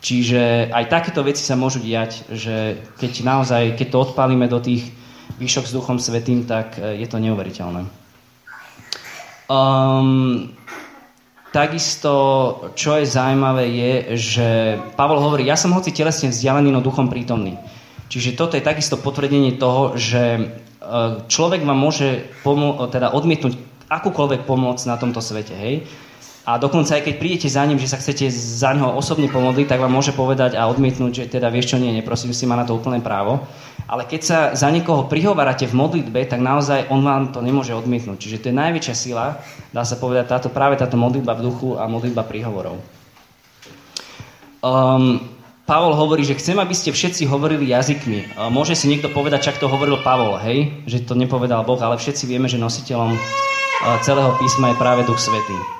Čiže 0.00 0.72
aj 0.72 0.88
takéto 0.88 1.20
veci 1.20 1.44
sa 1.44 1.58
môžu 1.58 1.82
diať, 1.82 2.24
že 2.32 2.80
keď 2.96 3.12
naozaj, 3.26 3.76
keď 3.76 3.86
to 3.92 3.98
odpálime 4.08 4.48
do 4.48 4.62
tých 4.62 4.88
výšok 5.36 5.68
s 5.68 5.74
Duchom 5.76 6.00
Svetým, 6.00 6.48
tak 6.48 6.80
e, 6.80 7.02
je 7.02 7.06
to 7.10 7.20
neuveriteľné. 7.20 7.84
Um, 9.52 10.54
takisto, 11.52 12.12
čo 12.76 13.00
je 13.00 13.08
zaujímavé, 13.08 13.64
je, 13.68 13.92
že 14.16 14.48
Pavol 14.94 15.20
hovorí, 15.20 15.48
ja 15.48 15.56
som 15.56 15.72
hoci 15.72 15.92
telesne 15.92 16.28
vzdialený, 16.28 16.68
no 16.72 16.84
duchom 16.84 17.08
prítomný. 17.08 17.56
Čiže 18.08 18.36
toto 18.36 18.56
je 18.56 18.64
takisto 18.64 18.96
potvrdenie 18.96 19.60
toho, 19.60 19.92
že 19.96 20.22
e, 20.36 20.42
človek 21.28 21.60
vám 21.64 21.76
môže 21.76 22.24
pomo- 22.40 22.88
teda 22.88 23.12
odmietnúť 23.12 23.56
akúkoľvek 23.88 24.48
pomoc 24.48 24.80
na 24.84 24.96
tomto 24.96 25.20
svete, 25.20 25.52
hej? 25.52 25.84
A 26.48 26.56
dokonca 26.56 26.96
aj 26.96 27.04
keď 27.04 27.14
prídete 27.20 27.48
za 27.52 27.60
ním, 27.68 27.76
že 27.76 27.92
sa 27.92 28.00
chcete 28.00 28.32
za 28.32 28.72
neho 28.72 28.96
osobne 28.96 29.28
pomodliť, 29.28 29.68
tak 29.68 29.84
vám 29.84 29.92
môže 29.92 30.16
povedať 30.16 30.56
a 30.56 30.64
odmietnúť, 30.72 31.12
že 31.12 31.24
teda 31.28 31.52
vieš 31.52 31.76
čo 31.76 31.76
nie, 31.76 31.92
neprosím 31.92 32.32
si, 32.32 32.48
má 32.48 32.56
na 32.56 32.64
to 32.64 32.72
úplné 32.72 33.04
právo. 33.04 33.44
Ale 33.84 34.08
keď 34.08 34.20
sa 34.24 34.38
za 34.56 34.72
niekoho 34.72 35.12
prihovárate 35.12 35.68
v 35.68 35.76
modlitbe, 35.76 36.24
tak 36.24 36.40
naozaj 36.40 36.88
on 36.88 37.04
vám 37.04 37.36
to 37.36 37.44
nemôže 37.44 37.76
odmietnúť. 37.76 38.16
Čiže 38.16 38.40
to 38.40 38.48
je 38.48 38.60
najväčšia 38.64 38.94
sila, 38.96 39.44
dá 39.76 39.84
sa 39.84 40.00
povedať, 40.00 40.24
táto, 40.32 40.48
práve 40.48 40.80
táto 40.80 40.96
modlitba 40.96 41.36
v 41.36 41.52
duchu 41.52 41.76
a 41.76 41.84
modlitba 41.84 42.24
príhovorov. 42.24 42.80
Um, 44.64 45.20
Pavol 45.68 45.92
hovorí, 46.00 46.24
že 46.24 46.40
chcem, 46.40 46.56
aby 46.56 46.72
ste 46.72 46.96
všetci 46.96 47.28
hovorili 47.28 47.76
jazykmi. 47.76 48.40
Môže 48.48 48.72
si 48.72 48.88
niekto 48.88 49.12
povedať, 49.12 49.52
čak 49.52 49.60
to 49.60 49.68
hovoril 49.68 50.00
Pavol, 50.00 50.40
hej? 50.40 50.80
Že 50.88 51.12
to 51.12 51.12
nepovedal 51.12 51.60
Boh, 51.68 51.76
ale 51.76 52.00
všetci 52.00 52.24
vieme, 52.24 52.48
že 52.48 52.56
nositeľom 52.56 53.12
celého 54.00 54.32
písma 54.40 54.72
je 54.72 54.80
práve 54.80 55.04
Duch 55.04 55.20
Svetý. 55.20 55.77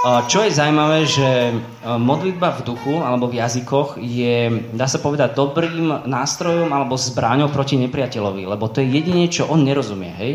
Čo 0.00 0.48
je 0.48 0.56
zaujímavé, 0.56 1.04
že 1.04 1.52
modlitba 1.84 2.56
v 2.56 2.72
duchu 2.72 3.04
alebo 3.04 3.28
v 3.28 3.36
jazykoch 3.36 4.00
je, 4.00 4.48
dá 4.72 4.88
sa 4.88 4.96
povedať, 4.96 5.36
dobrým 5.36 6.08
nástrojom 6.08 6.72
alebo 6.72 6.96
zbraňou 6.96 7.52
proti 7.52 7.76
nepriateľovi, 7.76 8.48
lebo 8.48 8.64
to 8.72 8.80
je 8.80 8.88
jedine, 8.96 9.28
čo 9.28 9.44
on 9.52 9.60
nerozumie, 9.60 10.08
hej? 10.16 10.32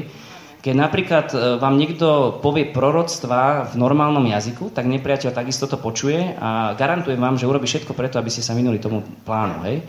Keď 0.61 0.73
napríklad 0.73 1.27
e, 1.33 1.37
vám 1.61 1.77
niekto 1.77 2.37
povie 2.41 2.69
proroctva 2.69 3.69
v 3.69 3.73
normálnom 3.77 4.25
jazyku, 4.25 4.69
tak 4.69 4.89
nepriateľ 4.89 5.29
takisto 5.33 5.69
to 5.69 5.77
počuje 5.77 6.37
a 6.41 6.73
garantujem 6.77 7.21
vám, 7.21 7.37
že 7.37 7.45
urobí 7.45 7.69
všetko 7.69 7.93
preto, 7.93 8.17
aby 8.17 8.33
ste 8.33 8.41
sa 8.41 8.57
minuli 8.57 8.81
tomu 8.81 9.05
plánu. 9.25 9.61
Hej? 9.65 9.85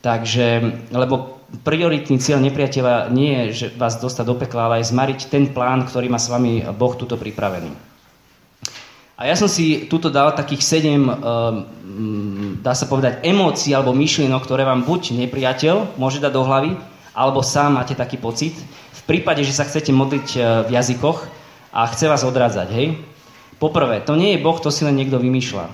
Takže, 0.00 0.64
lebo 0.92 1.44
prioritný 1.64 2.20
cieľ 2.20 2.40
nepriateľa 2.40 3.12
nie 3.12 3.52
je, 3.52 3.52
že 3.52 3.66
vás 3.76 4.00
dostať 4.00 4.24
do 4.24 4.36
pekla, 4.36 4.68
ale 4.68 4.74
aj 4.80 4.92
zmariť 4.92 5.20
ten 5.28 5.48
plán, 5.52 5.84
ktorý 5.84 6.08
má 6.08 6.16
s 6.16 6.32
vami 6.32 6.64
Boh 6.72 6.96
tuto 6.96 7.20
pripravený. 7.20 7.93
A 9.14 9.30
ja 9.30 9.38
som 9.38 9.46
si 9.46 9.86
tuto 9.86 10.10
dal 10.10 10.34
takých 10.34 10.62
sedem, 10.62 11.06
e, 11.06 11.14
dá 12.58 12.74
sa 12.74 12.90
povedať, 12.90 13.22
emócií 13.22 13.70
alebo 13.70 13.94
myšlienok, 13.94 14.42
ktoré 14.42 14.66
vám 14.66 14.82
buď 14.82 15.14
nepriateľ 15.26 15.98
môže 15.98 16.18
dať 16.18 16.32
do 16.34 16.42
hlavy, 16.42 16.72
alebo 17.14 17.46
sám 17.46 17.78
máte 17.78 17.94
taký 17.94 18.18
pocit, 18.18 18.58
prípade, 19.04 19.44
že 19.44 19.56
sa 19.56 19.68
chcete 19.68 19.92
modliť 19.92 20.26
e, 20.34 20.38
v 20.68 20.70
jazykoch 20.72 21.18
a 21.72 21.86
chce 21.92 22.08
vás 22.08 22.24
odrádzať, 22.24 22.68
hej? 22.72 22.86
Poprvé, 23.60 24.00
to 24.02 24.16
nie 24.16 24.36
je 24.36 24.42
Boh, 24.42 24.56
to 24.58 24.72
si 24.72 24.82
len 24.82 24.96
niekto 24.96 25.20
vymýšľa. 25.20 25.70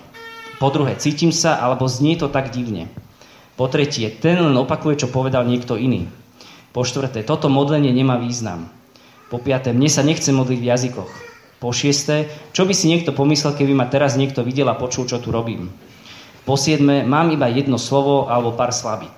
Po 0.60 0.68
druhé, 0.68 0.98
cítim 1.00 1.32
sa, 1.32 1.56
alebo 1.56 1.88
znie 1.88 2.18
to 2.20 2.28
tak 2.28 2.52
divne. 2.52 2.90
Po 3.56 3.70
tretie, 3.70 4.12
ten 4.12 4.36
len 4.36 4.56
opakuje, 4.58 5.06
čo 5.06 5.12
povedal 5.12 5.48
niekto 5.48 5.78
iný. 5.80 6.10
Po 6.70 6.84
štvrté, 6.84 7.24
toto 7.24 7.48
modlenie 7.48 7.90
nemá 7.90 8.20
význam. 8.20 8.68
Po 9.32 9.40
piaté, 9.40 9.72
mne 9.72 9.88
sa 9.88 10.04
nechce 10.04 10.28
modliť 10.30 10.58
v 10.60 10.68
jazykoch. 10.68 11.29
Po 11.60 11.76
šiesté, 11.76 12.32
čo 12.56 12.64
by 12.64 12.72
si 12.72 12.88
niekto 12.88 13.12
pomyslel, 13.12 13.52
keby 13.52 13.76
ma 13.76 13.84
teraz 13.84 14.16
niekto 14.16 14.40
videl 14.40 14.72
a 14.72 14.80
počul, 14.80 15.04
čo 15.04 15.20
tu 15.20 15.28
robím. 15.28 15.68
Po 16.48 16.56
siedme, 16.56 17.04
mám 17.04 17.28
iba 17.28 17.52
jedno 17.52 17.76
slovo 17.76 18.32
alebo 18.32 18.56
pár 18.56 18.72
slabík. 18.72 19.12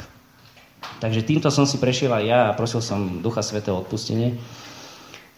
Takže 0.99 1.23
týmto 1.23 1.55
som 1.55 1.67
si 1.67 1.79
prešiel 1.79 2.11
aj 2.11 2.25
ja 2.27 2.41
a 2.51 2.57
prosil 2.59 2.83
som 2.83 3.23
Ducha 3.23 3.47
Svetého 3.47 3.79
odpustenie, 3.79 4.39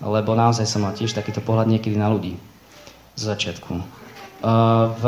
lebo 0.00 0.32
naozaj 0.32 0.64
som 0.64 0.84
mal 0.84 0.96
tiež 0.96 1.12
takýto 1.12 1.44
pohľad 1.44 1.68
niekedy 1.68 1.96
na 1.96 2.08
ľudí 2.08 2.40
z 3.16 3.22
začiatku. 3.22 3.72
Uh, 4.44 4.92
v, 5.00 5.04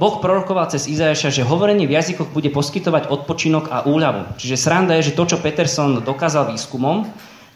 boh 0.00 0.24
prorokoval 0.24 0.72
cez 0.72 0.88
Izajaša, 0.88 1.36
že 1.36 1.44
hovorenie 1.44 1.84
v 1.84 2.00
jazykoch 2.00 2.32
bude 2.32 2.48
poskytovať 2.48 3.12
odpočinok 3.12 3.68
a 3.68 3.84
úľavu. 3.84 4.40
Čiže 4.40 4.56
sranda 4.56 4.96
je, 4.96 5.12
že 5.12 5.16
to, 5.16 5.28
čo 5.28 5.36
Peterson 5.36 6.00
dokázal 6.00 6.48
výskumom, 6.48 7.04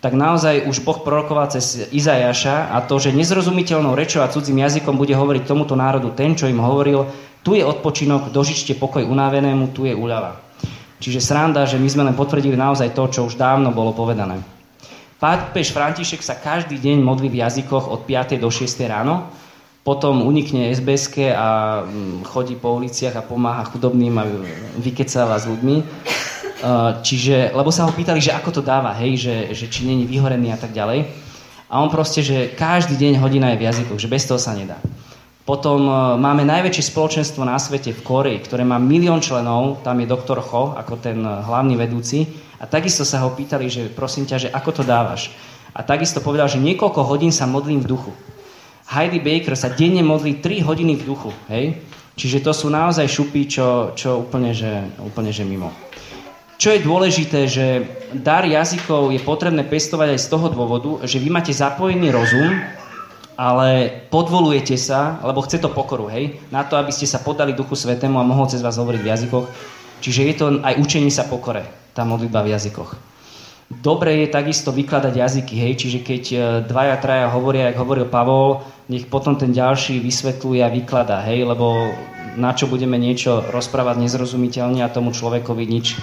tak 0.05 0.13
naozaj 0.13 0.69
už 0.69 0.85
Boh 0.85 1.01
prorokoval 1.01 1.49
cez 1.49 1.89
Izajaša 1.89 2.77
a 2.77 2.85
to, 2.85 3.01
že 3.01 3.17
nezrozumiteľnou 3.17 3.97
rečou 3.97 4.21
a 4.21 4.29
cudzím 4.29 4.61
jazykom 4.61 5.01
bude 5.01 5.17
hovoriť 5.17 5.49
tomuto 5.49 5.73
národu 5.73 6.13
ten, 6.13 6.37
čo 6.37 6.45
im 6.45 6.61
hovoril, 6.61 7.09
tu 7.41 7.57
je 7.57 7.65
odpočinok, 7.65 8.29
dožičte 8.29 8.77
pokoj 8.77 9.01
unavenému, 9.01 9.73
tu 9.73 9.89
je 9.89 9.97
úľava. 9.97 10.37
Čiže 11.01 11.25
sranda, 11.25 11.65
že 11.65 11.81
my 11.81 11.89
sme 11.89 12.05
len 12.05 12.13
potvrdili 12.13 12.53
naozaj 12.53 12.93
to, 12.93 13.09
čo 13.09 13.25
už 13.25 13.41
dávno 13.41 13.73
bolo 13.73 13.97
povedané. 13.97 14.45
Pápež 15.17 15.73
František 15.73 16.21
sa 16.21 16.37
každý 16.37 16.77
deň 16.77 17.01
modlí 17.01 17.33
v 17.33 17.41
jazykoch 17.41 17.89
od 17.89 18.05
5. 18.05 18.37
do 18.37 18.53
6. 18.53 18.69
ráno, 18.85 19.33
potom 19.89 20.21
unikne 20.21 20.69
sbs 20.77 21.17
a 21.33 21.81
mm, 21.81 22.29
chodí 22.29 22.61
po 22.61 22.77
uliciach 22.77 23.17
a 23.17 23.25
pomáha 23.25 23.65
chudobným 23.69 24.21
a 24.21 24.29
vykecáva 24.77 25.41
s 25.41 25.49
ľuďmi. 25.49 25.77
E, 26.61 26.71
čiže, 27.03 27.51
lebo 27.51 27.75
sa 27.75 27.89
ho 27.89 27.93
pýtali, 27.93 28.23
že 28.23 28.35
ako 28.35 28.61
to 28.61 28.63
dáva, 28.63 28.95
hej, 29.01 29.19
že, 29.19 29.37
že 29.55 29.67
či 29.67 29.89
není 29.89 30.07
vyhorený 30.07 30.55
a 30.55 30.59
tak 30.59 30.71
ďalej. 30.71 31.07
A 31.67 31.83
on 31.83 31.91
proste, 31.91 32.23
že 32.23 32.55
každý 32.55 32.95
deň 32.95 33.19
hodina 33.19 33.51
je 33.55 33.61
v 33.61 33.67
jazykoch, 33.67 33.99
že 33.99 34.13
bez 34.13 34.29
toho 34.29 34.39
sa 34.39 34.55
nedá. 34.55 34.79
Potom 35.45 35.85
e, 35.85 35.93
máme 36.17 36.47
najväčšie 36.47 36.89
spoločenstvo 36.95 37.45
na 37.45 37.61
svete 37.61 37.93
v 37.93 38.01
Koreji, 38.01 38.39
ktoré 38.41 38.65
má 38.65 38.81
milión 38.81 39.21
členov, 39.21 39.85
tam 39.85 40.01
je 40.01 40.09
doktor 40.09 40.41
Cho 40.41 40.73
ako 40.73 41.01
ten 41.03 41.21
e, 41.21 41.31
hlavný 41.45 41.77
vedúci 41.77 42.25
a 42.57 42.65
takisto 42.65 43.05
sa 43.05 43.21
ho 43.21 43.35
pýtali, 43.35 43.69
že 43.69 43.83
prosím 43.93 44.25
ťa, 44.25 44.49
že 44.49 44.53
ako 44.55 44.71
to 44.81 44.83
dávaš. 44.89 45.35
A 45.75 45.83
takisto 45.83 46.23
povedal, 46.23 46.47
že 46.47 46.63
niekoľko 46.63 47.03
hodín 47.03 47.35
sa 47.35 47.51
modlím 47.51 47.83
v 47.83 47.91
duchu. 47.91 48.13
Heidi 48.89 49.19
Baker 49.19 49.59
sa 49.59 49.73
denne 49.73 50.05
modlí 50.07 50.39
3 50.39 50.63
hodiny 50.63 50.95
v 50.97 51.07
duchu. 51.09 51.35
Hej? 51.51 51.83
Čiže 52.15 52.47
to 52.47 52.53
sú 52.55 52.71
naozaj 52.71 53.11
šupy, 53.11 53.51
čo, 53.51 53.91
čo 53.99 54.23
úplne, 54.23 54.55
že, 54.55 54.87
úplne 55.03 55.35
že 55.35 55.43
mimo. 55.43 55.75
Čo 56.55 56.71
je 56.71 56.87
dôležité, 56.87 57.51
že 57.51 57.67
dar 58.15 58.47
jazykov 58.47 59.11
je 59.11 59.19
potrebné 59.19 59.67
pestovať 59.67 60.15
aj 60.15 60.21
z 60.23 60.31
toho 60.31 60.47
dôvodu, 60.49 61.03
že 61.03 61.19
vy 61.19 61.29
máte 61.29 61.51
zapojený 61.51 62.15
rozum, 62.15 62.63
ale 63.35 63.91
podvolujete 64.11 64.79
sa, 64.79 65.19
lebo 65.27 65.43
chce 65.43 65.59
to 65.59 65.75
pokoru, 65.75 66.07
hej, 66.07 66.39
na 66.55 66.63
to, 66.63 66.79
aby 66.79 66.95
ste 66.95 67.11
sa 67.11 67.19
podali 67.19 67.51
Duchu 67.51 67.75
Svetému 67.75 68.23
a 68.23 68.27
mohol 68.27 68.47
cez 68.47 68.63
vás 68.63 68.79
hovoriť 68.79 69.03
v 69.03 69.11
jazykoch. 69.11 69.47
Čiže 69.99 70.21
je 70.23 70.35
to 70.39 70.47
aj 70.63 70.79
učení 70.79 71.11
sa 71.11 71.27
pokore, 71.27 71.67
tá 71.91 72.07
modlitba 72.07 72.47
v 72.47 72.55
jazykoch. 72.55 72.95
Dobre 73.75 74.23
je 74.23 74.29
takisto 74.31 74.71
vykladať 74.71 75.11
jazyky, 75.11 75.55
hej, 75.59 75.73
čiže 75.75 75.99
keď 76.05 76.23
e, 76.31 76.37
dvaja, 76.69 77.01
traja 77.01 77.27
hovoria, 77.33 77.73
ako 77.73 77.81
hovoril 77.83 78.07
Pavol, 78.07 78.63
nech 78.93 79.09
potom 79.09 79.35
ten 79.35 79.51
ďalší 79.51 79.99
vysvetľuje 79.99 80.61
a 80.63 80.71
vykladá, 80.71 81.25
hej, 81.27 81.43
lebo 81.49 81.91
na 82.37 82.53
čo 82.53 82.69
budeme 82.69 83.01
niečo 83.01 83.41
rozprávať 83.51 84.05
nezrozumiteľne 84.05 84.85
a 84.85 84.93
tomu 84.93 85.11
človekovi 85.17 85.65
nič 85.65 85.97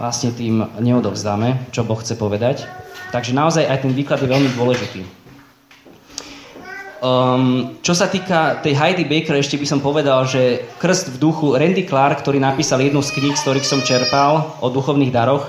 vlastne 0.00 0.32
tým 0.32 0.64
neodovzdáme, 0.80 1.68
čo 1.70 1.84
Boh 1.84 2.00
chce 2.00 2.16
povedať. 2.16 2.64
Takže 3.12 3.36
naozaj 3.36 3.68
aj 3.68 3.84
ten 3.84 3.92
výklad 3.92 4.24
je 4.24 4.32
veľmi 4.32 4.50
dôležitý. 4.56 5.20
Um, 7.00 7.80
čo 7.80 7.96
sa 7.96 8.12
týka 8.12 8.60
tej 8.60 8.76
Heidi 8.76 9.08
Baker, 9.08 9.32
ešte 9.40 9.56
by 9.56 9.64
som 9.64 9.80
povedal, 9.80 10.28
že 10.28 10.68
Krst 10.76 11.16
v 11.16 11.20
duchu, 11.20 11.56
Randy 11.56 11.88
Clark, 11.88 12.20
ktorý 12.20 12.36
napísal 12.36 12.84
jednu 12.84 13.00
z 13.00 13.16
kníh, 13.16 13.32
z 13.32 13.40
ktorých 13.40 13.64
som 13.64 13.80
čerpal 13.80 14.60
o 14.60 14.68
duchovných 14.68 15.08
daroch, 15.08 15.48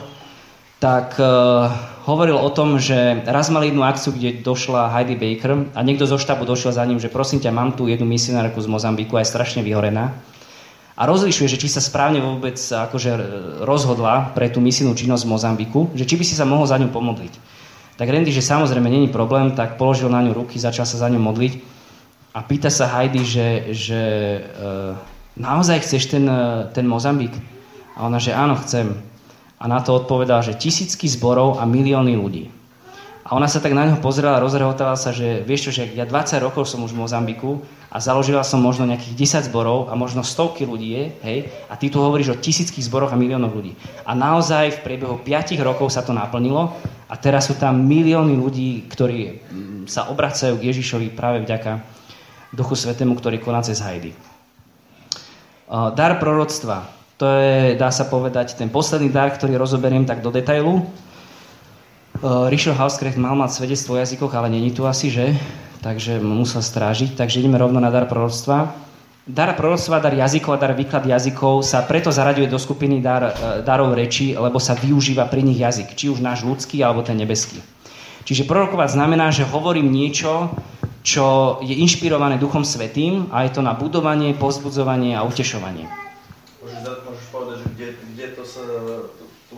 tak 0.80 1.20
uh, 1.20 1.68
hovoril 2.08 2.40
o 2.40 2.50
tom, 2.56 2.80
že 2.80 3.20
raz 3.28 3.52
mal 3.52 3.68
jednu 3.68 3.84
akciu, 3.84 4.16
kde 4.16 4.40
došla 4.40 4.96
Heidi 4.96 5.20
Baker 5.20 5.76
a 5.76 5.80
niekto 5.84 6.08
zo 6.08 6.16
štábu 6.16 6.48
došiel 6.48 6.72
za 6.72 6.88
ním, 6.88 7.04
že 7.04 7.12
prosím 7.12 7.44
ťa, 7.44 7.52
mám 7.52 7.76
tu 7.76 7.86
jednu 7.92 8.08
misionárku 8.08 8.58
z 8.64 8.72
Mozambiku 8.72 9.20
a 9.20 9.28
strašne 9.28 9.60
vyhorená. 9.60 10.16
A 11.02 11.10
rozlišuje, 11.10 11.50
že 11.50 11.58
či 11.58 11.66
sa 11.66 11.82
správne 11.82 12.22
vôbec 12.22 12.62
akože 12.62 13.12
rozhodla 13.66 14.30
pre 14.38 14.54
tú 14.54 14.62
misijnú 14.62 14.94
činnosť 14.94 15.26
v 15.26 15.32
Mozambiku, 15.34 15.90
že 15.98 16.06
či 16.06 16.14
by 16.14 16.22
si 16.22 16.38
sa 16.38 16.46
mohol 16.46 16.70
za 16.70 16.78
ňu 16.78 16.94
pomodliť. 16.94 17.34
Tak 17.98 18.06
Randy, 18.06 18.30
že 18.30 18.46
samozrejme 18.46 18.86
není 18.86 19.10
problém, 19.10 19.58
tak 19.58 19.82
položil 19.82 20.14
na 20.14 20.22
ňu 20.22 20.38
ruky, 20.38 20.62
začal 20.62 20.86
sa 20.86 21.02
za 21.02 21.10
ňu 21.10 21.18
modliť 21.18 21.54
a 22.38 22.40
pýta 22.46 22.70
sa 22.70 22.86
Heidi, 22.86 23.26
že, 23.26 23.74
že 23.74 24.02
e, 24.06 24.42
naozaj 25.42 25.82
chceš 25.82 26.14
ten, 26.14 26.30
e, 26.30 26.70
ten 26.70 26.86
Mozambik? 26.86 27.34
A 27.98 28.06
ona, 28.06 28.22
že 28.22 28.38
áno, 28.38 28.54
chcem. 28.62 28.94
A 29.58 29.66
na 29.66 29.82
to 29.82 29.98
odpovedal, 29.98 30.46
že 30.46 30.54
tisícky 30.54 31.10
zborov 31.10 31.58
a 31.58 31.66
milióny 31.66 32.14
ľudí. 32.14 32.61
A 33.32 33.40
ona 33.40 33.48
sa 33.48 33.64
tak 33.64 33.72
na 33.72 33.88
neho 33.88 33.96
pozrela 34.04 34.44
rozrehotala 34.44 35.00
sa, 35.00 35.16
že 35.16 35.40
vieš 35.48 35.72
čo, 35.72 35.80
že 35.80 35.96
ja 35.96 36.04
20 36.04 36.36
rokov 36.44 36.68
som 36.68 36.84
už 36.84 36.92
v 36.92 37.00
Mozambiku 37.00 37.64
a 37.88 38.04
založila 38.04 38.44
som 38.44 38.60
možno 38.60 38.84
nejakých 38.84 39.48
10 39.48 39.48
zborov 39.48 39.88
a 39.88 39.96
možno 39.96 40.20
stovky 40.20 40.68
ľudí 40.68 40.92
je, 40.92 41.04
hej, 41.24 41.38
a 41.72 41.80
ty 41.80 41.88
tu 41.88 42.04
hovoríš 42.04 42.36
o 42.36 42.40
tisíckých 42.44 42.92
zboroch 42.92 43.16
a 43.16 43.16
miliónoch 43.16 43.56
ľudí. 43.56 43.80
A 44.04 44.12
naozaj 44.12 44.76
v 44.76 44.84
priebehu 44.84 45.24
5 45.24 45.56
rokov 45.64 45.96
sa 45.96 46.04
to 46.04 46.12
naplnilo 46.12 46.76
a 47.08 47.16
teraz 47.16 47.48
sú 47.48 47.56
tam 47.56 47.80
milióny 47.88 48.36
ľudí, 48.36 48.92
ktorí 48.92 49.20
mm, 49.48 49.88
sa 49.88 50.12
obracajú 50.12 50.60
k 50.60 50.68
Ježišovi 50.68 51.16
práve 51.16 51.40
vďaka 51.48 51.80
Duchu 52.52 52.76
Svetému, 52.76 53.16
ktorý 53.16 53.40
koná 53.40 53.64
cez 53.64 53.80
Hajdy. 53.80 54.12
Dar 55.72 56.20
proroctva. 56.20 56.84
To 57.16 57.32
je, 57.32 57.80
dá 57.80 57.96
sa 57.96 58.12
povedať, 58.12 58.60
ten 58.60 58.68
posledný 58.68 59.08
dar, 59.08 59.32
ktorý 59.32 59.56
rozoberiem 59.56 60.04
tak 60.04 60.20
do 60.20 60.36
detailu. 60.36 60.84
Richard 62.22 62.78
Hauskrecht 62.78 63.18
mal 63.18 63.34
mať 63.34 63.58
svedectvo 63.58 63.98
o 63.98 64.02
jazykoch, 64.02 64.30
ale 64.38 64.54
není 64.54 64.70
tu 64.70 64.86
asi, 64.86 65.10
že? 65.10 65.34
Takže 65.82 66.22
musel 66.22 66.62
strážiť. 66.62 67.18
Takže 67.18 67.42
ideme 67.42 67.58
rovno 67.58 67.82
na 67.82 67.90
dar 67.90 68.06
proroctva. 68.06 68.70
dar 69.26 69.54
proroctva, 69.58 70.02
dar 70.02 70.14
jazykov 70.14 70.54
a 70.54 70.62
dar 70.62 70.74
výklad 70.74 71.06
jazykov 71.06 71.66
sa 71.66 71.82
preto 71.86 72.14
zaraďuje 72.14 72.50
do 72.50 72.60
skupiny 72.62 73.02
dar, 73.02 73.24
e, 73.24 73.32
darov 73.62 73.94
reči, 73.94 74.34
lebo 74.34 74.58
sa 74.58 74.74
využíva 74.74 75.30
pri 75.30 75.46
nich 75.46 75.62
jazyk, 75.62 75.94
či 75.94 76.10
už 76.10 76.22
náš 76.22 76.42
ľudský 76.46 76.82
alebo 76.82 77.06
ten 77.06 77.18
nebeský. 77.18 77.62
Čiže 78.26 78.46
prorokovať 78.46 78.98
znamená, 78.98 79.34
že 79.34 79.46
hovorím 79.46 79.90
niečo, 79.90 80.54
čo 81.02 81.58
je 81.66 81.74
inšpirované 81.74 82.38
Duchom 82.38 82.62
Svetým 82.62 83.30
a 83.34 83.46
je 83.46 83.58
to 83.58 83.62
na 83.66 83.74
budovanie, 83.74 84.38
pozbudzovanie 84.38 85.18
a 85.18 85.26
utešovanie. 85.26 85.90
Môžeš, 86.62 86.82
môžeš 87.02 87.26
povedať, 87.34 87.56
že 87.62 87.68
kde, 87.74 87.88
kde 88.14 88.26
to 88.38 88.44
sa, 88.46 88.62
tu, 89.50 89.58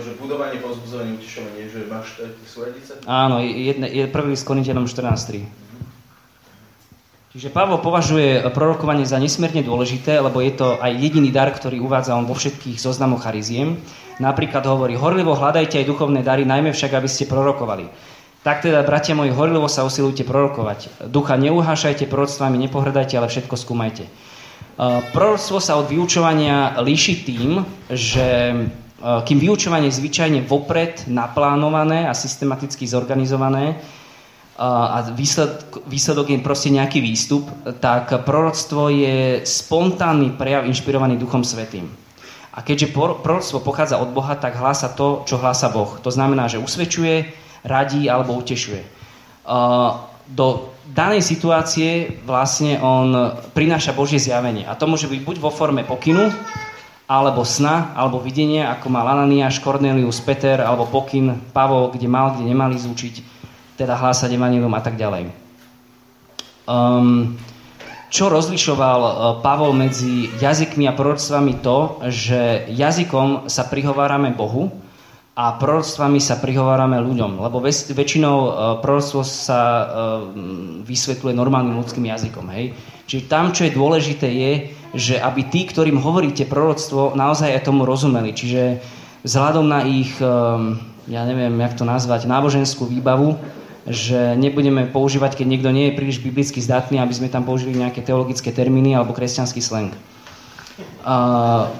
no, 0.00 0.08
že 0.08 0.16
budovanie, 0.16 0.56
pozbudzovanie, 0.64 1.20
utešovanie, 1.20 1.68
že 1.68 1.84
máš 1.84 2.16
tie 2.16 2.48
súredice? 2.48 2.96
Áno, 3.04 3.44
je, 3.44 3.76
je 3.76 4.04
prvý 4.08 4.32
list 4.32 4.48
Korintianom 4.48 4.88
14.3. 4.88 5.44
Čiže 7.30 7.54
Pavol 7.54 7.78
považuje 7.78 8.42
prorokovanie 8.50 9.06
za 9.06 9.20
nesmierne 9.20 9.62
dôležité, 9.62 10.18
lebo 10.18 10.42
je 10.42 10.50
to 10.50 10.80
aj 10.82 10.90
jediný 10.98 11.30
dar, 11.30 11.52
ktorý 11.54 11.78
uvádza 11.78 12.18
on 12.18 12.26
vo 12.26 12.34
všetkých 12.34 12.80
zoznamoch 12.80 13.22
chariziem. 13.22 13.78
Napríklad 14.18 14.66
hovorí, 14.66 14.98
horlivo 14.98 15.38
hľadajte 15.38 15.78
aj 15.78 15.86
duchovné 15.86 16.26
dary, 16.26 16.42
najmä 16.42 16.74
však, 16.74 16.90
aby 16.90 17.06
ste 17.06 17.30
prorokovali. 17.30 17.86
Tak 18.40 18.66
teda, 18.66 18.82
bratia 18.82 19.14
moji, 19.14 19.30
horlivo 19.30 19.68
sa 19.68 19.86
usilujte 19.86 20.26
prorokovať. 20.26 21.06
Ducha 21.12 21.36
neuhášajte, 21.36 22.08
proroctvami 22.08 22.56
nepohrdajte, 22.66 23.14
ale 23.20 23.28
všetko 23.30 23.54
skúmajte. 23.54 24.08
E, 24.08 24.10
proroctvo 25.12 25.60
sa 25.60 25.76
od 25.78 25.86
vyučovania 25.92 26.80
líši 26.80 27.14
tým, 27.20 27.62
že 27.92 28.26
kým 29.00 29.38
vyučovanie 29.40 29.88
je 29.88 29.96
zvyčajne 29.96 30.44
vopred 30.44 31.08
naplánované 31.08 32.04
a 32.04 32.12
systematicky 32.12 32.84
zorganizované 32.84 33.80
a 34.60 35.00
výsledok, 35.88 36.28
je 36.28 36.44
proste 36.44 36.68
nejaký 36.68 37.00
výstup, 37.00 37.48
tak 37.80 38.12
proroctvo 38.28 38.92
je 38.92 39.40
spontánny 39.48 40.36
prejav 40.36 40.68
inšpirovaný 40.68 41.16
Duchom 41.16 41.40
Svetým. 41.40 41.88
A 42.52 42.60
keďže 42.60 42.92
proroctvo 42.92 43.64
pochádza 43.64 43.96
od 43.96 44.12
Boha, 44.12 44.36
tak 44.36 44.60
hlása 44.60 44.92
to, 44.92 45.24
čo 45.24 45.40
hlása 45.40 45.72
Boh. 45.72 45.96
To 46.04 46.12
znamená, 46.12 46.44
že 46.44 46.60
usvedčuje, 46.60 47.32
radí 47.64 48.04
alebo 48.04 48.36
utešuje. 48.36 48.84
Do 50.28 50.46
danej 50.92 51.24
situácie 51.24 52.20
vlastne 52.28 52.76
on 52.84 53.32
prináša 53.56 53.96
Božie 53.96 54.20
zjavenie. 54.20 54.68
A 54.68 54.76
to 54.76 54.84
môže 54.84 55.08
byť 55.08 55.20
buď 55.24 55.36
vo 55.40 55.48
forme 55.48 55.88
pokynu, 55.88 56.28
alebo 57.10 57.42
sna, 57.42 57.90
alebo 57.98 58.22
videnia, 58.22 58.70
ako 58.70 58.86
mal 58.86 59.02
Ananiáš, 59.10 59.58
Cornelius, 59.58 60.22
Peter, 60.22 60.62
alebo 60.62 60.86
pokyn 60.86 61.50
Pavol, 61.50 61.90
kde 61.90 62.06
mal, 62.06 62.38
kde 62.38 62.46
nemali 62.46 62.78
zúčiť, 62.78 63.26
teda 63.74 63.98
hlásať 63.98 64.30
evanilium 64.30 64.70
a 64.70 64.78
tak 64.78 64.94
ďalej. 64.94 65.34
Um, 66.70 67.34
čo 68.14 68.30
rozlišoval 68.30 69.00
uh, 69.02 69.12
Pavol 69.42 69.74
medzi 69.74 70.30
jazykmi 70.38 70.86
a 70.86 70.94
proroctvami 70.94 71.58
to, 71.58 71.98
že 72.14 72.70
jazykom 72.70 73.50
sa 73.50 73.66
prihovárame 73.66 74.30
Bohu, 74.30 74.70
a 75.40 75.56
proroctvami 75.56 76.20
sa 76.20 76.36
prihovárame 76.36 77.00
ľuďom, 77.00 77.40
lebo 77.40 77.64
väč- 77.64 77.88
väčšinou 77.90 78.36
uh, 78.36 78.50
proroctvo 78.84 79.24
sa 79.24 79.60
uh, 79.62 79.86
vysvetľuje 80.84 81.32
normálnym 81.32 81.80
ľudským 81.80 82.06
jazykom. 82.06 82.50
Hej? 82.52 82.76
Čiže 83.08 83.30
tam, 83.30 83.48
čo 83.54 83.64
je 83.64 83.72
dôležité, 83.72 84.28
je, 84.28 84.52
že 84.94 85.18
aby 85.18 85.46
tí, 85.46 85.66
ktorým 85.66 86.02
hovoríte 86.02 86.46
proroctvo, 86.46 87.14
naozaj 87.14 87.54
aj 87.54 87.66
tomu 87.66 87.86
rozumeli. 87.86 88.34
Čiže 88.34 88.82
vzhľadom 89.22 89.66
na 89.66 89.86
ich, 89.86 90.10
um, 90.18 90.78
ja 91.06 91.22
neviem, 91.26 91.54
jak 91.62 91.78
to 91.78 91.84
nazvať, 91.86 92.26
náboženskú 92.26 92.90
výbavu, 92.90 93.38
že 93.88 94.36
nebudeme 94.36 94.86
používať, 94.90 95.40
keď 95.40 95.46
niekto 95.46 95.70
nie 95.72 95.90
je 95.90 95.96
príliš 95.96 96.18
biblicky 96.20 96.60
zdatný, 96.60 97.00
aby 97.00 97.14
sme 97.16 97.32
tam 97.32 97.46
použili 97.46 97.74
nejaké 97.74 98.04
teologické 98.04 98.52
termíny 98.52 98.92
alebo 98.92 99.16
kresťanský 99.16 99.60
slang. 99.62 99.94
Uh, 101.06 101.70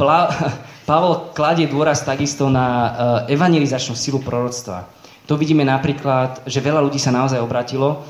pla- 0.00 0.32
Pavol 0.90 1.30
kladie 1.38 1.70
dôraz 1.70 2.02
takisto 2.02 2.50
na 2.50 2.66
uh, 2.66 2.90
evangelizačnú 3.30 3.94
silu 3.94 4.18
proroctva. 4.18 4.90
To 5.30 5.38
vidíme 5.38 5.62
napríklad, 5.62 6.42
že 6.50 6.58
veľa 6.58 6.82
ľudí 6.82 6.98
sa 6.98 7.14
naozaj 7.14 7.38
obratilo 7.38 8.02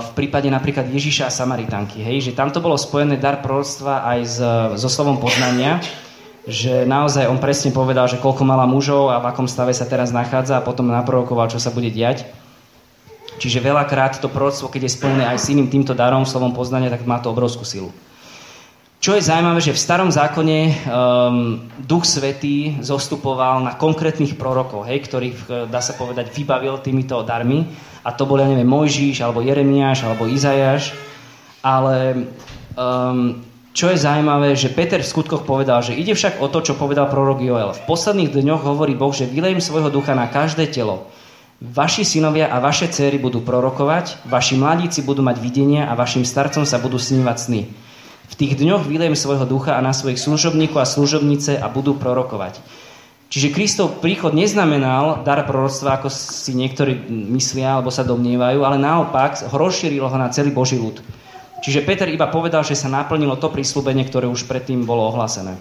v 0.00 0.10
prípade 0.16 0.48
napríklad 0.48 0.88
Ježiša 0.88 1.28
a 1.28 1.32
Samaritanky. 1.32 2.00
Hej? 2.00 2.32
Že 2.32 2.32
tam 2.32 2.48
to 2.48 2.64
bolo 2.64 2.80
spojené 2.80 3.20
dar 3.20 3.44
proroctva 3.44 4.08
aj 4.08 4.20
s, 4.24 4.36
so 4.80 4.88
slovom 4.88 5.20
poznania, 5.20 5.84
že 6.48 6.88
naozaj 6.88 7.28
on 7.28 7.36
presne 7.36 7.68
povedal, 7.68 8.08
že 8.08 8.16
koľko 8.16 8.48
mala 8.48 8.64
mužov 8.64 9.12
a 9.12 9.20
v 9.20 9.28
akom 9.28 9.44
stave 9.44 9.76
sa 9.76 9.84
teraz 9.84 10.16
nachádza 10.16 10.56
a 10.56 10.64
potom 10.64 10.88
naprorokoval, 10.88 11.52
čo 11.52 11.60
sa 11.60 11.68
bude 11.68 11.92
diať. 11.92 12.24
Čiže 13.36 13.60
veľakrát 13.60 14.16
to 14.20 14.32
proroctvo, 14.32 14.72
keď 14.72 14.88
je 14.88 14.96
spojené 14.96 15.24
aj 15.28 15.38
s 15.40 15.52
iným 15.52 15.68
týmto 15.68 15.92
darom, 15.92 16.24
slovom 16.24 16.56
poznania, 16.56 16.88
tak 16.88 17.04
má 17.04 17.20
to 17.20 17.28
obrovskú 17.28 17.64
silu. 17.68 17.92
Čo 19.00 19.16
je 19.16 19.24
zaujímavé, 19.24 19.64
že 19.64 19.72
v 19.72 19.80
starom 19.80 20.12
zákone 20.12 20.58
um, 20.60 20.74
Duch 21.80 22.04
Svetý 22.04 22.76
zostupoval 22.84 23.64
na 23.64 23.72
konkrétnych 23.72 24.36
prorokov, 24.36 24.84
hej, 24.84 25.00
ktorých, 25.08 25.38
eh, 25.48 25.52
dá 25.72 25.80
sa 25.80 25.96
povedať, 25.96 26.28
vybavil 26.36 26.84
týmito 26.84 27.16
darmi. 27.24 27.64
A 28.04 28.12
to 28.12 28.28
bol, 28.28 28.36
ja 28.36 28.44
neviem, 28.44 28.68
Mojžiš, 28.68 29.24
alebo 29.24 29.40
Jeremiáš, 29.40 30.04
alebo 30.04 30.28
Izajáš. 30.28 30.92
Ale 31.64 32.28
um, 32.76 33.40
čo 33.72 33.88
je 33.88 34.04
zaujímavé, 34.04 34.52
že 34.52 34.68
Peter 34.68 35.00
v 35.00 35.08
skutkoch 35.08 35.48
povedal, 35.48 35.80
že 35.80 35.96
ide 35.96 36.12
však 36.12 36.36
o 36.36 36.52
to, 36.52 36.60
čo 36.60 36.76
povedal 36.76 37.08
prorok 37.08 37.40
Joel. 37.40 37.72
V 37.72 37.88
posledných 37.88 38.36
dňoch 38.36 38.68
hovorí 38.68 38.92
Boh, 38.92 39.16
že 39.16 39.24
vylejem 39.24 39.64
svojho 39.64 39.88
ducha 39.88 40.12
na 40.12 40.28
každé 40.28 40.68
telo. 40.68 41.08
Vaši 41.56 42.04
synovia 42.04 42.52
a 42.52 42.60
vaše 42.60 42.92
céry 42.92 43.16
budú 43.16 43.40
prorokovať, 43.40 44.28
vaši 44.28 44.60
mladíci 44.60 45.00
budú 45.00 45.24
mať 45.24 45.40
videnia 45.40 45.88
a 45.88 45.96
vašim 45.96 46.20
starcom 46.20 46.68
sa 46.68 46.76
budú 46.76 47.00
snívať 47.00 47.36
sny. 47.40 47.62
V 48.30 48.34
tých 48.38 48.54
dňoch 48.56 48.86
vylejem 48.86 49.18
svojho 49.18 49.44
ducha 49.44 49.74
a 49.74 49.84
na 49.84 49.90
svojich 49.90 50.22
služobníkov 50.22 50.78
a 50.78 50.86
služobnice 50.86 51.58
a 51.58 51.66
budú 51.66 51.98
prorokovať. 51.98 52.62
Čiže 53.30 53.54
Kristov 53.54 54.02
príchod 54.02 54.34
neznamenal 54.34 55.22
dar 55.22 55.46
proroctva, 55.46 56.02
ako 56.02 56.10
si 56.10 56.50
niektorí 56.50 57.10
myslia 57.30 57.78
alebo 57.78 57.94
sa 57.94 58.02
domnievajú, 58.02 58.66
ale 58.66 58.74
naopak 58.74 59.46
rozšírilo 59.54 60.10
ho 60.10 60.18
na 60.18 60.34
celý 60.34 60.50
Boží 60.50 60.74
ľud. 60.74 60.98
Čiže 61.62 61.86
Peter 61.86 62.10
iba 62.10 62.26
povedal, 62.26 62.66
že 62.66 62.74
sa 62.74 62.90
naplnilo 62.90 63.38
to 63.38 63.52
prísľubenie, 63.52 64.02
ktoré 64.10 64.26
už 64.26 64.50
predtým 64.50 64.82
bolo 64.82 65.06
ohlásené. 65.14 65.54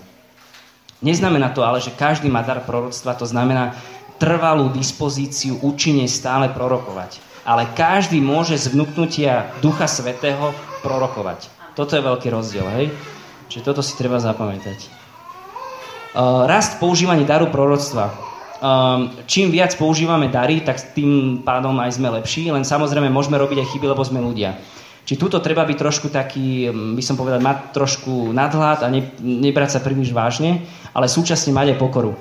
Neznamená 1.05 1.53
to 1.53 1.61
ale, 1.61 1.77
že 1.77 1.93
každý 1.93 2.25
má 2.31 2.41
dar 2.41 2.65
proroctva, 2.65 3.13
to 3.13 3.29
znamená 3.29 3.77
trvalú 4.17 4.73
dispozíciu 4.73 5.61
účinne 5.61 6.09
stále 6.09 6.49
prorokovať. 6.49 7.21
Ale 7.45 7.69
každý 7.77 8.17
môže 8.17 8.57
z 8.57 8.73
vnúknutia 8.73 9.53
Ducha 9.61 9.85
Svetého 9.85 10.57
prorokovať. 10.81 11.58
Toto 11.79 11.95
je 11.95 12.03
veľký 12.03 12.27
rozdiel, 12.27 12.67
hej? 12.75 12.85
Čiže 13.47 13.63
toto 13.63 13.79
si 13.79 13.95
treba 13.95 14.19
zapamätať. 14.19 14.91
Uh, 16.11 16.43
rast 16.43 16.75
používaní 16.75 17.23
daru 17.23 17.47
proroctva. 17.47 18.11
Um, 18.59 19.15
čím 19.23 19.47
viac 19.47 19.71
používame 19.79 20.27
dary, 20.27 20.59
tak 20.59 20.75
tým 20.91 21.39
pádom 21.39 21.79
aj 21.79 21.95
sme 21.95 22.11
lepší, 22.19 22.51
len 22.51 22.67
samozrejme 22.67 23.07
môžeme 23.07 23.39
robiť 23.39 23.63
aj 23.63 23.69
chyby, 23.71 23.95
lebo 23.95 24.03
sme 24.03 24.19
ľudia. 24.19 24.59
Či 25.07 25.15
tuto 25.15 25.39
treba 25.39 25.63
byť 25.63 25.77
trošku 25.79 26.11
taký, 26.11 26.67
by 26.67 26.99
som 26.99 27.15
povedal, 27.15 27.39
mať 27.39 27.71
trošku 27.71 28.35
nadhľad 28.35 28.83
a 28.83 28.91
ne, 28.91 29.15
nebrať 29.23 29.79
sa 29.79 29.79
príliš 29.79 30.11
vážne, 30.11 30.67
ale 30.91 31.07
súčasne 31.07 31.55
mať 31.55 31.73
aj 31.73 31.77
pokoru. 31.79 32.11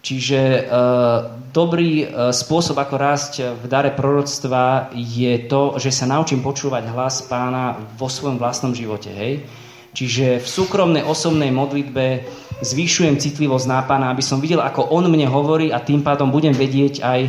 Čiže 0.00 0.40
e, 0.40 0.60
dobrý 1.52 2.04
e, 2.04 2.32
spôsob, 2.32 2.80
ako 2.80 2.94
rásť 2.96 3.32
v 3.52 3.64
dare 3.68 3.92
proroctva 3.92 4.96
je 4.96 5.44
to, 5.44 5.76
že 5.76 5.92
sa 5.92 6.08
naučím 6.08 6.40
počúvať 6.40 6.88
hlas 6.88 7.20
pána 7.28 7.76
vo 8.00 8.08
svojom 8.08 8.40
vlastnom 8.40 8.72
živote. 8.72 9.12
Hej? 9.12 9.44
Čiže 9.92 10.40
v 10.40 10.46
súkromnej 10.48 11.04
osobnej 11.04 11.52
modlitbe 11.52 12.24
zvýšujem 12.62 13.20
citlivosť 13.20 13.66
na 13.66 13.80
pána, 13.84 14.08
aby 14.08 14.22
som 14.22 14.38
videl, 14.38 14.62
ako 14.62 14.88
on 14.88 15.10
mne 15.10 15.26
hovorí 15.26 15.74
a 15.74 15.82
tým 15.82 16.00
pádom 16.00 16.32
budem 16.32 16.54
vedieť 16.54 17.02
aj, 17.04 17.20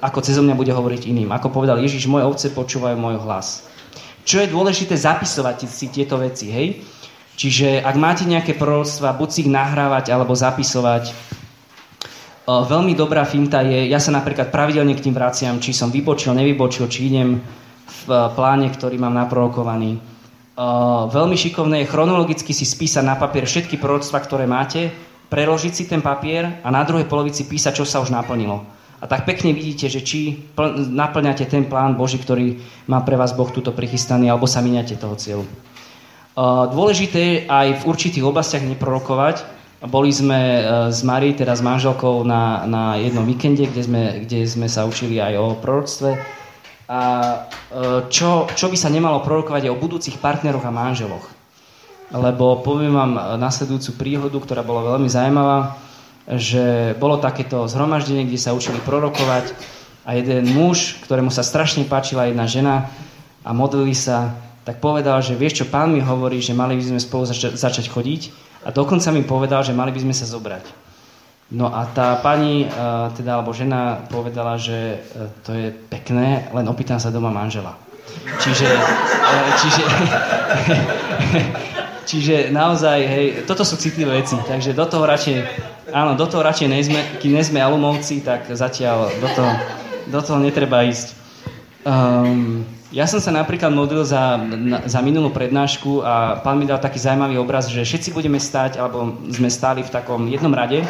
ako 0.00 0.18
cez 0.22 0.38
mňa 0.38 0.54
bude 0.54 0.70
hovoriť 0.70 1.10
iným. 1.10 1.34
Ako 1.34 1.50
povedal 1.50 1.82
Ježiš, 1.82 2.06
moje 2.06 2.24
ovce 2.24 2.48
počúvajú 2.54 2.94
môj 2.96 3.18
hlas. 3.20 3.66
Čo 4.22 4.46
je 4.46 4.52
dôležité 4.54 4.94
zapisovať 4.94 5.66
si 5.66 5.90
tieto 5.90 6.14
veci, 6.16 6.54
hej? 6.54 6.78
Čiže 7.34 7.82
ak 7.82 7.96
máte 7.98 8.22
nejaké 8.22 8.54
proroctva, 8.54 9.18
buď 9.18 9.28
si 9.28 9.38
ich 9.42 9.50
nahrávať 9.50 10.14
alebo 10.14 10.36
zapisovať, 10.36 11.10
Veľmi 12.42 12.98
dobrá 12.98 13.22
finta 13.22 13.62
je, 13.62 13.86
ja 13.86 14.02
sa 14.02 14.10
napríklad 14.10 14.50
pravidelne 14.50 14.98
k 14.98 15.04
tým 15.06 15.14
vraciam, 15.14 15.62
či 15.62 15.70
som 15.70 15.94
vybočil, 15.94 16.34
nevybočil, 16.34 16.90
či 16.90 17.06
idem 17.06 17.38
v 18.02 18.06
pláne, 18.34 18.66
ktorý 18.66 18.98
mám 18.98 19.14
naprorokovaný. 19.14 20.02
Veľmi 21.06 21.38
šikovné 21.38 21.86
je 21.86 21.90
chronologicky 21.90 22.50
si 22.50 22.66
spísať 22.66 23.06
na 23.06 23.14
papier 23.14 23.46
všetky 23.46 23.78
proroctva, 23.78 24.18
ktoré 24.18 24.50
máte, 24.50 24.90
preložiť 25.30 25.72
si 25.72 25.84
ten 25.86 26.02
papier 26.02 26.60
a 26.66 26.68
na 26.68 26.82
druhej 26.82 27.06
polovici 27.06 27.46
písať, 27.46 27.78
čo 27.78 27.86
sa 27.86 28.02
už 28.02 28.10
naplnilo. 28.10 28.66
A 28.98 29.06
tak 29.06 29.22
pekne 29.22 29.54
vidíte, 29.54 29.86
že 29.86 30.02
či 30.02 30.34
pl- 30.34 30.78
naplňate 30.92 31.46
ten 31.46 31.66
plán 31.66 31.94
Boží, 31.94 32.18
ktorý 32.18 32.58
má 32.90 33.02
pre 33.06 33.14
vás 33.14 33.34
Boh 33.38 33.50
túto 33.50 33.70
prichystaný, 33.70 34.30
alebo 34.30 34.50
sa 34.50 34.62
miniate 34.62 34.98
toho 34.98 35.14
cieľu. 35.14 35.46
Dôležité 36.74 37.18
je 37.18 37.36
aj 37.46 37.82
v 37.82 37.86
určitých 37.86 38.24
oblastiach 38.26 38.66
neprorokovať, 38.66 39.61
boli 39.86 40.14
sme 40.14 40.38
e, 40.38 40.62
s 40.94 41.02
Marí, 41.02 41.34
teda 41.34 41.58
s 41.58 41.62
manželkou, 41.62 42.22
na, 42.22 42.66
na 42.66 42.82
jednom 42.98 43.26
víkende, 43.26 43.66
kde 43.66 43.82
sme, 43.82 44.02
kde 44.22 44.46
sme 44.46 44.66
sa 44.70 44.86
učili 44.86 45.18
aj 45.18 45.34
o 45.38 45.46
proroctve. 45.58 46.10
A 46.92 47.00
čo, 48.12 48.44
čo 48.52 48.66
by 48.68 48.76
sa 48.76 48.92
nemalo 48.92 49.24
prorokovať 49.24 49.64
je 49.64 49.72
o 49.72 49.80
budúcich 49.80 50.20
partneroch 50.20 50.60
a 50.66 50.74
manželoch. 50.74 51.24
Lebo 52.12 52.60
poviem 52.60 52.92
vám 52.92 53.40
nasledujúcu 53.40 53.90
príhodu, 53.96 54.36
ktorá 54.36 54.60
bola 54.60 54.84
veľmi 54.84 55.08
zaujímavá, 55.08 55.80
že 56.28 56.92
bolo 57.00 57.16
takéto 57.16 57.64
zhromaždenie, 57.64 58.28
kde 58.28 58.36
sa 58.36 58.52
učili 58.52 58.76
prorokovať 58.84 59.56
a 60.04 60.18
jeden 60.18 60.52
muž, 60.52 61.00
ktorému 61.08 61.32
sa 61.32 61.40
strašne 61.40 61.88
páčila 61.88 62.28
jedna 62.28 62.44
žena 62.44 62.92
a 63.40 63.50
modlili 63.56 63.96
sa, 63.96 64.36
tak 64.62 64.78
povedal, 64.78 65.18
že 65.18 65.34
vieš 65.34 65.62
čo, 65.62 65.64
pán 65.66 65.90
mi 65.90 65.98
hovorí, 65.98 66.38
že 66.38 66.54
mali 66.54 66.78
by 66.78 66.94
sme 66.94 67.00
spolu 67.02 67.26
zač- 67.26 67.58
začať 67.58 67.90
chodiť 67.90 68.30
a 68.62 68.70
dokonca 68.70 69.10
mi 69.10 69.26
povedal, 69.26 69.66
že 69.66 69.74
mali 69.74 69.90
by 69.90 70.00
sme 70.06 70.14
sa 70.14 70.26
zobrať. 70.26 70.92
No 71.52 71.68
a 71.68 71.84
tá 71.84 72.16
pani, 72.22 72.64
uh, 72.64 73.12
teda, 73.12 73.36
alebo 73.36 73.52
žena 73.52 74.08
povedala, 74.08 74.56
že 74.56 75.02
uh, 75.02 75.28
to 75.44 75.52
je 75.52 75.68
pekné, 75.90 76.48
len 76.54 76.64
opýtam 76.64 76.96
sa 76.96 77.12
doma 77.12 77.28
manžela. 77.28 77.76
Čiže, 78.40 78.68
uh, 78.70 79.48
čiže, 79.60 79.82
čiže 82.10 82.36
naozaj, 82.54 82.98
hej, 83.04 83.26
toto 83.44 83.68
sú 83.68 83.76
citlivé 83.76 84.22
veci, 84.24 84.38
takže 84.48 84.72
do 84.72 84.86
toho 84.88 85.04
radšej, 85.04 85.36
áno, 85.92 86.16
do 86.16 86.24
toho 86.24 86.40
radšej 86.40 86.70
nezme, 86.70 87.00
kým 87.20 87.36
nezme 87.36 87.60
alumovci, 87.60 88.24
tak 88.24 88.48
zatiaľ 88.48 89.12
do 89.20 89.28
toho, 89.34 89.52
do 90.08 90.20
toho 90.22 90.38
netreba 90.40 90.86
ísť. 90.88 91.18
Um, 91.84 92.64
ja 92.92 93.08
som 93.08 93.24
sa 93.24 93.32
napríklad 93.32 93.72
modlil 93.72 94.04
za, 94.04 94.36
na, 94.36 94.84
za 94.84 95.00
minulú 95.00 95.32
prednášku 95.32 96.04
a 96.04 96.44
pán 96.44 96.60
mi 96.60 96.68
dal 96.68 96.76
taký 96.76 97.00
zaujímavý 97.00 97.40
obraz, 97.40 97.72
že 97.72 97.80
všetci 97.80 98.12
budeme 98.12 98.36
stať, 98.36 98.76
alebo 98.76 99.16
sme 99.32 99.48
stáli 99.48 99.80
v 99.80 99.88
takom 99.88 100.28
jednom 100.28 100.52
rade 100.52 100.84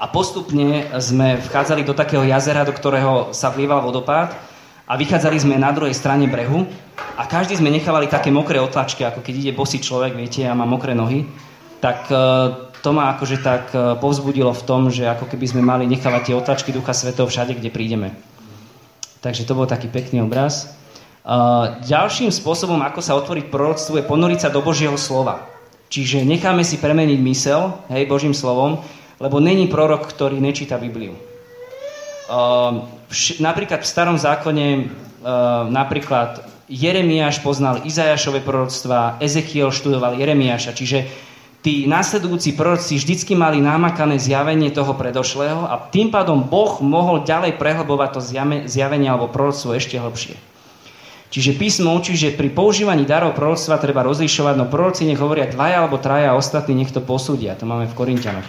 a 0.00 0.04
postupne 0.08 0.88
sme 0.96 1.36
vchádzali 1.44 1.84
do 1.84 1.92
takého 1.92 2.24
jazera, 2.24 2.64
do 2.64 2.72
ktorého 2.72 3.36
sa 3.36 3.52
vlieval 3.52 3.84
vodopád 3.84 4.32
a 4.88 4.96
vychádzali 4.96 5.36
sme 5.36 5.60
na 5.60 5.76
druhej 5.76 5.92
strane 5.92 6.24
brehu 6.24 6.64
a 7.20 7.28
každý 7.28 7.60
sme 7.60 7.68
nechávali 7.68 8.08
také 8.08 8.32
mokré 8.32 8.56
otlačky, 8.56 9.04
ako 9.04 9.20
keď 9.20 9.34
ide 9.44 9.52
bosý 9.52 9.84
človek, 9.84 10.16
viete, 10.16 10.48
a 10.48 10.56
má 10.56 10.64
mokré 10.64 10.96
nohy, 10.96 11.28
tak 11.84 12.08
e, 12.08 12.16
to 12.80 12.90
ma 12.96 13.12
akože 13.12 13.44
tak 13.44 13.74
e, 13.76 13.98
povzbudilo 14.00 14.56
v 14.56 14.64
tom, 14.64 14.88
že 14.88 15.04
ako 15.04 15.28
keby 15.28 15.46
sme 15.52 15.60
mali 15.60 15.84
nechávať 15.84 16.32
tie 16.32 16.34
otlačky 16.38 16.70
Ducha 16.72 16.96
Svetov 16.96 17.28
všade, 17.28 17.58
kde 17.58 17.68
prídeme. 17.68 18.16
Takže 19.20 19.44
to 19.44 19.58
bol 19.58 19.66
taký 19.66 19.90
pekný 19.90 20.22
obraz. 20.22 20.74
Uh, 21.26 21.78
ďalším 21.84 22.32
spôsobom, 22.32 22.80
ako 22.80 23.00
sa 23.04 23.18
otvoriť 23.18 23.52
proroctvu, 23.52 24.00
je 24.00 24.08
ponoriť 24.08 24.38
sa 24.46 24.48
do 24.48 24.64
Božieho 24.64 24.96
slova. 24.96 25.44
Čiže 25.92 26.24
necháme 26.24 26.64
si 26.64 26.80
premeniť 26.80 27.20
mysel, 27.20 27.74
hej, 27.92 28.08
Božím 28.08 28.32
slovom, 28.32 28.80
lebo 29.20 29.42
není 29.42 29.66
prorok, 29.68 30.08
ktorý 30.08 30.40
nečíta 30.40 30.80
Bibliu. 30.80 31.16
Uh, 32.28 32.86
napríklad 33.40 33.84
v 33.84 33.88
starom 33.88 34.16
zákone, 34.20 34.66
napríklad 35.72 36.44
Jeremiáš 36.68 37.40
poznal 37.40 37.82
Izajašové 37.88 38.44
proroctva, 38.44 39.16
Ezekiel 39.18 39.72
študoval 39.72 40.20
Jeremiáša, 40.20 40.76
čiže 40.76 41.08
tí 41.62 41.90
následujúci 41.90 42.54
proroci 42.54 42.96
vždycky 42.96 43.34
mali 43.34 43.58
námakané 43.58 44.18
zjavenie 44.18 44.70
toho 44.70 44.94
predošlého 44.94 45.66
a 45.66 45.90
tým 45.90 46.14
pádom 46.14 46.46
Boh 46.46 46.78
mohol 46.78 47.26
ďalej 47.26 47.58
prehlbovať 47.58 48.10
to 48.14 48.20
zjavenie 48.70 49.08
alebo 49.10 49.30
proroctvo 49.30 49.74
ešte 49.74 49.98
hlbšie. 49.98 50.38
Čiže 51.28 51.60
písmo 51.60 51.92
učí, 51.92 52.16
že 52.16 52.32
pri 52.32 52.48
používaní 52.48 53.04
darov 53.04 53.36
proroctva 53.36 53.76
treba 53.76 54.00
rozlišovať, 54.00 54.54
no 54.56 54.64
proroci 54.64 55.04
nech 55.04 55.20
hovoria 55.20 55.44
dvaja 55.44 55.84
alebo 55.84 56.00
traja 56.00 56.32
a 56.32 56.38
ostatní 56.40 56.72
nech 56.72 56.88
to 56.88 57.04
posúdia. 57.04 57.52
To 57.60 57.68
máme 57.68 57.84
v 57.84 57.92
Korintianoch. 57.92 58.48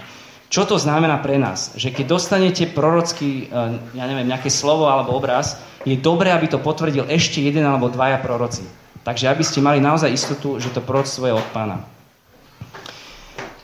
Čo 0.49 0.65
to 0.65 0.79
znamená 0.79 1.19
pre 1.19 1.35
nás? 1.37 1.75
Že 1.75 1.93
keď 1.93 2.05
dostanete 2.07 2.63
prorocký, 2.71 3.51
eh, 3.51 3.77
ja 3.93 4.05
neviem, 4.07 4.31
nejaké 4.31 4.47
slovo 4.47 4.87
alebo 4.87 5.11
obraz, 5.13 5.59
je 5.83 5.99
dobré, 5.99 6.31
aby 6.31 6.47
to 6.47 6.57
potvrdil 6.57 7.05
ešte 7.11 7.43
jeden 7.43 7.67
alebo 7.67 7.91
dvaja 7.91 8.17
proroci. 8.23 8.63
Takže 9.03 9.27
aby 9.27 9.43
ste 9.43 9.59
mali 9.59 9.83
naozaj 9.83 10.09
istotu, 10.09 10.55
že 10.57 10.71
to 10.71 10.79
proroctvo 10.79 11.27
je 11.27 11.33
od 11.35 11.47
pána. 11.51 11.83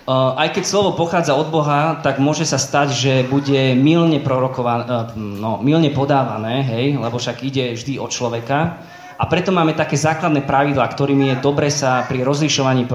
Eh, 0.05 0.13
aj 0.13 0.53
keď 0.53 0.63
slovo 0.69 0.93
pochádza 0.93 1.33
od 1.33 1.49
Boha, 1.49 1.97
tak 2.05 2.21
môže 2.21 2.45
sa 2.45 2.61
stať, 2.61 2.93
že 2.93 3.13
bude 3.25 3.73
milne, 3.73 4.21
eh, 4.21 5.01
no, 5.17 5.57
milne 5.65 5.89
podávané, 5.89 6.61
hej, 6.61 7.01
lebo 7.01 7.17
však 7.17 7.41
ide 7.41 7.73
vždy 7.73 7.97
od 7.97 8.13
človeka. 8.13 8.85
A 9.17 9.25
preto 9.25 9.49
máme 9.49 9.73
také 9.73 9.97
základné 9.97 10.45
pravidlá, 10.45 10.85
ktorými 10.85 11.33
je 11.33 11.41
dobre 11.41 11.73
sa 11.73 12.05
pri 12.05 12.21
rozlišovaní 12.21 12.85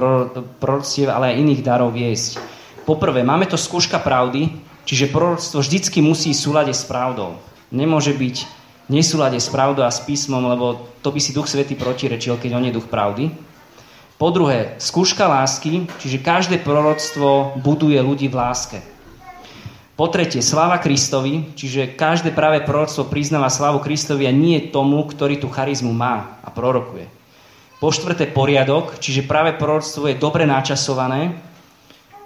proroctiev, 0.62 1.10
ale 1.10 1.34
aj 1.34 1.40
iných 1.42 1.64
darov 1.66 1.90
viesť. 1.90 2.38
Poprvé, 2.86 3.26
máme 3.26 3.50
to 3.50 3.58
skúška 3.58 3.98
pravdy, 3.98 4.46
čiže 4.86 5.10
proroctvo 5.10 5.66
vždycky 5.66 5.98
musí 5.98 6.30
súľade 6.30 6.70
s 6.70 6.86
pravdou. 6.86 7.42
Nemôže 7.74 8.14
byť 8.14 8.36
nesúľade 8.86 9.42
s 9.42 9.50
pravdou 9.50 9.82
a 9.82 9.90
s 9.90 9.98
písmom, 10.06 10.46
lebo 10.46 10.86
to 11.02 11.10
by 11.10 11.18
si 11.18 11.34
Duch 11.34 11.50
Svetý 11.50 11.74
protirečil, 11.74 12.38
keď 12.38 12.50
on 12.54 12.66
je 12.70 12.76
duch 12.76 12.86
pravdy. 12.86 13.49
Po 14.20 14.28
druhé, 14.28 14.76
skúška 14.76 15.24
lásky, 15.24 15.88
čiže 15.96 16.20
každé 16.20 16.60
proroctvo 16.60 17.56
buduje 17.56 17.96
ľudí 18.04 18.28
v 18.28 18.36
láske. 18.36 18.78
Po 19.96 20.12
tretie, 20.12 20.44
sláva 20.44 20.76
Kristovi, 20.76 21.56
čiže 21.56 21.96
každé 21.96 22.36
práve 22.36 22.60
proroctvo 22.60 23.08
priznáva 23.08 23.48
slávu 23.48 23.80
Kristovi 23.80 24.28
a 24.28 24.32
nie 24.32 24.60
tomu, 24.68 25.08
ktorý 25.08 25.40
tú 25.40 25.48
charizmu 25.48 25.96
má 25.96 26.36
a 26.44 26.52
prorokuje. 26.52 27.08
Po 27.80 27.88
štvrté, 27.88 28.28
poriadok, 28.28 29.00
čiže 29.00 29.24
práve 29.24 29.56
proroctvo 29.56 30.12
je 30.12 30.20
dobre 30.20 30.44
načasované, 30.44 31.40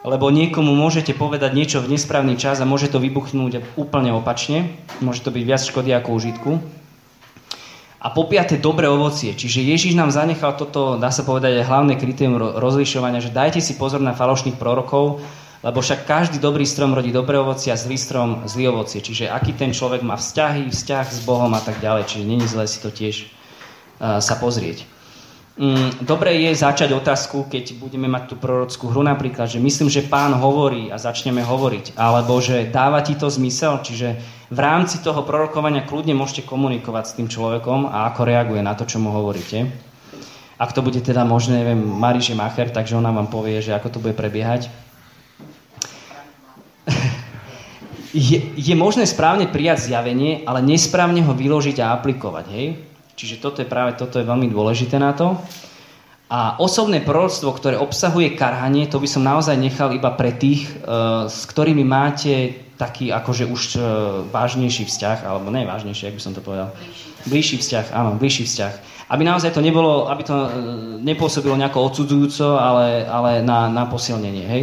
lebo 0.03 0.35
niekomu 0.35 0.75
môžete 0.75 1.15
povedať 1.15 1.55
niečo 1.55 1.79
v 1.79 1.95
nesprávny 1.95 2.35
čas 2.35 2.59
a 2.59 2.67
môže 2.67 2.91
to 2.91 2.99
vybuchnúť 2.99 3.79
úplne 3.79 4.11
opačne. 4.11 4.67
Môže 4.99 5.23
to 5.23 5.31
byť 5.31 5.43
viac 5.47 5.63
škody 5.63 5.95
ako 5.95 6.11
užitku. 6.11 6.51
A 8.05 8.13
po 8.13 8.29
piaté, 8.29 8.61
dobré 8.61 8.85
ovocie. 8.85 9.33
Čiže 9.33 9.65
Ježiš 9.65 9.97
nám 9.97 10.13
zanechal 10.13 10.61
toto, 10.61 11.01
dá 11.01 11.09
sa 11.09 11.25
povedať, 11.25 11.57
aj 11.57 11.69
hlavné 11.73 11.97
kritérium 11.97 12.37
rozlišovania, 12.37 13.25
že 13.25 13.33
dajte 13.33 13.65
si 13.65 13.81
pozor 13.81 14.05
na 14.05 14.13
falošných 14.13 14.61
prorokov, 14.61 15.25
lebo 15.65 15.81
však 15.81 16.05
každý 16.05 16.37
dobrý 16.37 16.69
strom 16.69 16.93
rodí 16.93 17.09
dobré 17.09 17.41
ovocie 17.41 17.73
a 17.73 17.81
zlý 17.81 17.97
strom 17.97 18.45
zlý 18.45 18.69
ovocie. 18.77 19.01
Čiže 19.01 19.33
aký 19.33 19.57
ten 19.57 19.73
človek 19.73 20.05
má 20.05 20.21
vzťahy, 20.21 20.69
vzťah 20.69 21.07
s 21.09 21.25
Bohom 21.25 21.49
a 21.57 21.65
tak 21.65 21.81
ďalej. 21.81 22.05
Čiže 22.05 22.29
není 22.29 22.45
zle 22.45 22.69
si 22.69 22.85
to 22.85 22.93
tiež 22.93 23.25
uh, 23.25 24.21
sa 24.21 24.37
pozrieť. 24.37 24.85
Um, 25.57 25.89
dobre 26.05 26.37
je 26.45 26.53
začať 26.53 26.93
otázku, 26.93 27.49
keď 27.49 27.81
budeme 27.81 28.05
mať 28.05 28.27
tú 28.27 28.37
prorockú 28.37 28.93
hru 28.93 29.01
napríklad, 29.01 29.49
že 29.49 29.65
myslím, 29.65 29.89
že 29.89 30.05
pán 30.05 30.37
hovorí 30.37 30.93
a 30.93 31.01
začneme 31.01 31.41
hovoriť. 31.41 31.97
Alebo 31.97 32.37
že 32.45 32.69
dáva 32.69 33.01
ti 33.01 33.17
to 33.17 33.33
zmysel, 33.33 33.81
čiže 33.81 34.21
v 34.51 34.59
rámci 34.59 35.01
toho 35.01 35.25
prorokovania 35.25 35.87
kľudne 35.87 36.13
môžete 36.13 36.45
komunikovať 36.45 37.05
s 37.05 37.17
tým 37.17 37.29
človekom 37.29 37.89
a 37.89 38.11
ako 38.13 38.21
reaguje 38.29 38.61
na 38.61 38.77
to, 38.77 38.85
čo 38.85 39.01
mu 39.01 39.13
hovoríte. 39.13 39.69
Ak 40.61 40.71
to 40.77 40.85
bude 40.85 41.01
teda 41.01 41.27
možné, 41.27 41.65
neviem, 41.65 41.81
Mariže 41.81 42.37
Macher, 42.37 42.71
takže 42.71 42.95
ona 42.95 43.11
vám 43.11 43.27
povie, 43.27 43.59
že 43.59 43.75
ako 43.75 43.89
to 43.91 43.99
bude 43.99 44.15
prebiehať 44.15 44.71
je, 48.15 48.39
je 48.55 48.75
možné 48.77 49.09
správne 49.09 49.49
prijať 49.49 49.91
zjavenie, 49.91 50.45
ale 50.45 50.61
nesprávne 50.63 51.25
ho 51.25 51.33
vyložiť 51.33 51.81
a 51.81 51.97
aplikovať. 51.97 52.45
Hej? 52.53 52.67
Čiže 53.15 53.41
toto 53.41 53.63
je 53.63 53.69
práve 53.69 53.97
toto 53.97 54.19
je 54.19 54.29
veľmi 54.29 54.51
dôležité 54.51 54.99
na 55.01 55.15
to. 55.15 55.39
A 56.35 56.59
osobné 56.59 57.05
proroctvo, 57.05 57.53
ktoré 57.53 57.77
obsahuje 57.79 58.35
karhanie, 58.35 58.89
to 58.89 58.99
by 58.99 59.07
som 59.07 59.23
naozaj 59.23 59.55
nechal 59.55 59.93
iba 59.93 60.09
pre 60.17 60.35
tých, 60.35 60.67
uh, 60.83 61.29
s 61.29 61.45
ktorými 61.47 61.85
máte 61.85 62.64
taký 62.75 63.15
akože 63.15 63.45
už 63.47 63.63
uh, 63.77 63.83
vážnejší 64.29 64.85
vzťah, 64.91 65.19
alebo 65.27 65.51
ne 65.51 65.63
vážnejší, 65.63 66.11
ak 66.11 66.17
by 66.19 66.23
som 66.23 66.35
to 66.35 66.43
povedal. 66.43 66.75
Bližší 67.25 67.63
vzťah, 67.63 67.95
áno, 67.95 68.19
bližší 68.19 68.45
vzťah. 68.45 68.73
Aby 69.09 69.23
naozaj 69.25 69.55
to 69.55 69.63
nebolo, 69.63 70.11
aby 70.11 70.23
to 70.27 70.35
uh, 70.35 70.49
nepôsobilo 70.99 71.55
nejako 71.55 71.87
odsudzujúco, 71.87 72.59
ale, 72.59 73.07
ale 73.07 73.41
na, 73.47 73.71
na 73.71 73.87
posilnenie, 73.87 74.45
hej? 74.47 74.63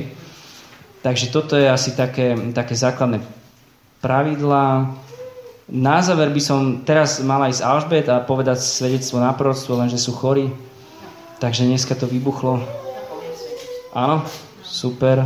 Takže 1.02 1.34
toto 1.34 1.58
je 1.58 1.66
asi 1.66 1.98
také, 1.98 2.38
také 2.54 2.78
základné 2.78 3.26
pravidlá. 4.06 4.94
Na 5.72 5.98
záver 6.04 6.30
by 6.30 6.42
som 6.44 6.60
teraz 6.86 7.24
mala 7.24 7.50
ísť 7.50 7.66
Alžbet 7.66 8.06
a 8.12 8.22
povedať 8.22 8.62
svedectvo 8.62 9.18
na 9.18 9.34
proroctvo, 9.34 9.82
lenže 9.82 9.98
sú 9.98 10.14
chorí. 10.14 10.52
Takže 11.42 11.66
dneska 11.66 11.98
to 11.98 12.06
vybuchlo. 12.06 12.62
Áno, 13.98 14.22
super. 14.62 15.26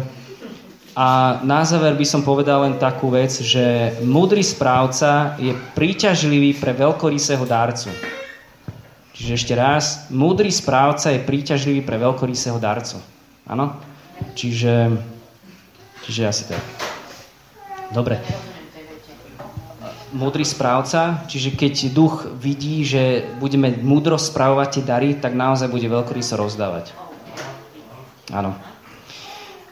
A 0.96 1.40
na 1.44 1.68
záver 1.68 1.92
by 2.00 2.08
som 2.08 2.24
povedal 2.24 2.64
len 2.64 2.80
takú 2.80 3.12
vec, 3.12 3.36
že 3.44 3.96
múdry 4.00 4.40
správca 4.42 5.36
je 5.36 5.52
príťažlivý 5.76 6.56
pre 6.56 6.72
veľkorysého 6.72 7.44
darcu. 7.44 7.92
Čiže 9.12 9.32
ešte 9.36 9.54
raz, 9.56 10.08
múdry 10.08 10.52
správca 10.52 11.12
je 11.12 11.20
príťažlivý 11.20 11.84
pre 11.84 12.00
veľkorysého 12.00 12.60
darcu. 12.60 13.04
Áno? 13.44 13.76
Čiže 14.40 14.96
Čiže 16.06 16.22
asi 16.30 16.44
tak. 16.46 16.62
Dobre. 17.90 18.22
Múdry 20.14 20.46
správca, 20.46 21.26
čiže 21.26 21.58
keď 21.58 21.90
duch 21.92 22.30
vidí, 22.38 22.86
že 22.86 23.26
budeme 23.42 23.74
múdro 23.82 24.16
správovať 24.16 24.70
tie 24.70 24.84
dary, 24.86 25.10
tak 25.18 25.34
naozaj 25.34 25.68
bude 25.68 25.90
veľkoryso 25.90 26.38
rozdávať. 26.38 26.94
Áno. 28.30 28.54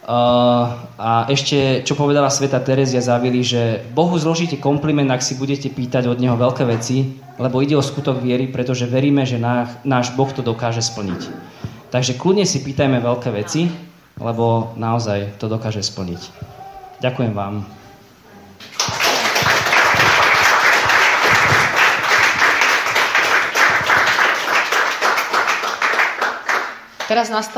A 0.04 1.32
ešte, 1.32 1.80
čo 1.88 1.96
povedala 1.96 2.28
sveta 2.28 2.60
Terezia 2.60 3.00
Zavili, 3.00 3.40
že 3.40 3.88
Bohu 3.96 4.20
zložíte 4.20 4.60
kompliment, 4.60 5.08
ak 5.08 5.24
si 5.24 5.40
budete 5.40 5.72
pýtať 5.72 6.12
od 6.12 6.20
Neho 6.20 6.36
veľké 6.36 6.68
veci, 6.68 7.24
lebo 7.40 7.64
ide 7.64 7.80
o 7.80 7.84
skutok 7.84 8.20
viery, 8.20 8.52
pretože 8.52 8.84
veríme, 8.84 9.24
že 9.24 9.40
náš 9.40 10.12
Boh 10.20 10.28
to 10.28 10.44
dokáže 10.44 10.84
splniť. 10.84 11.22
Takže 11.88 12.20
kľudne 12.20 12.44
si 12.44 12.60
pýtajme 12.60 13.00
veľké 13.00 13.32
veci, 13.32 13.72
lebo 14.20 14.76
naozaj 14.76 15.40
to 15.40 15.48
dokáže 15.48 15.80
splniť. 15.80 16.22
Ďakujem 17.00 17.32
vám. 17.32 17.64
Teraz 27.04 27.28
nastal 27.28 27.52